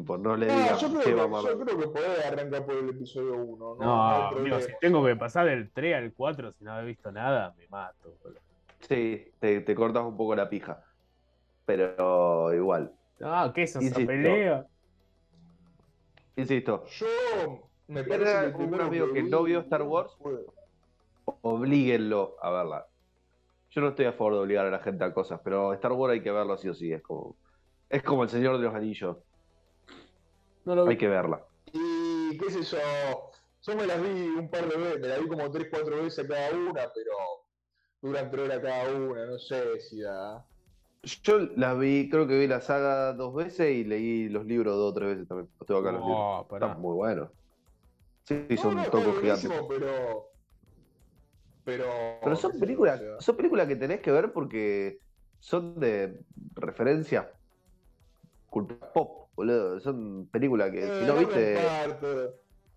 Tipo, 0.00 0.16
no 0.16 0.34
le 0.36 0.46
No, 0.46 0.54
digan 0.54 0.78
yo 0.78 0.88
creo, 0.88 1.00
qué 1.00 1.04
que, 1.10 1.14
vamos 1.14 1.44
a 1.44 1.48
yo 1.50 1.58
ver. 1.58 1.66
creo 1.66 1.78
que 1.78 1.88
podés 1.88 2.24
arrancar 2.24 2.64
por 2.64 2.74
el 2.76 2.88
episodio 2.88 3.34
1. 3.36 3.56
No, 3.58 3.74
No, 3.74 3.86
no 3.86 4.10
hay 4.14 4.22
amigo, 4.22 4.30
problema. 4.30 4.60
si 4.60 4.72
tengo 4.80 5.04
que 5.04 5.16
pasar 5.16 5.46
del 5.46 5.70
3 5.72 5.94
al 5.96 6.14
4 6.14 6.52
sin 6.52 6.68
haber 6.68 6.86
visto 6.86 7.12
nada, 7.12 7.54
me 7.56 7.68
mato. 7.68 8.16
Sí, 8.80 9.26
te, 9.38 9.60
te 9.60 9.74
cortas 9.74 10.04
un 10.04 10.16
poco 10.16 10.34
la 10.34 10.48
pija. 10.48 10.82
Pero 11.66 12.52
igual. 12.54 12.92
No, 13.18 13.52
¿qué 13.52 13.64
es 13.64 13.76
esa 13.76 14.06
pelea? 14.06 14.66
Insisto, 16.36 16.84
Yo 16.86 17.06
me 17.88 18.04
parece 18.04 18.52
que 18.52 18.62
un 18.62 18.80
amigo 18.80 19.12
que 19.12 19.22
vi 19.22 19.30
no 19.30 19.42
vio 19.42 19.60
Star 19.60 19.82
Wars. 19.82 20.16
oblíguenlo 21.42 22.36
a 22.40 22.50
verla. 22.50 22.86
Yo 23.70 23.80
no 23.82 23.88
estoy 23.88 24.06
a 24.06 24.12
favor 24.12 24.32
de 24.34 24.38
obligar 24.40 24.66
a 24.66 24.70
la 24.70 24.78
gente 24.80 25.04
a 25.04 25.12
cosas, 25.12 25.40
pero 25.44 25.72
Star 25.74 25.92
Wars 25.92 26.12
hay 26.14 26.22
que 26.22 26.30
verlo 26.32 26.56
sí 26.56 26.68
o 26.68 26.74
sí. 26.74 26.92
Es 26.92 27.02
como, 27.02 27.36
es 27.88 28.02
como 28.02 28.22
el 28.24 28.30
Señor 28.30 28.56
de 28.58 28.64
los 28.64 28.74
Anillos. 28.74 29.18
No 30.64 30.74
lo 30.74 30.84
vi. 30.84 30.90
Hay 30.92 30.98
que 30.98 31.08
verla. 31.08 31.44
Y 31.72 32.36
qué 32.38 32.50
sé 32.50 32.62
yo, 32.62 32.78
yo 33.62 33.76
me 33.76 33.86
las 33.86 34.02
vi 34.02 34.08
un 34.28 34.50
par 34.50 34.68
de 34.68 34.76
veces, 34.76 35.00
me 35.00 35.08
las 35.08 35.20
vi 35.20 35.28
como 35.28 35.50
3, 35.50 35.68
4 35.70 36.02
veces 36.02 36.26
cada 36.28 36.50
una, 36.56 36.82
pero 36.94 37.12
duran 38.02 38.30
3 38.30 38.44
horas 38.46 38.60
cada 38.60 38.94
una, 38.94 39.26
no 39.26 39.38
sé 39.38 39.80
si 39.80 40.00
da. 40.00 40.44
Yo 41.22 41.38
la 41.56 41.74
vi, 41.74 42.10
creo 42.10 42.26
que 42.26 42.38
vi 42.38 42.46
la 42.46 42.60
saga 42.60 43.14
dos 43.14 43.34
veces 43.34 43.72
y 43.74 43.84
leí 43.84 44.28
los 44.28 44.44
libros 44.44 44.76
dos 44.76 44.90
o 44.90 44.94
tres 44.94 45.08
veces 45.10 45.28
también. 45.28 45.48
Los 45.58 45.66
tengo 45.66 45.80
acá 45.80 45.92
los 45.92 46.00
libros. 46.02 46.18
No, 46.18 46.46
pará. 46.48 46.66
Están 46.66 46.82
muy 46.82 46.94
buenos. 46.94 47.30
Sí, 48.24 48.46
No, 48.50 48.56
son 48.58 48.74
no, 48.76 48.82
está 48.82 48.98
tocos 48.98 49.20
gigantes. 49.20 49.50
pero. 49.68 50.26
Pero. 51.64 51.86
Pero 52.22 52.36
son 52.36 52.58
películas, 52.60 53.00
son 53.20 53.36
películas 53.36 53.66
que 53.66 53.76
tenés 53.76 54.00
que 54.00 54.12
ver 54.12 54.32
porque 54.32 55.00
son 55.38 55.80
de 55.80 56.20
referencia 56.54 57.32
cultura 58.50 58.92
pop, 58.92 59.29
boludo. 59.34 59.80
Son 59.80 60.28
películas 60.30 60.70
que 60.70 60.78
eh, 60.80 61.00
si 61.00 61.06
no 61.06 61.14
no 61.14 61.18
viste. 61.20 61.54
comparto, 61.54 62.34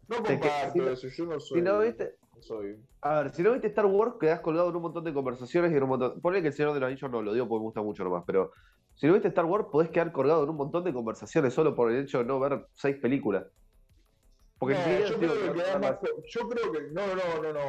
no 0.08 0.16
que- 0.24 0.39
comparto 0.39 0.72
si 0.74 0.80
no- 0.80 0.88
eso, 0.89 1.08
yo 1.08 1.26
no 1.26 1.39
soy. 1.39 1.60
Si 1.60 1.64
no 1.64 1.80
viste. 1.80 2.16
no 2.36 2.41
soy. 2.41 2.76
A 3.01 3.22
ver, 3.22 3.34
si 3.34 3.43
no 3.43 3.51
viste 3.54 3.68
Star 3.68 3.86
Wars, 3.86 4.14
quedás 4.20 4.39
colgado 4.41 4.70
en 4.70 4.76
un 4.76 4.82
montón 4.82 5.04
de 5.04 5.14
conversaciones 5.14 5.72
y 5.72 5.76
en 5.76 5.84
un 5.84 5.89
montón. 5.89 6.22
Ponle 6.22 6.41
que 6.41 6.47
el 6.47 6.54
Señor 6.54 6.74
de 6.74 6.80
los 6.80 6.88
Anillos 6.88 7.12
no 7.12 7.22
lo 7.22 7.34
digo 7.34 7.47
porque 7.47 7.60
me 7.62 7.66
gusta 7.66 7.82
mucho 7.82 8.04
nomás, 8.04 8.24
pero 8.26 8.51
si 8.95 9.08
no 9.08 9.14
viste 9.14 9.28
Star 9.30 9.45
Wars, 9.45 9.66
podés 9.72 9.89
quedar 9.89 10.12
colgado 10.12 10.43
en 10.43 10.49
un 10.49 10.58
montón 10.58 10.84
de 10.84 10.93
conversaciones 10.93 11.54
solo 11.54 11.76
por 11.76 11.91
el 11.91 12.04
hecho 12.04 12.20
de 12.20 12.26
no 12.26 12.39
ver 12.39 12.68
seis 12.74 12.97
películas. 13.01 13.45
Porque 14.60 14.76
No, 14.76 14.82
siquiera 14.82 15.08
yo, 15.10 15.18
creo 15.18 15.34
que 15.34 15.39
que 15.39 16.30
yo 16.30 16.47
creo 16.47 16.72
que. 16.72 16.82
No, 16.91 17.01
no, 17.08 17.41
no, 17.43 17.54
no. 17.54 17.60